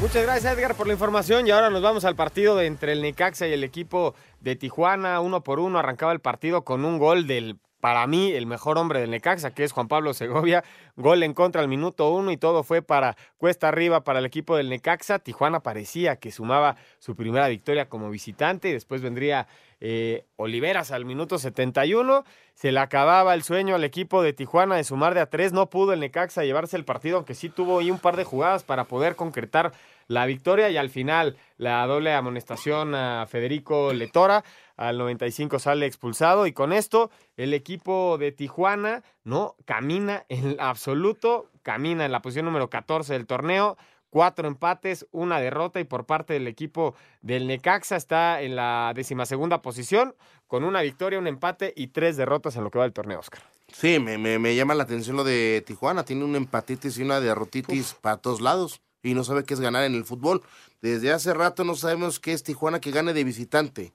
Muchas 0.00 0.22
gracias, 0.22 0.56
Edgar, 0.56 0.76
por 0.76 0.86
la 0.86 0.92
información. 0.92 1.46
Y 1.46 1.50
ahora 1.50 1.70
nos 1.70 1.82
vamos 1.82 2.04
al 2.04 2.14
partido 2.14 2.60
entre 2.60 2.92
el 2.92 3.02
Necaxa 3.02 3.48
y 3.48 3.52
el 3.52 3.64
equipo 3.64 4.14
de 4.40 4.54
Tijuana. 4.54 5.20
Uno 5.20 5.42
por 5.42 5.58
uno 5.58 5.80
arrancaba 5.80 6.12
el 6.12 6.20
partido 6.20 6.62
con 6.62 6.84
un 6.84 6.98
gol 6.98 7.26
del, 7.26 7.58
para 7.80 8.06
mí, 8.06 8.32
el 8.32 8.46
mejor 8.46 8.76
hombre 8.76 9.00
del 9.00 9.10
Necaxa, 9.10 9.52
que 9.52 9.62
es 9.62 9.72
Juan 9.72 9.86
Pablo 9.86 10.12
Segovia. 10.12 10.64
Gol 10.96 11.22
en 11.22 11.32
contra 11.32 11.60
al 11.60 11.68
minuto 11.68 12.10
uno 12.10 12.32
y 12.32 12.36
todo 12.36 12.64
fue 12.64 12.82
para 12.82 13.16
cuesta 13.36 13.68
arriba 13.68 14.02
para 14.02 14.18
el 14.18 14.26
equipo 14.26 14.56
del 14.56 14.68
Necaxa. 14.68 15.20
Tijuana 15.20 15.60
parecía 15.60 16.16
que 16.16 16.32
sumaba 16.32 16.76
su 16.98 17.14
primera 17.14 17.46
victoria 17.46 17.88
como 17.88 18.10
visitante. 18.10 18.68
y 18.68 18.72
Después 18.72 19.00
vendría 19.00 19.46
eh, 19.80 20.24
Oliveras 20.36 20.90
al 20.90 21.04
minuto 21.04 21.38
71. 21.38 22.24
Se 22.54 22.72
le 22.72 22.80
acababa 22.80 23.34
el 23.34 23.44
sueño 23.44 23.76
al 23.76 23.84
equipo 23.84 24.22
de 24.22 24.32
Tijuana 24.32 24.74
de 24.74 24.82
sumar 24.82 25.14
de 25.14 25.20
a 25.20 25.26
tres. 25.26 25.52
No 25.52 25.70
pudo 25.70 25.92
el 25.92 26.00
Necaxa 26.00 26.42
llevarse 26.42 26.76
el 26.76 26.84
partido, 26.84 27.18
aunque 27.18 27.36
sí 27.36 27.48
tuvo 27.48 27.78
ahí 27.78 27.92
un 27.92 28.00
par 28.00 28.16
de 28.16 28.24
jugadas 28.24 28.64
para 28.64 28.84
poder 28.84 29.14
concretar 29.14 29.72
la 30.08 30.26
victoria. 30.26 30.68
Y 30.70 30.76
al 30.76 30.90
final, 30.90 31.36
la 31.56 31.86
doble 31.86 32.12
amonestación 32.12 32.94
a 32.94 33.26
Federico 33.26 33.92
Letora. 33.92 34.44
Al 34.76 34.98
95 34.98 35.58
sale 35.60 35.86
expulsado. 35.86 36.46
Y 36.46 36.52
con 36.52 36.72
esto, 36.72 37.10
el 37.36 37.54
equipo 37.54 38.18
de 38.18 38.32
Tijuana 38.32 39.04
no 39.22 39.54
camina 39.64 40.24
en 40.28 40.56
absoluto. 40.58 41.50
Camina 41.62 42.04
en 42.04 42.12
la 42.12 42.22
posición 42.22 42.46
número 42.46 42.68
14 42.68 43.12
del 43.12 43.26
torneo 43.26 43.76
cuatro 44.10 44.48
empates, 44.48 45.06
una 45.10 45.40
derrota 45.40 45.80
y 45.80 45.84
por 45.84 46.06
parte 46.06 46.32
del 46.32 46.46
equipo 46.46 46.94
del 47.20 47.46
Necaxa 47.46 47.96
está 47.96 48.40
en 48.40 48.56
la 48.56 48.92
decimasegunda 48.94 49.62
posición 49.62 50.14
con 50.46 50.64
una 50.64 50.80
victoria, 50.82 51.18
un 51.18 51.26
empate 51.26 51.72
y 51.76 51.88
tres 51.88 52.16
derrotas 52.16 52.56
en 52.56 52.64
lo 52.64 52.70
que 52.70 52.78
va 52.78 52.84
del 52.84 52.94
torneo, 52.94 53.20
Oscar. 53.20 53.42
Sí, 53.70 53.98
me, 53.98 54.16
me, 54.16 54.38
me 54.38 54.56
llama 54.56 54.74
la 54.74 54.84
atención 54.84 55.16
lo 55.16 55.24
de 55.24 55.62
Tijuana. 55.66 56.04
Tiene 56.04 56.24
una 56.24 56.38
empatitis 56.38 56.98
y 56.98 57.02
una 57.02 57.20
derrotitis 57.20 57.94
para 58.00 58.16
todos 58.16 58.40
lados. 58.40 58.80
Y 59.02 59.14
no 59.14 59.24
sabe 59.24 59.44
qué 59.44 59.54
es 59.54 59.60
ganar 59.60 59.84
en 59.84 59.94
el 59.94 60.04
fútbol. 60.04 60.42
Desde 60.82 61.12
hace 61.12 61.32
rato 61.34 61.64
no 61.64 61.74
sabemos 61.76 62.18
qué 62.20 62.32
es 62.32 62.42
Tijuana 62.42 62.80
que 62.80 62.90
gane 62.90 63.12
de 63.12 63.24
visitante. 63.24 63.92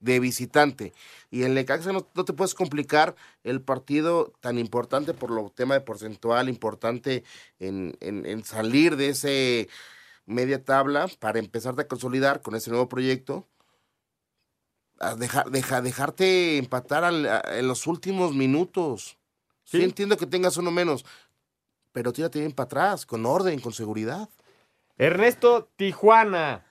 De 0.00 0.20
visitante. 0.20 0.92
Y 1.30 1.42
en 1.42 1.54
Necaxa 1.54 1.92
no, 1.92 2.06
no 2.14 2.24
te 2.24 2.32
puedes 2.32 2.54
complicar 2.54 3.16
el 3.42 3.60
partido 3.60 4.32
tan 4.40 4.58
importante 4.58 5.12
por 5.12 5.30
lo 5.32 5.50
tema 5.50 5.74
de 5.74 5.80
porcentual, 5.80 6.48
importante 6.48 7.24
en, 7.58 7.96
en, 8.00 8.24
en 8.24 8.44
salir 8.44 8.96
de 8.96 9.08
ese 9.08 9.68
media 10.24 10.62
tabla 10.62 11.08
para 11.18 11.38
empezarte 11.40 11.82
a 11.82 11.88
consolidar 11.88 12.42
con 12.42 12.54
ese 12.54 12.70
nuevo 12.70 12.88
proyecto. 12.88 13.48
A 15.00 15.14
dejar, 15.14 15.50
deja, 15.50 15.80
dejarte 15.80 16.58
empatar 16.58 17.04
al- 17.04 17.26
a- 17.26 17.42
en 17.58 17.66
los 17.68 17.86
últimos 17.86 18.34
minutos. 18.34 19.16
Sí. 19.64 19.78
Sí. 19.78 19.84
entiendo 19.84 20.16
que 20.16 20.26
tengas 20.26 20.56
uno 20.56 20.70
menos, 20.70 21.04
pero 21.98 22.12
tírate 22.12 22.38
bien 22.38 22.52
para 22.52 22.66
atrás, 22.66 23.06
con 23.06 23.26
orden, 23.26 23.58
con 23.58 23.72
seguridad. 23.72 24.28
Ernesto, 24.98 25.68
Tijuana, 25.74 26.64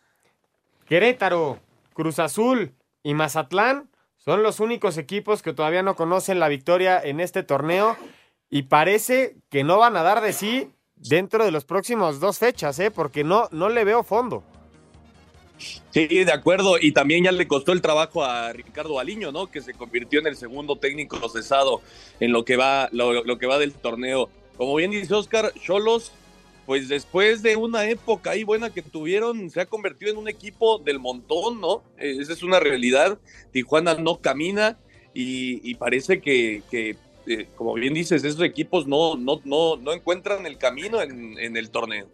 Querétaro, 0.88 1.60
Cruz 1.94 2.20
Azul 2.20 2.74
y 3.04 3.14
Mazatlán 3.14 3.90
son 4.16 4.42
los 4.42 4.62
únicos 4.62 4.98
equipos 4.98 5.42
que 5.42 5.52
todavía 5.52 5.84
no 5.84 5.98
conocen 5.98 6.40
la 6.40 6.48
victoria 6.48 6.98
en 7.04 7.20
este 7.20 7.44
torneo 7.44 7.98
y 8.50 8.64
parece 8.64 9.36
que 9.50 9.66
no 9.66 9.78
van 9.80 9.98
a 9.98 10.04
dar 10.04 10.22
de 10.22 10.32
sí 10.32 10.72
dentro 10.96 11.44
de 11.44 11.52
los 11.52 11.66
próximos 11.66 12.22
dos 12.22 12.40
fechas, 12.40 12.80
¿eh? 12.80 12.90
porque 12.90 13.26
no, 13.26 13.50
no 13.52 13.68
le 13.68 13.84
veo 13.84 14.04
fondo. 14.04 14.46
Sí, 15.90 16.08
de 16.08 16.32
acuerdo. 16.32 16.78
Y 16.80 16.94
también 16.94 17.26
ya 17.26 17.34
le 17.34 17.50
costó 17.50 17.74
el 17.74 17.82
trabajo 17.82 18.24
a 18.24 18.54
Ricardo 18.54 18.98
Aliño, 18.98 19.34
¿no? 19.34 19.48
Que 19.48 19.60
se 19.60 19.74
convirtió 19.74 20.22
en 20.22 20.28
el 20.28 20.38
segundo 20.38 20.78
técnico 20.78 21.18
cesado 21.28 21.82
en 22.22 22.32
lo 22.32 22.46
que 22.46 22.56
va, 22.56 22.88
lo, 22.94 23.26
lo 23.26 23.38
que 23.38 23.46
va 23.48 23.58
del 23.58 23.74
torneo. 23.74 24.30
Como 24.58 24.76
bien 24.76 24.92
dice 24.92 25.14
Oscar, 25.14 25.54
Cholos, 25.62 26.12
pues 26.66 26.90
después 26.90 27.44
de 27.44 27.56
una 27.56 27.88
época 27.90 28.32
ahí 28.32 28.44
buena 28.44 28.72
que 28.72 28.82
tuvieron, 28.82 29.50
se 29.50 29.62
ha 29.62 29.66
convertido 29.66 30.12
en 30.12 30.18
un 30.18 30.28
equipo 30.28 30.80
del 30.80 31.00
montón, 31.00 31.62
¿no? 31.62 31.84
Eh, 31.98 32.18
Esa 32.20 32.34
es 32.34 32.44
una 32.44 32.60
realidad. 32.60 33.20
Tijuana 33.52 33.94
no 33.96 34.20
camina 34.20 34.78
y, 35.14 35.70
y 35.70 35.76
parece 35.76 36.20
que, 36.20 36.64
que, 36.70 36.98
eh, 37.28 37.48
como 37.56 37.74
bien 37.76 37.94
dices, 37.94 38.24
esos 38.24 38.42
equipos 38.44 38.88
no, 38.88 39.16
no, 39.16 39.40
no, 39.46 39.78
no 39.78 39.94
encuentran 39.94 40.46
el 40.46 40.58
camino 40.58 41.02
en, 41.02 41.38
en 41.40 41.56
el 41.56 41.70
torneo. 41.70 42.08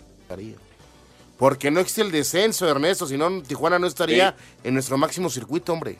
Porque 1.37 1.71
no 1.71 1.79
existe 1.79 2.01
el 2.03 2.11
descenso, 2.11 2.69
Ernesto, 2.69 3.07
si 3.07 3.17
no, 3.17 3.41
Tijuana 3.41 3.79
no 3.79 3.87
estaría 3.87 4.35
en 4.63 4.73
nuestro 4.73 4.97
máximo 4.97 5.29
circuito, 5.29 5.73
hombre. 5.73 5.97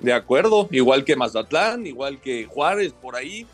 De 0.00 0.12
acuerdo, 0.12 0.68
igual 0.70 1.04
que 1.04 1.16
Mazatlán, 1.16 1.86
igual 1.86 2.20
que 2.20 2.44
Juárez, 2.46 2.92
por 2.92 3.16
ahí. 3.16 3.46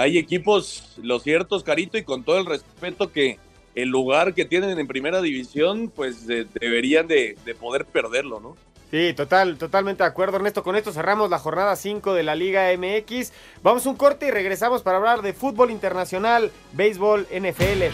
Hay 0.00 0.16
equipos, 0.18 0.94
lo 1.02 1.18
cierto, 1.20 1.62
Carito, 1.62 1.98
y 1.98 2.04
con 2.04 2.24
todo 2.24 2.38
el 2.38 2.46
respeto 2.46 3.12
que 3.12 3.38
el 3.74 3.88
lugar 3.88 4.34
que 4.34 4.44
tienen 4.44 4.78
en 4.78 4.86
primera 4.86 5.20
división, 5.20 5.92
pues 5.94 6.26
de- 6.26 6.46
deberían 6.60 7.06
de, 7.06 7.36
de 7.44 7.54
poder 7.54 7.84
perderlo, 7.84 8.40
¿no? 8.40 8.56
Sí, 8.90 9.12
total, 9.14 9.56
totalmente 9.56 10.02
de 10.02 10.08
acuerdo, 10.08 10.36
Ernesto. 10.38 10.64
Con 10.64 10.74
esto 10.74 10.92
cerramos 10.92 11.30
la 11.30 11.38
jornada 11.38 11.76
5 11.76 12.12
de 12.14 12.24
la 12.24 12.34
Liga 12.34 12.68
MX. 12.76 13.32
Vamos 13.62 13.86
a 13.86 13.90
un 13.90 13.96
corte 13.96 14.26
y 14.26 14.30
regresamos 14.32 14.82
para 14.82 14.96
hablar 14.96 15.22
de 15.22 15.32
fútbol 15.32 15.70
internacional, 15.70 16.50
béisbol, 16.72 17.28
NFL. 17.30 17.92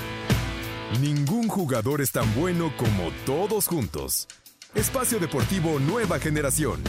Ningún 1.02 1.48
jugador 1.48 2.00
es 2.00 2.12
tan 2.12 2.32
bueno 2.34 2.72
como 2.78 3.10
todos 3.26 3.66
juntos. 3.66 4.26
Espacio 4.74 5.18
Deportivo 5.18 5.78
Nueva 5.80 6.18
Generación. 6.18 6.82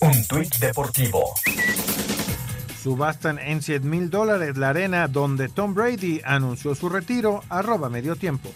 Un 0.00 0.26
tuit 0.26 0.54
deportivo. 0.56 1.34
Subastan 2.84 3.38
en 3.38 3.62
100 3.62 3.88
mil 3.88 4.10
dólares 4.10 4.58
la 4.58 4.68
arena 4.68 5.08
donde 5.08 5.48
Tom 5.48 5.72
Brady 5.72 6.20
anunció 6.22 6.74
su 6.74 6.90
retiro, 6.90 7.42
arroba 7.48 7.88
medio 7.88 8.14
tiempo. 8.14 8.50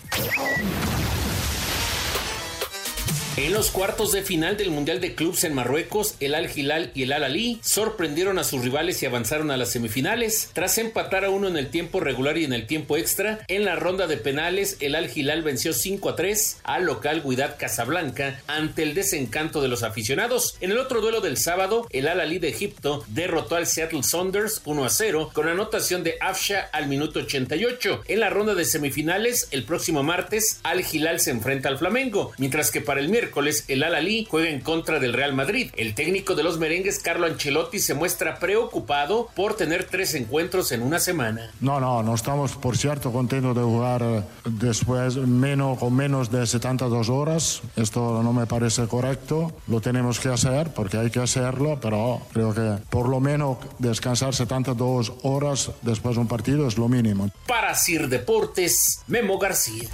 En 3.41 3.53
los 3.53 3.71
cuartos 3.71 4.11
de 4.11 4.23
final 4.23 4.57
del 4.57 4.73
Mundial 4.73 5.01
de 5.01 5.15
Clubs 5.15 5.45
en 5.45 5.55
Marruecos, 5.55 6.17
el 6.19 6.35
Al 6.35 6.51
Hilal 6.53 6.91
y 6.93 7.05
el 7.05 7.13
Al 7.13 7.23
Ali 7.23 7.61
sorprendieron 7.63 8.37
a 8.37 8.43
sus 8.43 8.65
rivales 8.65 9.01
y 9.01 9.07
avanzaron 9.07 9.53
a 9.53 9.57
las 9.57 9.71
semifinales. 9.71 10.51
Tras 10.55 10.77
empatar 10.79 11.25
a 11.25 11.31
uno 11.31 11.47
en 11.47 11.57
el 11.57 11.69
tiempo 11.69 12.01
regular 12.01 12.37
y 12.37 12.43
en 12.43 12.53
el 12.53 12.67
tiempo 12.67 12.97
extra, 12.97 13.45
en 13.47 13.65
la 13.65 13.77
ronda 13.77 14.09
de 14.09 14.17
penales, 14.17 14.79
el 14.81 14.97
Al 14.97 15.09
Hilal 15.17 15.45
venció 15.45 15.73
5 15.73 16.09
a 16.09 16.17
3 16.17 16.63
al 16.65 16.87
local 16.87 17.23
Guidat 17.25 17.59
Casablanca 17.59 18.43
ante 18.49 18.83
el 18.83 18.95
desencanto 18.95 19.63
de 19.63 19.69
los 19.69 19.85
aficionados. 19.85 20.57
En 20.61 20.73
el 20.73 20.79
otro 20.79 21.01
duelo 21.01 21.21
del 21.21 21.37
sábado, 21.37 21.87
el 21.91 22.09
Al 22.09 22.21
Ali 22.21 22.41
de 22.41 22.49
Egipto 22.49 23.05
derrotó 23.07 23.55
al 23.55 23.69
Seattle 23.69 24.03
Saunders 24.03 24.63
1 24.65 24.85
a 24.85 24.91
0 24.91 25.31
con 25.33 25.47
anotación 25.47 26.03
de 26.03 26.17
Afsha 26.21 26.69
al 26.73 26.89
minuto 26.89 27.21
88. 27.21 28.03
En 28.09 28.19
la 28.19 28.31
ronda 28.31 28.57
de 28.57 28.65
semifinales, 28.65 29.47
el 29.53 29.63
próximo 29.63 30.03
martes, 30.03 30.59
Al 30.65 30.81
Hilal 30.81 31.21
se 31.21 31.31
enfrenta 31.31 31.69
al 31.69 31.79
Flamengo, 31.79 32.33
mientras 32.37 32.73
que 32.73 32.81
para 32.81 32.99
el 32.99 33.09
miércoles 33.09 33.28
el 33.69 33.83
Al 33.83 33.95
Ali 33.95 34.27
juega 34.29 34.51
en 34.51 34.61
contra 34.61 34.99
del 34.99 35.13
Real 35.13 35.35
Madrid. 35.35 35.71
El 35.77 35.95
técnico 35.95 36.35
de 36.35 36.43
los 36.43 36.59
merengues, 36.59 36.99
Carlo 36.99 37.27
Ancelotti, 37.27 37.79
se 37.79 37.95
muestra 37.95 38.39
preocupado 38.39 39.29
por 39.35 39.55
tener 39.55 39.85
tres 39.85 40.15
encuentros 40.15 40.73
en 40.73 40.83
una 40.83 40.99
semana. 40.99 41.51
No, 41.61 41.81
no, 41.81 42.03
no 42.03 42.15
estamos, 42.15 42.57
por 42.57 42.77
cierto, 42.77 43.13
contentos 43.13 43.57
de 43.57 43.63
jugar 43.63 44.25
después 44.45 45.17
menos, 45.17 45.79
con 45.79 45.95
menos 45.95 46.31
de 46.31 46.47
72 46.47 47.09
horas. 47.09 47.63
Esto 47.77 48.23
no 48.23 48.33
me 48.33 48.47
parece 48.47 48.87
correcto. 48.87 49.53
Lo 49.67 49.81
tenemos 49.81 50.21
que 50.21 50.29
hacer 50.29 50.73
porque 50.73 50.97
hay 50.97 51.11
que 51.11 51.21
hacerlo, 51.21 51.79
pero 51.81 52.23
creo 52.33 52.55
que 52.55 52.79
por 52.91 53.09
lo 53.09 53.21
menos 53.21 53.59
descansar 53.79 54.35
72 54.35 55.13
horas 55.23 55.71
después 55.83 56.17
de 56.17 56.21
un 56.23 56.29
partido 56.29 56.67
es 56.67 56.79
lo 56.79 56.89
mínimo. 56.89 57.31
Para 57.47 57.75
Sir 57.75 58.09
Deportes, 58.09 59.03
Memo 59.07 59.39
García. 59.39 59.89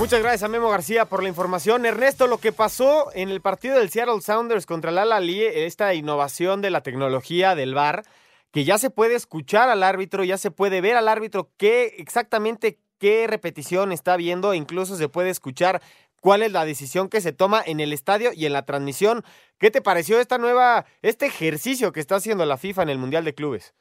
Muchas 0.00 0.20
gracias 0.22 0.44
a 0.44 0.48
Memo 0.48 0.70
García 0.70 1.04
por 1.04 1.22
la 1.22 1.28
información. 1.28 1.84
Ernesto, 1.84 2.26
lo 2.26 2.38
que 2.38 2.52
pasó 2.52 3.10
en 3.12 3.28
el 3.28 3.42
partido 3.42 3.78
del 3.78 3.90
Seattle 3.90 4.22
Sounders 4.22 4.64
contra 4.64 4.90
el 4.90 4.96
Al 4.96 5.12
Ali, 5.12 5.42
esta 5.44 5.92
innovación 5.92 6.62
de 6.62 6.70
la 6.70 6.82
tecnología 6.82 7.54
del 7.54 7.74
VAR, 7.74 8.04
que 8.50 8.64
ya 8.64 8.78
se 8.78 8.88
puede 8.88 9.14
escuchar 9.14 9.68
al 9.68 9.82
árbitro, 9.82 10.24
ya 10.24 10.38
se 10.38 10.50
puede 10.50 10.80
ver 10.80 10.96
al 10.96 11.06
árbitro 11.06 11.50
qué 11.58 11.96
exactamente 11.98 12.78
qué 12.98 13.26
repetición 13.26 13.92
está 13.92 14.16
viendo, 14.16 14.54
e 14.54 14.56
incluso 14.56 14.96
se 14.96 15.10
puede 15.10 15.28
escuchar 15.28 15.82
cuál 16.22 16.42
es 16.42 16.50
la 16.50 16.64
decisión 16.64 17.10
que 17.10 17.20
se 17.20 17.34
toma 17.34 17.62
en 17.64 17.78
el 17.78 17.92
estadio 17.92 18.30
y 18.32 18.46
en 18.46 18.54
la 18.54 18.64
transmisión. 18.64 19.22
¿Qué 19.58 19.70
te 19.70 19.82
pareció 19.82 20.18
esta 20.18 20.38
nueva, 20.38 20.86
este 21.02 21.26
ejercicio 21.26 21.92
que 21.92 22.00
está 22.00 22.16
haciendo 22.16 22.46
la 22.46 22.56
FIFA 22.56 22.84
en 22.84 22.88
el 22.88 22.98
Mundial 22.98 23.26
de 23.26 23.34
Clubes? 23.34 23.74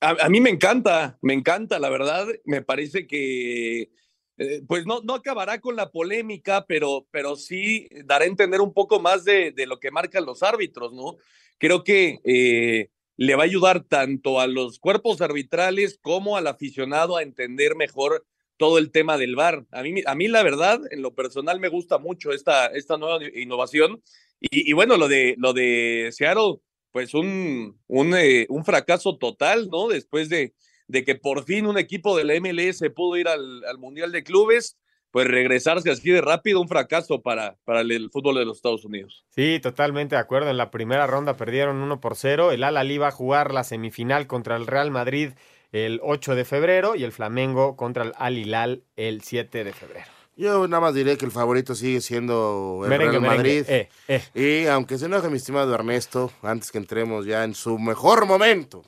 A 0.00 0.28
mí 0.28 0.40
me 0.40 0.50
encanta, 0.50 1.18
me 1.22 1.34
encanta, 1.34 1.80
la 1.80 1.90
verdad. 1.90 2.28
Me 2.44 2.62
parece 2.62 3.08
que, 3.08 3.90
eh, 4.38 4.62
pues 4.66 4.86
no, 4.86 5.00
no 5.02 5.14
acabará 5.14 5.60
con 5.60 5.76
la 5.76 5.90
polémica, 5.90 6.64
pero, 6.66 7.06
pero 7.10 7.36
sí 7.36 7.88
dará 8.04 8.24
a 8.24 8.28
entender 8.28 8.60
un 8.60 8.72
poco 8.72 9.00
más 9.00 9.24
de, 9.24 9.52
de 9.52 9.66
lo 9.66 9.80
que 9.80 9.90
marcan 9.90 10.24
los 10.24 10.42
árbitros, 10.42 10.92
¿no? 10.92 11.16
Creo 11.58 11.82
que 11.82 12.20
eh, 12.24 12.90
le 13.16 13.34
va 13.34 13.42
a 13.42 13.46
ayudar 13.46 13.82
tanto 13.82 14.40
a 14.40 14.46
los 14.46 14.78
cuerpos 14.78 15.20
arbitrales 15.20 15.98
como 16.00 16.36
al 16.36 16.46
aficionado 16.46 17.16
a 17.16 17.22
entender 17.22 17.74
mejor 17.74 18.24
todo 18.56 18.78
el 18.78 18.92
tema 18.92 19.18
del 19.18 19.34
VAR. 19.34 19.66
A 19.72 19.82
mí, 19.82 20.02
a 20.06 20.14
mí 20.14 20.28
la 20.28 20.42
verdad, 20.44 20.80
en 20.90 21.02
lo 21.02 21.14
personal 21.14 21.58
me 21.58 21.68
gusta 21.68 21.98
mucho 21.98 22.32
esta, 22.32 22.66
esta 22.66 22.96
nueva 22.96 23.18
innovación. 23.34 24.02
Y, 24.40 24.72
bueno, 24.72 24.96
lo 24.96 25.08
de, 25.08 25.34
lo 25.36 25.52
de 25.52 26.10
Seattle, 26.12 26.60
pues 26.92 27.12
un, 27.12 27.80
un, 27.88 28.14
eh, 28.14 28.46
un 28.48 28.64
fracaso 28.64 29.18
total, 29.18 29.68
¿no? 29.68 29.88
Después 29.88 30.28
de, 30.28 30.54
de 30.88 31.04
que 31.04 31.14
por 31.14 31.44
fin 31.44 31.66
un 31.66 31.78
equipo 31.78 32.16
de 32.16 32.24
la 32.24 32.34
MLS 32.40 32.82
pudo 32.94 33.16
ir 33.16 33.28
al, 33.28 33.64
al 33.64 33.78
Mundial 33.78 34.10
de 34.10 34.24
Clubes, 34.24 34.76
pues 35.10 35.26
regresarse 35.26 35.90
así 35.90 36.10
de 36.10 36.20
rápido, 36.20 36.60
un 36.60 36.68
fracaso 36.68 37.22
para, 37.22 37.56
para 37.64 37.80
el, 37.80 37.90
el 37.92 38.10
fútbol 38.10 38.34
de 38.36 38.44
los 38.44 38.58
Estados 38.58 38.84
Unidos. 38.84 39.24
Sí, 39.30 39.58
totalmente 39.62 40.16
de 40.16 40.20
acuerdo. 40.20 40.50
En 40.50 40.56
la 40.58 40.70
primera 40.70 41.06
ronda 41.06 41.36
perdieron 41.36 41.76
1 41.78 42.00
por 42.00 42.14
0. 42.16 42.52
El 42.52 42.62
Al 42.64 42.76
Ali 42.76 42.98
va 42.98 43.08
a 43.08 43.12
jugar 43.12 43.54
la 43.54 43.64
semifinal 43.64 44.26
contra 44.26 44.56
el 44.56 44.66
Real 44.66 44.90
Madrid 44.90 45.30
el 45.72 46.00
8 46.02 46.34
de 46.34 46.44
febrero 46.44 46.94
y 46.94 47.04
el 47.04 47.12
Flamengo 47.12 47.76
contra 47.76 48.04
el 48.04 48.12
Al 48.16 48.36
Hilal 48.38 48.82
el 48.96 49.22
7 49.22 49.64
de 49.64 49.72
febrero. 49.72 50.06
Yo 50.36 50.68
nada 50.68 50.80
más 50.80 50.94
diré 50.94 51.16
que 51.18 51.24
el 51.24 51.32
favorito 51.32 51.74
sigue 51.74 52.00
siendo 52.00 52.80
el 52.84 52.90
Merengue, 52.90 53.18
Real 53.18 53.22
Madrid. 53.36 53.64
merengue. 53.66 53.88
Eh, 54.08 54.22
Y 54.34 54.66
aunque 54.68 54.96
se 54.98 55.06
enoje 55.06 55.28
mi 55.30 55.36
estimado 55.38 55.74
Ernesto, 55.74 56.30
antes 56.42 56.70
que 56.70 56.78
entremos 56.78 57.26
ya 57.26 57.44
en 57.44 57.54
su 57.54 57.78
mejor 57.78 58.24
momento. 58.26 58.82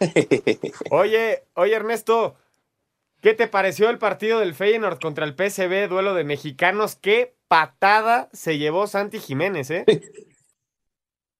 Oye, 0.90 1.44
oye 1.54 1.74
Ernesto, 1.74 2.36
¿qué 3.22 3.34
te 3.34 3.48
pareció 3.48 3.90
el 3.90 3.98
partido 3.98 4.40
del 4.40 4.54
Feyenoord 4.54 5.00
contra 5.00 5.24
el 5.26 5.34
PSV, 5.36 5.88
duelo 5.88 6.14
de 6.14 6.24
mexicanos? 6.24 6.96
¿Qué 6.96 7.36
patada 7.48 8.28
se 8.32 8.58
llevó 8.58 8.86
Santi 8.86 9.18
Jiménez, 9.20 9.70
eh? 9.70 9.84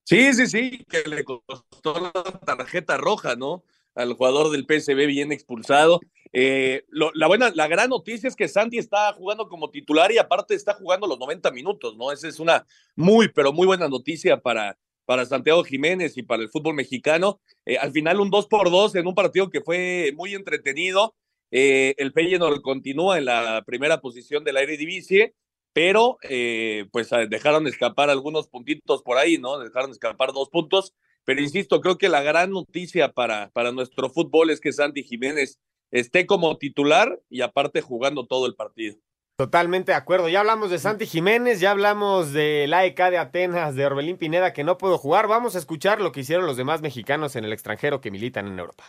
Sí, 0.05 0.33
sí, 0.35 0.47
sí, 0.47 0.85
que 0.89 1.03
le 1.09 1.25
costó 1.25 1.99
la 2.01 2.13
tarjeta 2.45 2.97
roja, 2.97 3.35
¿no? 3.35 3.65
Al 3.97 4.13
jugador 4.13 4.51
del 4.53 4.65
PSV 4.65 5.07
bien 5.07 5.33
expulsado. 5.33 5.99
Eh, 6.33 6.85
lo- 6.91 7.11
la 7.15 7.27
buena, 7.27 7.51
la 7.55 7.67
gran 7.67 7.91
noticia 7.91 8.29
es 8.29 8.37
que 8.37 8.47
Santi 8.47 8.79
está 8.79 9.13
jugando 9.15 9.49
como 9.49 9.69
titular 9.71 10.13
y 10.13 10.19
aparte 10.19 10.55
está 10.55 10.75
jugando 10.75 11.09
los 11.09 11.19
90 11.19 11.51
minutos, 11.51 11.97
¿no? 11.97 12.13
Esa 12.13 12.29
es 12.29 12.39
una 12.39 12.65
muy, 12.95 13.29
pero 13.33 13.53
muy 13.53 13.67
buena 13.67 13.89
noticia 13.89 14.37
para, 14.41 14.79
para 15.07 15.25
Santiago 15.25 15.65
Jiménez 15.65 16.19
y 16.19 16.23
para 16.23 16.43
el 16.43 16.51
fútbol 16.51 16.75
mexicano. 16.75 17.41
Eh, 17.65 17.79
al 17.79 17.93
final 17.93 18.21
un 18.21 18.31
2 18.31 18.47
por 18.49 18.71
2 18.71 18.97
en 18.97 19.07
un 19.07 19.15
partido 19.15 19.49
que 19.49 19.63
fue 19.63 20.13
muy 20.15 20.35
entretenido. 20.35 21.15
Eh, 21.51 21.95
el 21.99 22.13
Feyenoord 22.13 22.61
continúa 22.61 23.19
en 23.19 23.25
la 23.25 23.63
primera 23.65 24.01
posición 24.01 24.45
del 24.45 24.59
Eredivisie, 24.59 25.35
pero 25.73 26.19
eh, 26.23 26.87
pues 26.91 27.13
eh, 27.13 27.27
dejaron 27.29 27.67
escapar 27.67 28.11
algunos 28.11 28.49
puntitos 28.49 29.03
por 29.03 29.19
ahí, 29.19 29.39
¿no? 29.39 29.59
Dejaron 29.59 29.91
escapar 29.91 30.33
dos 30.33 30.49
puntos, 30.49 30.95
pero 31.25 31.41
insisto, 31.41 31.81
creo 31.81 31.99
que 31.99 32.09
la 32.09 32.23
gran 32.23 32.51
noticia 32.51 33.13
para, 33.13 33.51
para 33.51 33.73
nuestro 33.73 34.11
fútbol 34.11 34.51
es 34.51 34.61
que 34.61 34.73
Santi 34.73 35.05
Jiménez 35.05 35.61
esté 35.91 36.27
como 36.27 36.57
titular 36.59 37.21
y 37.29 37.43
aparte 37.43 37.81
jugando 37.81 38.27
todo 38.27 38.47
el 38.47 38.55
partido. 38.55 38.97
Totalmente 39.37 39.93
de 39.93 39.97
acuerdo. 39.97 40.30
Ya 40.30 40.41
hablamos 40.41 40.70
de 40.70 40.78
Santi 40.78 41.05
Jiménez, 41.05 41.61
ya 41.61 41.70
hablamos 41.70 42.32
de 42.32 42.64
la 42.68 42.78
AEK 42.78 43.11
de 43.11 43.18
Atenas, 43.18 43.74
de 43.74 43.84
Orbelín 43.84 44.16
Pineda, 44.16 44.55
que 44.55 44.64
no 44.64 44.78
pudo 44.78 44.97
jugar. 44.97 45.28
Vamos 45.28 45.55
a 45.57 45.59
escuchar 45.59 46.01
lo 46.01 46.11
que 46.11 46.20
hicieron 46.20 46.47
los 46.47 46.57
demás 46.57 46.80
mexicanos 46.80 47.37
en 47.37 47.45
el 47.45 47.53
extranjero 47.53 48.01
que 48.01 48.11
militan 48.11 48.47
en 48.47 48.59
Europa. 48.59 48.84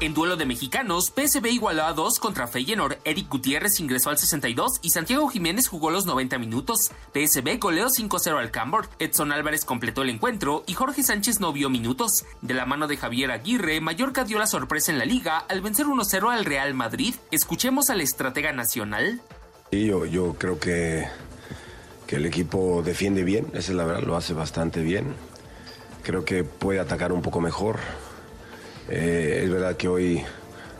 En 0.00 0.12
duelo 0.12 0.36
de 0.36 0.44
mexicanos, 0.44 1.12
PSV 1.14 1.46
igualó 1.46 1.84
a 1.84 1.92
2 1.92 2.18
contra 2.18 2.48
Feyenoord. 2.48 2.98
Eric 3.04 3.28
Gutiérrez 3.28 3.78
ingresó 3.78 4.10
al 4.10 4.18
62 4.18 4.80
y 4.82 4.90
Santiago 4.90 5.28
Jiménez 5.28 5.68
jugó 5.68 5.90
los 5.90 6.04
90 6.04 6.36
minutos. 6.38 6.90
PSV 7.12 7.58
goleó 7.58 7.86
5-0 7.88 8.38
al 8.38 8.50
Cambor. 8.50 8.88
Edson 8.98 9.32
Álvarez 9.32 9.64
completó 9.64 10.02
el 10.02 10.10
encuentro 10.10 10.64
y 10.66 10.74
Jorge 10.74 11.02
Sánchez 11.02 11.40
no 11.40 11.52
vio 11.52 11.70
minutos. 11.70 12.24
De 12.42 12.54
la 12.54 12.66
mano 12.66 12.88
de 12.88 12.96
Javier 12.96 13.30
Aguirre, 13.30 13.80
Mallorca 13.80 14.24
dio 14.24 14.38
la 14.38 14.46
sorpresa 14.46 14.90
en 14.90 14.98
la 14.98 15.04
liga 15.04 15.38
al 15.38 15.60
vencer 15.60 15.86
1-0 15.86 16.32
al 16.32 16.44
Real 16.44 16.74
Madrid. 16.74 17.14
Escuchemos 17.30 17.88
al 17.88 18.00
estratega 18.00 18.52
nacional. 18.52 19.22
Sí, 19.70 19.86
yo, 19.86 20.06
yo 20.06 20.34
creo 20.34 20.58
que, 20.58 21.06
que 22.06 22.16
el 22.16 22.26
equipo 22.26 22.82
defiende 22.84 23.22
bien, 23.22 23.46
esa 23.54 23.70
es 23.70 23.76
la 23.76 23.84
verdad, 23.84 24.02
lo 24.02 24.16
hace 24.16 24.34
bastante 24.34 24.82
bien. 24.82 25.14
Creo 26.02 26.24
que 26.24 26.44
puede 26.44 26.80
atacar 26.80 27.12
un 27.12 27.22
poco 27.22 27.40
mejor. 27.40 27.78
Eh, 28.88 29.40
es 29.44 29.50
verdad 29.50 29.76
que 29.76 29.88
hoy 29.88 30.22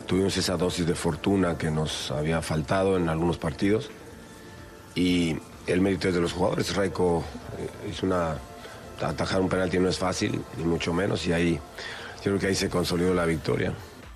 tuvimos 0.05 0.37
esa 0.37 0.57
dosis 0.57 0.85
de 0.85 0.95
fortuna 0.95 1.57
que 1.57 1.71
nos 1.71 2.11
había 2.11 2.41
faltado 2.41 2.97
en 2.97 3.09
algunos 3.09 3.37
partidos 3.37 3.89
y 4.93 5.37
el 5.67 5.81
mérito 5.81 6.07
es 6.09 6.13
de 6.13 6.21
los 6.21 6.33
jugadores. 6.33 6.75
Raico 6.75 7.23
eh, 7.57 7.89
hizo 7.89 8.05
una 8.05 8.37
atajar 9.01 9.41
un 9.41 9.49
penalti 9.49 9.77
no 9.77 9.89
es 9.89 9.97
fácil 9.97 10.41
ni 10.57 10.63
mucho 10.63 10.93
menos 10.93 11.27
y 11.27 11.33
ahí 11.33 11.59
creo 12.23 12.39
que 12.39 12.47
ahí 12.47 12.55
se 12.55 12.69
consolidó 12.69 13.13
la 13.13 13.25
victoria. 13.25 13.73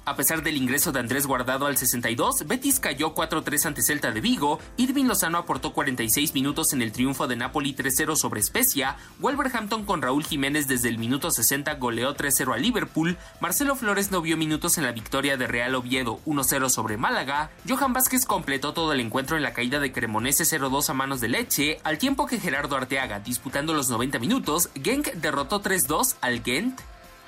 A 0.09 0.15
pesar 0.15 0.41
del 0.41 0.57
ingreso 0.57 0.91
de 0.91 0.99
Andrés 0.99 1.27
Guardado 1.27 1.67
al 1.67 1.77
62, 1.77 2.47
Betis 2.47 2.79
cayó 2.79 3.13
4-3 3.13 3.67
ante 3.67 3.83
Celta 3.83 4.09
de 4.09 4.21
Vigo, 4.21 4.57
Irving 4.75 5.05
Lozano 5.05 5.37
aportó 5.37 5.71
46 5.71 6.33
minutos 6.33 6.73
en 6.73 6.81
el 6.81 6.91
triunfo 6.91 7.27
de 7.27 7.35
Napoli 7.35 7.75
3-0 7.75 8.15
sobre 8.15 8.41
Spezia, 8.41 8.97
Wolverhampton 9.19 9.85
con 9.85 10.01
Raúl 10.01 10.25
Jiménez 10.25 10.67
desde 10.67 10.89
el 10.89 10.97
minuto 10.97 11.29
60 11.29 11.75
goleó 11.75 12.15
3-0 12.15 12.55
a 12.55 12.57
Liverpool, 12.57 13.19
Marcelo 13.39 13.75
Flores 13.75 14.09
no 14.09 14.23
vio 14.23 14.35
minutos 14.35 14.79
en 14.79 14.85
la 14.85 14.93
victoria 14.93 15.37
de 15.37 15.45
Real 15.45 15.75
Oviedo 15.75 16.19
1-0 16.25 16.69
sobre 16.69 16.97
Málaga, 16.97 17.51
Johan 17.67 17.93
Vázquez 17.93 18.25
completó 18.25 18.73
todo 18.73 18.93
el 18.93 19.01
encuentro 19.01 19.37
en 19.37 19.43
la 19.43 19.53
caída 19.53 19.79
de 19.79 19.91
Cremonese 19.91 20.43
0-2 20.43 20.89
a 20.89 20.95
manos 20.95 21.21
de 21.21 21.27
Leche, 21.27 21.77
al 21.83 21.99
tiempo 21.99 22.25
que 22.25 22.39
Gerardo 22.39 22.75
Arteaga 22.75 23.19
disputando 23.19 23.75
los 23.75 23.89
90 23.89 24.17
minutos, 24.17 24.71
Genk 24.81 25.13
derrotó 25.13 25.61
3-2 25.61 26.15
al 26.21 26.41
Gent, 26.41 26.81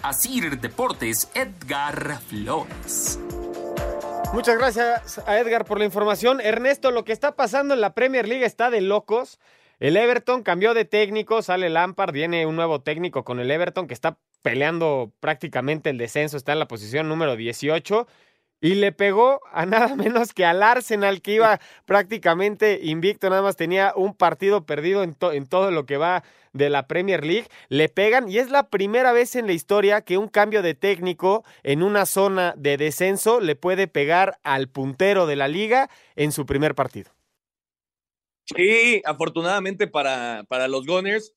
Asir 0.04 0.60
Deportes, 0.60 1.30
Edgar 1.36 2.20
Flores. 2.22 3.20
Muchas 4.34 4.58
gracias 4.58 5.22
a 5.28 5.40
Edgar 5.40 5.66
por 5.66 5.78
la 5.78 5.86
información. 5.86 6.42
Ernesto, 6.42 6.92
lo 6.92 7.04
que 7.04 7.12
está 7.12 7.36
pasando 7.36 7.74
en 7.74 7.82
la 7.82 7.94
Premier 7.94 8.28
League 8.28 8.46
está 8.46 8.70
de 8.70 8.82
locos. 8.82 9.40
El 9.80 9.98
Everton 9.98 10.44
cambió 10.44 10.74
de 10.74 10.86
técnico, 10.86 11.42
sale 11.42 11.70
Lampard, 11.70 12.14
viene 12.14 12.46
un 12.46 12.56
nuevo 12.56 12.82
técnico 12.82 13.24
con 13.24 13.40
el 13.40 13.52
Everton 13.52 13.88
que 13.88 13.94
está 13.94 14.18
peleando 14.42 15.12
prácticamente 15.20 15.90
el 15.90 15.98
descenso, 15.98 16.38
está 16.38 16.54
en 16.54 16.60
la 16.60 16.68
posición 16.68 17.08
número 17.08 17.36
18 17.36 18.08
y 18.62 18.76
le 18.76 18.92
pegó 18.92 19.42
a 19.52 19.66
nada 19.66 19.96
menos 19.96 20.34
que 20.34 20.46
al 20.46 20.64
Arsenal 20.64 21.22
que 21.22 21.34
iba 21.34 21.60
prácticamente 21.86 22.80
invicto, 22.84 23.30
nada 23.30 23.42
más 23.42 23.58
tenía 23.58 23.94
un 23.96 24.14
partido 24.14 24.66
perdido 24.66 25.04
en, 25.04 25.18
en, 25.20 25.48
todo 25.48 25.72
lo 25.72 25.86
que 25.86 25.98
va 25.98 26.24
de 26.54 26.70
la 26.70 26.88
Premier 26.88 27.26
League, 27.26 27.48
le 27.70 27.90
pegan 27.90 28.30
y 28.30 28.38
es 28.38 28.52
la 28.52 28.70
primera 28.70 29.14
vez 29.14 29.36
en 29.36 29.48
la 29.48 29.54
historia 29.54 30.02
que 30.02 30.18
un 30.18 30.28
cambio 30.28 30.62
de 30.62 30.76
técnico 30.76 31.44
en 31.64 31.82
una 31.82 32.06
zona 32.06 32.54
de 32.58 32.78
descenso 32.78 33.40
le 33.40 33.56
puede 33.56 33.88
pegar 33.88 34.38
al 34.44 34.68
puntero 34.68 35.26
de 35.26 35.38
la 35.38 35.48
liga 35.48 35.90
en 36.16 36.32
su 36.32 36.46
primer 36.46 36.76
partido. 36.76 37.12
Sí, 38.54 39.02
afortunadamente 39.06 39.88
para, 39.88 40.44
para 40.50 40.68
los 40.68 40.86
Gunners, 40.86 41.34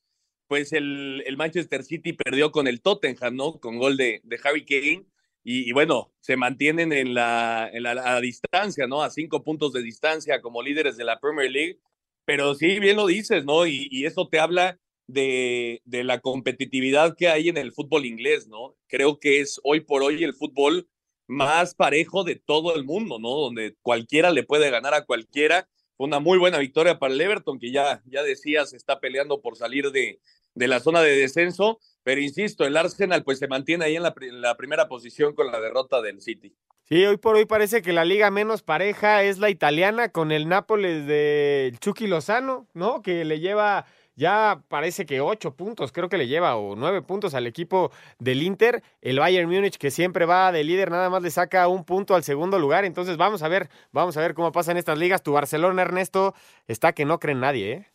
pues 0.48 0.72
el, 0.72 1.22
el, 1.26 1.36
Manchester 1.36 1.84
City 1.84 2.12
perdió 2.12 2.50
con 2.50 2.66
el 2.66 2.82
Tottenham, 2.82 3.36
¿no? 3.36 3.60
Con 3.60 3.78
gol 3.78 3.96
de, 3.96 4.20
de 4.24 4.40
Harry 4.42 4.64
Kane 4.64 5.06
y, 5.46 5.72
bueno, 5.72 6.10
se 6.20 6.38
mantienen 6.38 6.90
en 6.94 7.12
la, 7.12 7.64
a 7.66 8.20
distancia, 8.20 8.86
¿no? 8.86 9.02
A 9.02 9.10
cinco 9.10 9.44
puntos 9.44 9.74
de 9.74 9.82
distancia 9.82 10.40
como 10.40 10.62
líderes 10.62 10.96
de 10.96 11.04
la 11.04 11.20
Premier 11.20 11.50
League. 11.50 11.80
Pero 12.24 12.54
sí, 12.54 12.80
bien 12.80 12.96
lo 12.96 13.06
dices, 13.06 13.44
¿no? 13.44 13.66
Y, 13.66 13.88
y 13.90 14.06
eso 14.06 14.26
te 14.28 14.40
habla 14.40 14.78
de, 15.06 15.82
de, 15.84 16.02
la 16.02 16.20
competitividad 16.20 17.14
que 17.14 17.28
hay 17.28 17.50
en 17.50 17.58
el 17.58 17.72
fútbol 17.72 18.06
inglés, 18.06 18.48
¿no? 18.48 18.74
Creo 18.86 19.20
que 19.20 19.40
es 19.40 19.60
hoy 19.64 19.80
por 19.80 20.02
hoy 20.02 20.24
el 20.24 20.32
fútbol 20.32 20.88
más 21.26 21.74
parejo 21.74 22.24
de 22.24 22.36
todo 22.36 22.74
el 22.74 22.84
mundo, 22.84 23.18
¿no? 23.18 23.28
Donde 23.28 23.76
cualquiera 23.82 24.30
le 24.30 24.44
puede 24.44 24.70
ganar 24.70 24.94
a 24.94 25.04
cualquiera. 25.04 25.68
Fue 25.98 26.06
una 26.06 26.20
muy 26.20 26.38
buena 26.38 26.56
victoria 26.56 26.98
para 26.98 27.12
el 27.12 27.20
Everton, 27.20 27.58
que 27.58 27.70
ya, 27.70 28.02
ya 28.06 28.22
decías, 28.22 28.72
está 28.72 28.98
peleando 28.98 29.42
por 29.42 29.56
salir 29.56 29.90
de, 29.90 30.20
de 30.54 30.68
la 30.68 30.80
zona 30.80 31.02
de 31.02 31.16
descenso 31.16 31.80
pero 32.04 32.20
insisto, 32.20 32.64
el 32.64 32.76
Arsenal 32.76 33.24
pues 33.24 33.38
se 33.38 33.48
mantiene 33.48 33.86
ahí 33.86 33.96
en 33.96 34.02
la, 34.02 34.14
en 34.20 34.40
la, 34.40 34.56
primera 34.56 34.86
posición 34.88 35.34
con 35.34 35.50
la 35.50 35.60
derrota 35.60 36.02
del 36.02 36.20
City. 36.20 36.54
Sí, 36.84 37.04
hoy 37.06 37.16
por 37.16 37.34
hoy 37.34 37.46
parece 37.46 37.80
que 37.80 37.94
la 37.94 38.04
liga 38.04 38.30
menos 38.30 38.62
pareja 38.62 39.22
es 39.22 39.38
la 39.38 39.48
italiana 39.48 40.10
con 40.10 40.30
el 40.30 40.46
Nápoles 40.46 41.06
de 41.06 41.74
Chucky 41.80 42.06
Lozano, 42.06 42.68
¿no? 42.74 43.00
Que 43.00 43.24
le 43.24 43.40
lleva 43.40 43.86
ya 44.16 44.62
parece 44.68 45.06
que 45.06 45.20
ocho 45.20 45.56
puntos, 45.56 45.90
creo 45.90 46.08
que 46.08 46.18
le 46.18 46.28
lleva, 46.28 46.56
o 46.56 46.76
nueve 46.76 47.02
puntos 47.02 47.34
al 47.34 47.46
equipo 47.46 47.90
del 48.18 48.42
Inter. 48.42 48.82
El 49.00 49.18
Bayern 49.18 49.50
Múnich, 49.50 49.76
que 49.76 49.90
siempre 49.90 50.24
va 50.26 50.52
de 50.52 50.62
líder, 50.62 50.90
nada 50.90 51.10
más 51.10 51.22
le 51.22 51.30
saca 51.30 51.66
un 51.68 51.84
punto 51.84 52.14
al 52.14 52.22
segundo 52.22 52.58
lugar. 52.58 52.84
Entonces 52.84 53.16
vamos 53.16 53.42
a 53.42 53.48
ver, 53.48 53.68
vamos 53.90 54.16
a 54.16 54.20
ver 54.20 54.34
cómo 54.34 54.52
pasan 54.52 54.76
estas 54.76 54.98
ligas. 54.98 55.22
Tu 55.22 55.32
Barcelona, 55.32 55.82
Ernesto, 55.82 56.34
está 56.68 56.92
que 56.92 57.04
no 57.04 57.18
cree 57.18 57.32
en 57.32 57.40
nadie, 57.40 57.72
¿eh? 57.72 57.90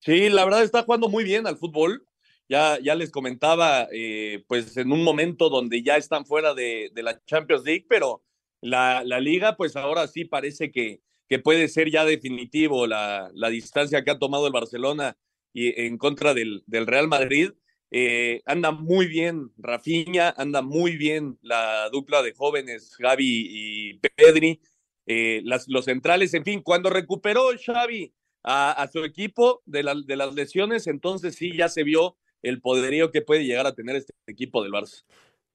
Sí, 0.00 0.28
la 0.28 0.44
verdad 0.44 0.62
está 0.62 0.82
jugando 0.82 1.08
muy 1.08 1.24
bien 1.24 1.46
al 1.46 1.56
fútbol 1.56 2.06
ya, 2.48 2.78
ya 2.80 2.94
les 2.94 3.10
comentaba, 3.10 3.88
eh, 3.92 4.44
pues 4.48 4.76
en 4.76 4.92
un 4.92 5.02
momento 5.02 5.48
donde 5.48 5.82
ya 5.82 5.96
están 5.96 6.26
fuera 6.26 6.54
de, 6.54 6.90
la 6.96 7.22
Champions 7.24 7.64
League, 7.64 7.86
pero 7.88 8.22
la, 8.60 9.02
la, 9.04 9.20
liga, 9.20 9.56
pues 9.56 9.76
ahora 9.76 10.06
sí 10.06 10.24
parece 10.24 10.70
que, 10.70 11.00
que 11.28 11.38
puede 11.38 11.68
ser 11.68 11.90
ya 11.90 12.04
definitivo 12.04 12.86
la, 12.86 13.30
la, 13.34 13.48
distancia 13.48 14.04
que 14.04 14.10
ha 14.10 14.18
tomado 14.18 14.46
el 14.46 14.52
Barcelona 14.52 15.16
y, 15.52 15.80
en 15.82 15.98
contra 15.98 16.34
del, 16.34 16.62
del 16.66 16.86
Real 16.86 17.08
Madrid. 17.08 17.50
Eh, 17.90 18.42
anda 18.46 18.72
muy 18.72 19.06
bien 19.06 19.52
Rafinha, 19.56 20.34
anda 20.36 20.62
muy 20.62 20.96
bien 20.96 21.38
la 21.42 21.88
dupla 21.90 22.22
de 22.22 22.32
jóvenes 22.32 22.96
Gaby 22.98 23.46
y 23.48 23.94
Pedri, 23.98 24.60
eh, 25.06 25.42
las, 25.44 25.68
los 25.68 25.84
centrales, 25.84 26.34
en 26.34 26.44
fin, 26.44 26.60
cuando 26.62 26.90
recuperó 26.90 27.50
Xavi 27.56 28.12
a, 28.42 28.88
su 28.92 29.04
equipo 29.04 29.62
de, 29.64 30.02
de 30.06 30.16
las 30.16 30.34
lesiones, 30.34 30.86
entonces 30.86 31.36
sí 31.36 31.56
ya 31.56 31.68
se 31.68 31.84
vio 31.84 32.16
el 32.44 32.60
poderío 32.60 33.10
que 33.10 33.22
puede 33.22 33.44
llegar 33.44 33.66
a 33.66 33.74
tener 33.74 33.96
este 33.96 34.12
equipo 34.26 34.62
del 34.62 34.72
Barça. 34.72 35.02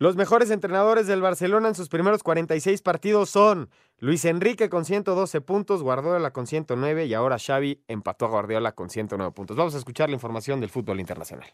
Los 0.01 0.15
mejores 0.15 0.49
entrenadores 0.49 1.07
del 1.07 1.21
Barcelona 1.21 1.67
en 1.67 1.75
sus 1.75 1.89
primeros 1.89 2.23
46 2.23 2.81
partidos 2.81 3.29
son 3.29 3.69
Luis 3.97 4.23
Enrique 4.23 4.69
con 4.69 4.85
112 4.85 5.41
puntos, 5.41 5.83
Guardiola 5.83 6.31
con 6.31 6.47
109 6.47 7.05
y 7.05 7.13
ahora 7.13 7.37
Xavi 7.37 7.83
empató 7.87 8.25
a 8.25 8.29
Guardiola 8.29 8.71
con 8.71 8.89
109 8.89 9.33
puntos. 9.33 9.57
Vamos 9.57 9.75
a 9.75 9.77
escuchar 9.77 10.09
la 10.09 10.15
información 10.15 10.61
del 10.61 10.69
fútbol 10.69 11.01
internacional. 11.01 11.49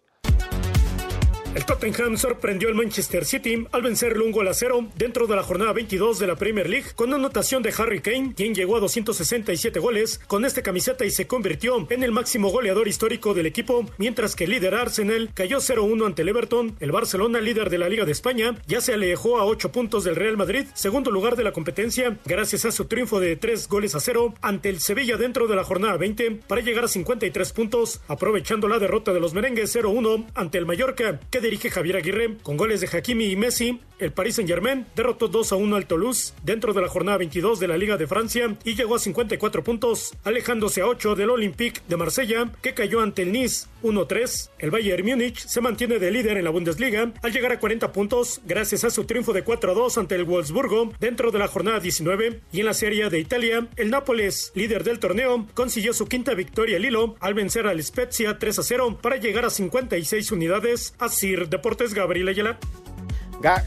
El 1.56 1.64
Tottenham 1.64 2.18
sorprendió 2.18 2.68
al 2.68 2.76
Manchester 2.76 3.24
City 3.24 3.66
al 3.72 3.82
vencerlo 3.82 4.26
un 4.26 4.34
gol 4.34 4.50
a 4.50 4.54
cero 4.54 4.90
dentro 4.98 5.26
de 5.26 5.38
la 5.38 5.44
jornada 5.44 5.72
22 5.72 6.20
de 6.20 6.28
la 6.28 6.36
Premier 6.36 6.70
League 6.70 6.88
con 6.96 7.14
anotación 7.14 7.64
de 7.64 7.74
Harry 7.78 8.02
Kane, 8.02 8.34
quien 8.36 8.54
llegó 8.54 8.76
a 8.76 8.82
267 8.82 9.80
goles 9.80 10.20
con 10.28 10.44
esta 10.44 10.62
camiseta 10.62 11.06
y 11.06 11.12
se 11.12 11.28
convirtió 11.28 11.88
en 11.90 12.04
el 12.04 12.12
máximo 12.12 12.50
goleador 12.50 12.90
histórico 12.90 13.34
del 13.34 13.46
equipo, 13.46 13.86
mientras 13.98 14.36
que 14.36 14.44
el 14.44 14.50
líder 14.50 14.76
Arsenal 14.76 15.30
cayó 15.34 15.60
0-1 15.60 16.06
ante 16.06 16.24
el 16.24 16.28
Everton. 16.28 16.76
El 16.82 16.92
Barcelona, 16.92 17.40
líder 17.40 17.70
de 17.70 17.78
la 17.78 17.88
Liga 17.88 18.04
de 18.04 18.12
España, 18.12 18.58
ya 18.68 18.82
se 18.82 18.94
alejó 18.94 19.40
a 19.40 19.46
8 19.46 19.72
puntos 19.72 20.04
del 20.04 20.18
Real 20.18 20.36
Madrid, 20.36 20.66
segundo 20.74 21.10
lugar 21.10 21.38
de 21.38 21.46
la 21.46 21.54
competencia, 21.54 22.18
gracias 22.26 22.66
a 22.66 22.74
su 22.74 22.84
triunfo 22.84 23.22
de 23.22 23.38
3 23.38 23.70
goles 23.70 23.96
a 23.96 24.02
0 24.02 24.34
ante 24.42 24.68
el 24.68 24.82
Sevilla 24.82 25.16
dentro 25.16 25.48
de 25.48 25.56
la 25.56 25.64
jornada 25.64 25.96
20 25.96 26.32
para 26.32 26.60
llegar 26.60 26.84
a 26.84 26.90
53 26.90 27.54
puntos, 27.54 28.02
aprovechando 28.10 28.68
la 28.68 28.78
derrota 28.78 29.14
de 29.14 29.22
los 29.22 29.34
merengues 29.34 29.74
0-1 29.74 30.26
ante 30.36 30.58
el 30.58 30.66
Mallorca, 30.66 31.22
dirige 31.46 31.70
Javier 31.70 31.98
Aguirre. 31.98 32.38
Con 32.44 32.58
goles 32.58 32.82
de 32.82 32.88
Hakimi 32.88 33.26
y 33.26 33.36
Messi, 33.36 33.80
el 34.00 34.12
Paris 34.12 34.36
Saint-Germain 34.36 34.86
derrotó 34.96 35.28
2 35.28 35.52
a 35.54 35.56
1 35.56 35.76
al 35.76 35.86
Toulouse 35.86 36.34
dentro 36.44 36.74
de 36.74 36.82
la 36.82 36.90
jornada 36.90 37.18
22 37.18 37.60
de 37.60 37.68
la 37.68 37.78
Liga 37.78 37.98
de 37.98 38.08
Francia 38.08 38.56
y 38.64 38.76
llegó 38.76 38.96
a 38.96 39.00
54 39.00 39.64
puntos, 39.64 40.14
alejándose 40.24 40.82
a 40.82 40.88
8 40.88 41.16
del 41.16 41.30
Olympique 41.30 41.82
de 41.88 41.98
Marsella, 41.98 42.52
que 42.62 42.74
cayó 42.74 43.02
ante 43.02 43.22
el 43.22 43.32
Nice 43.32 43.68
1-3. 43.86 44.50
El 44.58 44.72
Bayern 44.72 45.06
Múnich 45.06 45.38
se 45.38 45.62
mantiene 45.62 46.00
de 46.00 46.12
líder 46.12 46.38
en 46.38 46.46
la 46.46 46.50
Bundesliga 46.50 47.14
al 47.22 47.32
llegar 47.32 47.52
a 47.52 47.60
40 47.60 47.92
puntos 47.92 48.42
gracias 48.46 48.84
a 48.84 48.90
su 48.90 49.06
triunfo 49.06 49.34
de 49.34 49.46
4-2 49.46 49.98
ante 49.98 50.16
el 50.16 50.24
Wolfsburgo 50.24 50.92
dentro 51.00 51.32
de 51.32 51.40
la 51.40 51.48
jornada 51.48 51.80
19 51.80 52.42
y 52.52 52.60
en 52.62 52.66
la 52.66 52.74
Serie 52.74 53.10
de 53.10 53.20
Italia, 53.20 53.68
el 53.76 53.92
Nápoles, 53.92 54.52
líder 54.56 54.84
del 54.84 55.00
torneo, 55.00 55.46
consiguió 55.54 55.94
su 55.94 56.08
quinta 56.08 56.34
victoria 56.34 56.78
al 56.78 56.86
hilo 56.86 57.16
al 57.20 57.36
vencer 57.36 57.68
al 57.68 57.84
Spezia 57.84 58.40
3-0 58.40 58.98
para 59.02 59.18
llegar 59.18 59.46
a 59.46 59.50
56 59.50 60.32
unidades. 60.32 60.96
Así 60.98 61.36
Deportes 61.36 61.94
Gabriel 61.94 62.30
Ayala. 62.30 62.58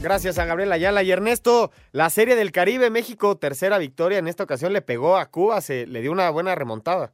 gracias 0.01 0.39
a 0.39 0.45
Gabriel 0.45 0.73
Ayala 0.73 1.03
y 1.03 1.11
Ernesto. 1.11 1.71
La 1.93 2.11
Serie 2.11 2.35
del 2.35 2.53
Caribe, 2.53 2.91
México, 2.91 3.37
tercera 3.37 3.79
victoria. 3.79 4.19
En 4.19 4.29
esta 4.29 4.45
ocasión 4.45 4.73
le 4.73 4.83
pegó 4.83 5.17
a 5.17 5.27
Cuba, 5.27 5.61
se 5.61 5.87
le 5.87 6.01
dio 6.01 6.13
una 6.13 6.31
buena 6.31 6.55
remontada. 6.55 7.13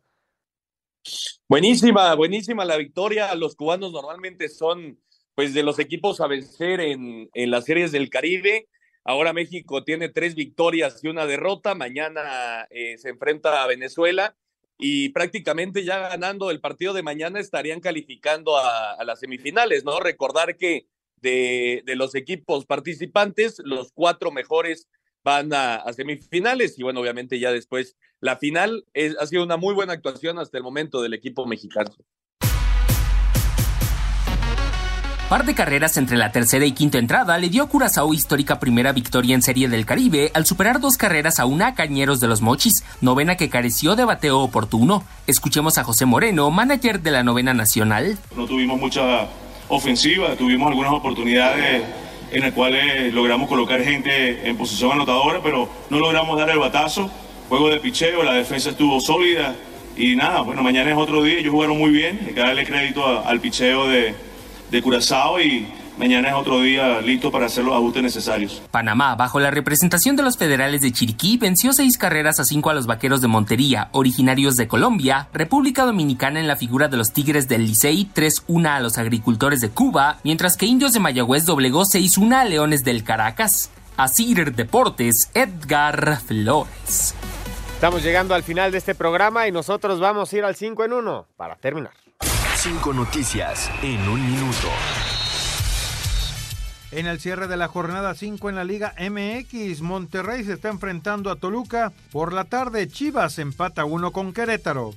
Buenísima, 1.49 2.15
buenísima 2.15 2.65
la 2.65 2.77
victoria. 2.77 3.35
Los 3.35 3.57
cubanos 3.57 3.93
normalmente 3.93 4.49
son 4.49 4.99
pues 5.35 5.53
de 5.53 5.63
los 5.63 5.79
equipos 5.79 6.21
a 6.21 6.27
vencer 6.27 6.81
en, 6.81 7.29
en 7.35 7.51
las 7.51 7.65
series 7.65 7.93
del 7.93 8.09
Caribe. 8.09 8.69
Ahora 9.05 9.33
México 9.33 9.85
tiene 9.85 10.09
tres 10.09 10.35
victorias 10.35 11.03
y 11.03 11.09
una 11.09 11.27
derrota. 11.27 11.75
Mañana 11.75 12.67
eh, 12.71 12.97
se 12.99 13.11
enfrenta 13.11 13.63
a 13.63 13.67
Venezuela 13.67 14.35
y 14.79 15.11
prácticamente 15.11 15.85
ya 15.85 16.09
ganando 16.09 16.51
el 16.51 16.61
partido 16.61 16.95
de 16.95 17.03
mañana 17.03 17.39
estarían 17.39 17.81
calificando 17.81 18.57
a, 18.57 19.03
las 19.05 19.21
semifinales, 19.21 19.85
¿no? 19.85 20.01
Recordar 20.01 20.57
que 20.57 20.87
de, 21.17 21.83
de, 21.85 21.97
los 21.97 22.15
equipos 22.15 22.67
participantes, 22.67 23.61
los 23.65 23.93
cuatro 23.93 24.31
mejores 24.31 24.89
van 25.25 25.53
a, 25.55 25.83
semifinales 25.93 26.79
y 26.79 26.83
bueno, 26.83 27.01
obviamente 27.01 27.41
ya 27.41 27.51
después 27.51 27.97
la 28.21 28.37
final 28.37 28.85
es, 28.93 29.17
ha 29.19 29.27
sido 29.27 29.43
una 29.43 29.57
muy 29.57 29.75
buena 29.75 29.95
actuación 29.95 30.39
hasta 30.39 30.59
el 30.59 30.63
momento 30.63 31.03
del 31.03 31.15
equipo 31.15 31.47
mexicano. 31.47 31.91
Par 35.29 35.47
de 35.47 35.55
carreras 35.55 35.97
entre 35.97 36.19
la 36.19 36.31
tercera 36.31 36.67
y 36.67 36.73
quinta 36.73 36.99
entrada 36.99 37.39
le 37.39 37.49
dio 37.49 37.63
a 37.63 37.69
Curazao 37.69 38.13
histórica 38.13 38.61
primera 38.61 38.93
victoria 38.93 39.35
en 39.35 39.41
Serie 39.41 39.69
del 39.69 39.87
Caribe 39.87 40.31
al 40.35 40.45
superar 40.45 40.81
dos 40.81 40.99
carreras 40.99 41.41
a 41.41 41.47
una 41.47 41.69
a 41.69 41.75
Cañeros 41.75 42.21
de 42.21 42.29
los 42.29 42.43
Mochis, 42.43 42.85
novena 43.01 43.37
que 43.37 43.49
careció 43.49 43.97
de 43.97 44.05
bateo 44.05 44.41
oportuno. 44.41 45.03
Escuchemos 45.27 45.79
a 45.79 45.85
José 45.85 46.05
Moreno, 46.05 46.51
manager 46.51 47.01
de 47.01 47.11
la 47.11 47.23
novena 47.23 47.55
nacional. 47.55 48.19
No 48.37 48.47
tuvimos 48.47 48.79
mucha 48.79 49.27
ofensiva, 49.69 50.37
tuvimos 50.37 50.69
algunas 50.69 50.93
oportunidades 50.93 51.85
en 52.35 52.43
las 52.43 52.53
cuales 52.53 53.15
logramos 53.15 53.49
colocar 53.49 53.83
gente 53.83 54.47
en 54.49 54.57
posición 54.57 54.93
anotadora, 54.93 55.41
pero 55.43 55.69
no 55.89 55.99
logramos 55.99 56.39
dar 56.39 56.51
el 56.51 56.59
batazo. 56.59 57.11
Juego 57.49 57.71
de 57.71 57.81
picheo, 57.81 58.23
la 58.23 58.35
defensa 58.35 58.71
estuvo 58.71 59.01
sólida 59.01 59.55
y 59.97 60.17
nada, 60.17 60.41
bueno, 60.43 60.63
mañana 60.63 60.91
es 60.91 60.97
otro 60.97 61.23
día, 61.23 61.39
ellos 61.39 61.53
jugaron 61.53 61.79
muy 61.79 61.91
bien, 61.91 62.21
hay 62.27 62.35
que 62.35 62.41
darle 62.41 62.67
crédito 62.67 63.25
al 63.25 63.41
picheo 63.41 63.89
de 63.89 64.15
de 64.75 64.83
Curazao 64.83 65.41
y 65.41 65.69
mañana 65.99 66.29
es 66.29 66.35
otro 66.35 66.61
día 66.61 67.01
listo 67.01 67.31
para 67.31 67.47
hacer 67.47 67.65
los 67.65 67.75
ajustes 67.75 68.03
necesarios. 68.03 68.63
Panamá, 68.71 69.15
bajo 69.15 69.41
la 69.41 69.51
representación 69.51 70.17
de 70.17 70.23
los 70.23 70.37
federales 70.37 70.81
de 70.83 70.93
Chiriquí, 70.93 71.37
venció 71.37 71.73
seis 71.73 71.99
carreras 71.99 72.41
a 72.41 72.45
cinco 72.45 72.71
a 72.71 72.75
los 72.75 72.87
vaqueros 72.87 73.21
de 73.21 73.29
Montería, 73.29 73.89
originarios 73.93 74.57
de 74.57 74.69
Colombia, 74.69 75.29
República 75.33 75.85
Dominicana 75.85 76.41
en 76.41 76.49
la 76.49 76.57
figura 76.57 76.89
de 76.89 76.97
los 76.97 77.13
Tigres 77.13 77.49
del 77.49 77.67
Licey, 77.67 78.09
3-1 78.15 78.69
a 78.69 78.81
los 78.81 78.99
agricultores 78.99 79.61
de 79.61 79.71
Cuba, 79.71 80.19
mientras 80.25 80.57
que 80.57 80.67
Indios 80.67 80.93
de 80.93 81.01
Mayagüez 81.01 81.45
doblegó 81.45 81.85
6-1 81.85 82.35
a 82.35 82.45
Leones 82.45 82.85
del 82.85 83.05
Caracas. 83.05 83.71
Asir 83.97 84.55
Deportes, 84.55 85.31
Edgar 85.35 86.21
Flores. 86.21 87.15
Estamos 87.75 88.03
llegando 88.03 88.35
al 88.35 88.43
final 88.43 88.73
de 88.73 88.79
este 88.79 88.95
programa 88.95 89.47
y 89.47 89.53
nosotros 89.53 90.01
vamos 90.01 90.33
a 90.33 90.37
ir 90.37 90.45
al 90.45 90.57
5 90.57 90.85
en 90.85 90.93
1 90.95 91.27
para 91.37 91.57
terminar. 91.57 91.93
Cinco 92.57 92.93
noticias 92.93 93.71
en 93.83 94.09
un 94.09 94.25
minuto. 94.25 94.69
En 96.95 97.07
el 97.07 97.19
cierre 97.19 97.49
de 97.49 97.57
la 97.57 97.67
jornada 97.67 98.15
5 98.15 98.51
en 98.51 98.55
la 98.55 98.63
Liga 98.63 98.95
MX, 99.01 99.81
Monterrey 99.81 100.45
se 100.45 100.53
está 100.53 100.69
enfrentando 100.69 101.29
a 101.29 101.35
Toluca. 101.35 101.93
Por 102.13 102.33
la 102.33 102.45
tarde, 102.45 102.87
Chivas 102.87 103.41
empata 103.41 103.85
uno 103.85 104.13
con 104.13 104.33
Querétaro. 104.33 104.95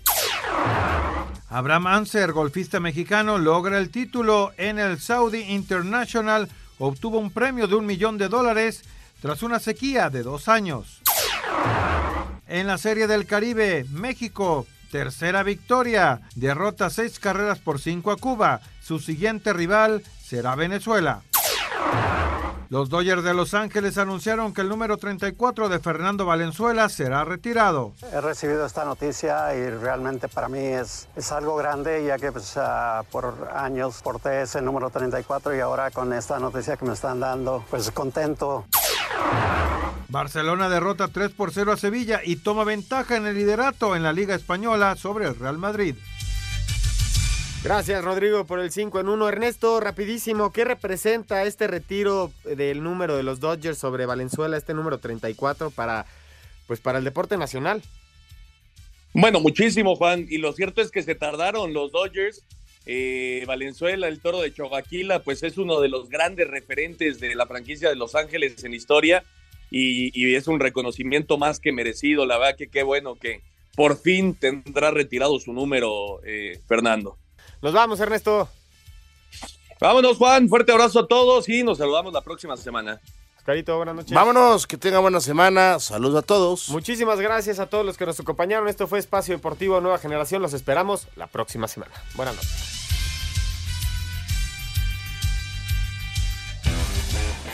Abraham 1.49 1.87
Anser, 1.87 2.33
golfista 2.33 2.79
mexicano, 2.79 3.39
logra 3.39 3.79
el 3.79 3.89
título 3.89 4.51
en 4.57 4.77
el 4.77 4.99
Saudi 4.99 5.39
International. 5.39 6.47
Obtuvo 6.77 7.17
un 7.17 7.31
premio 7.31 7.65
de 7.65 7.73
un 7.73 7.87
millón 7.87 8.19
de 8.19 8.27
dólares 8.27 8.83
tras 9.19 9.41
una 9.41 9.57
sequía 9.57 10.11
de 10.11 10.21
dos 10.21 10.49
años. 10.49 11.01
En 12.47 12.67
la 12.67 12.77
Serie 12.77 13.07
del 13.07 13.25
Caribe, 13.25 13.87
México 13.89 14.67
Tercera 14.91 15.43
victoria. 15.43 16.21
Derrota 16.35 16.89
seis 16.89 17.19
carreras 17.19 17.59
por 17.59 17.79
cinco 17.79 18.11
a 18.11 18.17
Cuba. 18.17 18.61
Su 18.81 18.99
siguiente 18.99 19.51
rival 19.51 20.03
será 20.23 20.55
Venezuela. 20.55 21.23
Los 22.69 22.89
Dodgers 22.89 23.23
de 23.23 23.33
Los 23.33 23.53
Ángeles 23.53 23.97
anunciaron 23.97 24.53
que 24.53 24.59
el 24.59 24.67
número 24.67 24.97
34 24.97 25.69
de 25.69 25.79
Fernando 25.79 26.25
Valenzuela 26.25 26.89
será 26.89 27.23
retirado. 27.23 27.93
He 28.11 28.19
recibido 28.19 28.65
esta 28.65 28.83
noticia 28.83 29.55
y 29.55 29.69
realmente 29.69 30.27
para 30.27 30.49
mí 30.49 30.59
es, 30.59 31.07
es 31.15 31.31
algo 31.31 31.55
grande 31.55 32.03
ya 32.05 32.17
que 32.17 32.33
pues, 32.33 32.57
uh, 32.57 33.05
por 33.09 33.51
años 33.55 34.01
porté 34.03 34.41
ese 34.41 34.61
número 34.61 34.89
34 34.89 35.55
y 35.55 35.61
ahora 35.61 35.91
con 35.91 36.11
esta 36.11 36.39
noticia 36.39 36.75
que 36.75 36.83
me 36.83 36.93
están 36.93 37.21
dando, 37.21 37.63
pues 37.69 37.89
contento. 37.91 38.65
Barcelona 40.09 40.67
derrota 40.67 41.07
3 41.07 41.31
por 41.31 41.53
0 41.53 41.71
a 41.71 41.77
Sevilla 41.77 42.21
y 42.23 42.37
toma 42.37 42.65
ventaja 42.65 43.15
en 43.15 43.27
el 43.27 43.35
liderato 43.35 43.95
en 43.95 44.03
la 44.03 44.11
Liga 44.11 44.35
Española 44.35 44.95
sobre 44.97 45.27
el 45.27 45.39
Real 45.39 45.57
Madrid. 45.57 45.95
Gracias 47.67 48.01
Rodrigo 48.01 48.45
por 48.45 48.61
el 48.61 48.71
5 48.71 49.01
en 49.01 49.09
1. 49.09 49.27
Ernesto, 49.27 49.81
rapidísimo, 49.81 50.53
¿qué 50.53 50.63
representa 50.63 51.43
este 51.43 51.67
retiro 51.67 52.31
del 52.45 52.81
número 52.81 53.17
de 53.17 53.23
los 53.23 53.41
Dodgers 53.41 53.77
sobre 53.77 54.05
Valenzuela, 54.05 54.55
este 54.55 54.73
número 54.73 54.99
34 54.99 55.71
para 55.71 56.05
pues 56.65 56.79
para 56.79 56.99
el 56.99 57.03
deporte 57.03 57.37
nacional? 57.37 57.81
Bueno, 59.13 59.41
muchísimo 59.41 59.97
Juan, 59.97 60.27
y 60.29 60.37
lo 60.37 60.53
cierto 60.53 60.81
es 60.81 60.91
que 60.91 61.03
se 61.03 61.13
tardaron 61.13 61.73
los 61.73 61.91
Dodgers. 61.91 62.41
Eh, 62.85 63.43
Valenzuela, 63.45 64.07
el 64.07 64.21
toro 64.21 64.39
de 64.39 64.53
Chogaquila, 64.53 65.23
pues 65.23 65.43
es 65.43 65.57
uno 65.57 65.81
de 65.81 65.89
los 65.89 66.07
grandes 66.07 66.47
referentes 66.47 67.19
de 67.19 67.35
la 67.35 67.47
franquicia 67.47 67.89
de 67.89 67.97
Los 67.97 68.15
Ángeles 68.15 68.63
en 68.63 68.73
historia 68.73 69.25
y, 69.69 70.35
es 70.35 70.47
un 70.47 70.61
reconocimiento 70.61 71.37
más 71.37 71.59
que 71.59 71.73
merecido. 71.73 72.25
La 72.25 72.37
verdad 72.37 72.55
que 72.55 72.69
qué 72.69 72.83
bueno 72.83 73.15
que 73.15 73.41
por 73.75 74.01
fin 74.01 74.35
tendrá 74.35 74.89
retirado 74.91 75.37
su 75.41 75.51
número, 75.51 76.21
eh, 76.23 76.61
Fernando. 76.65 77.17
Nos 77.61 77.73
vamos, 77.73 77.99
Ernesto. 77.99 78.49
Vámonos, 79.79 80.17
Juan. 80.17 80.49
Fuerte 80.49 80.71
abrazo 80.71 80.99
a 80.99 81.07
todos 81.07 81.47
y 81.49 81.63
nos 81.63 81.77
saludamos 81.77 82.13
la 82.13 82.21
próxima 82.21 82.57
semana. 82.57 82.99
Carito, 83.45 83.77
buenas 83.77 83.95
noches. 83.95 84.11
Vámonos, 84.11 84.67
que 84.67 84.75
tenga 84.75 84.99
buena 84.99 85.21
semana. 85.21 85.79
Saludos 85.79 86.21
a 86.21 86.25
todos. 86.25 86.69
Muchísimas 86.69 87.19
gracias 87.21 87.59
a 87.59 87.67
todos 87.67 87.85
los 87.85 87.97
que 87.97 88.05
nos 88.05 88.19
acompañaron. 88.19 88.67
Esto 88.67 88.87
fue 88.87 88.99
Espacio 88.99 89.35
Deportivo 89.35 89.79
Nueva 89.79 89.99
Generación. 89.99 90.41
Los 90.41 90.53
esperamos 90.53 91.07
la 91.15 91.27
próxima 91.27 91.67
semana. 91.67 91.93
Buenas 92.15 92.35
noches. 92.35 92.73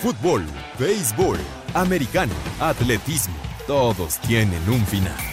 Fútbol, 0.02 0.44
béisbol, 0.78 1.40
americano, 1.76 2.34
atletismo, 2.60 3.36
todos 3.68 4.20
tienen 4.20 4.62
un 4.68 4.86
final. 4.86 5.33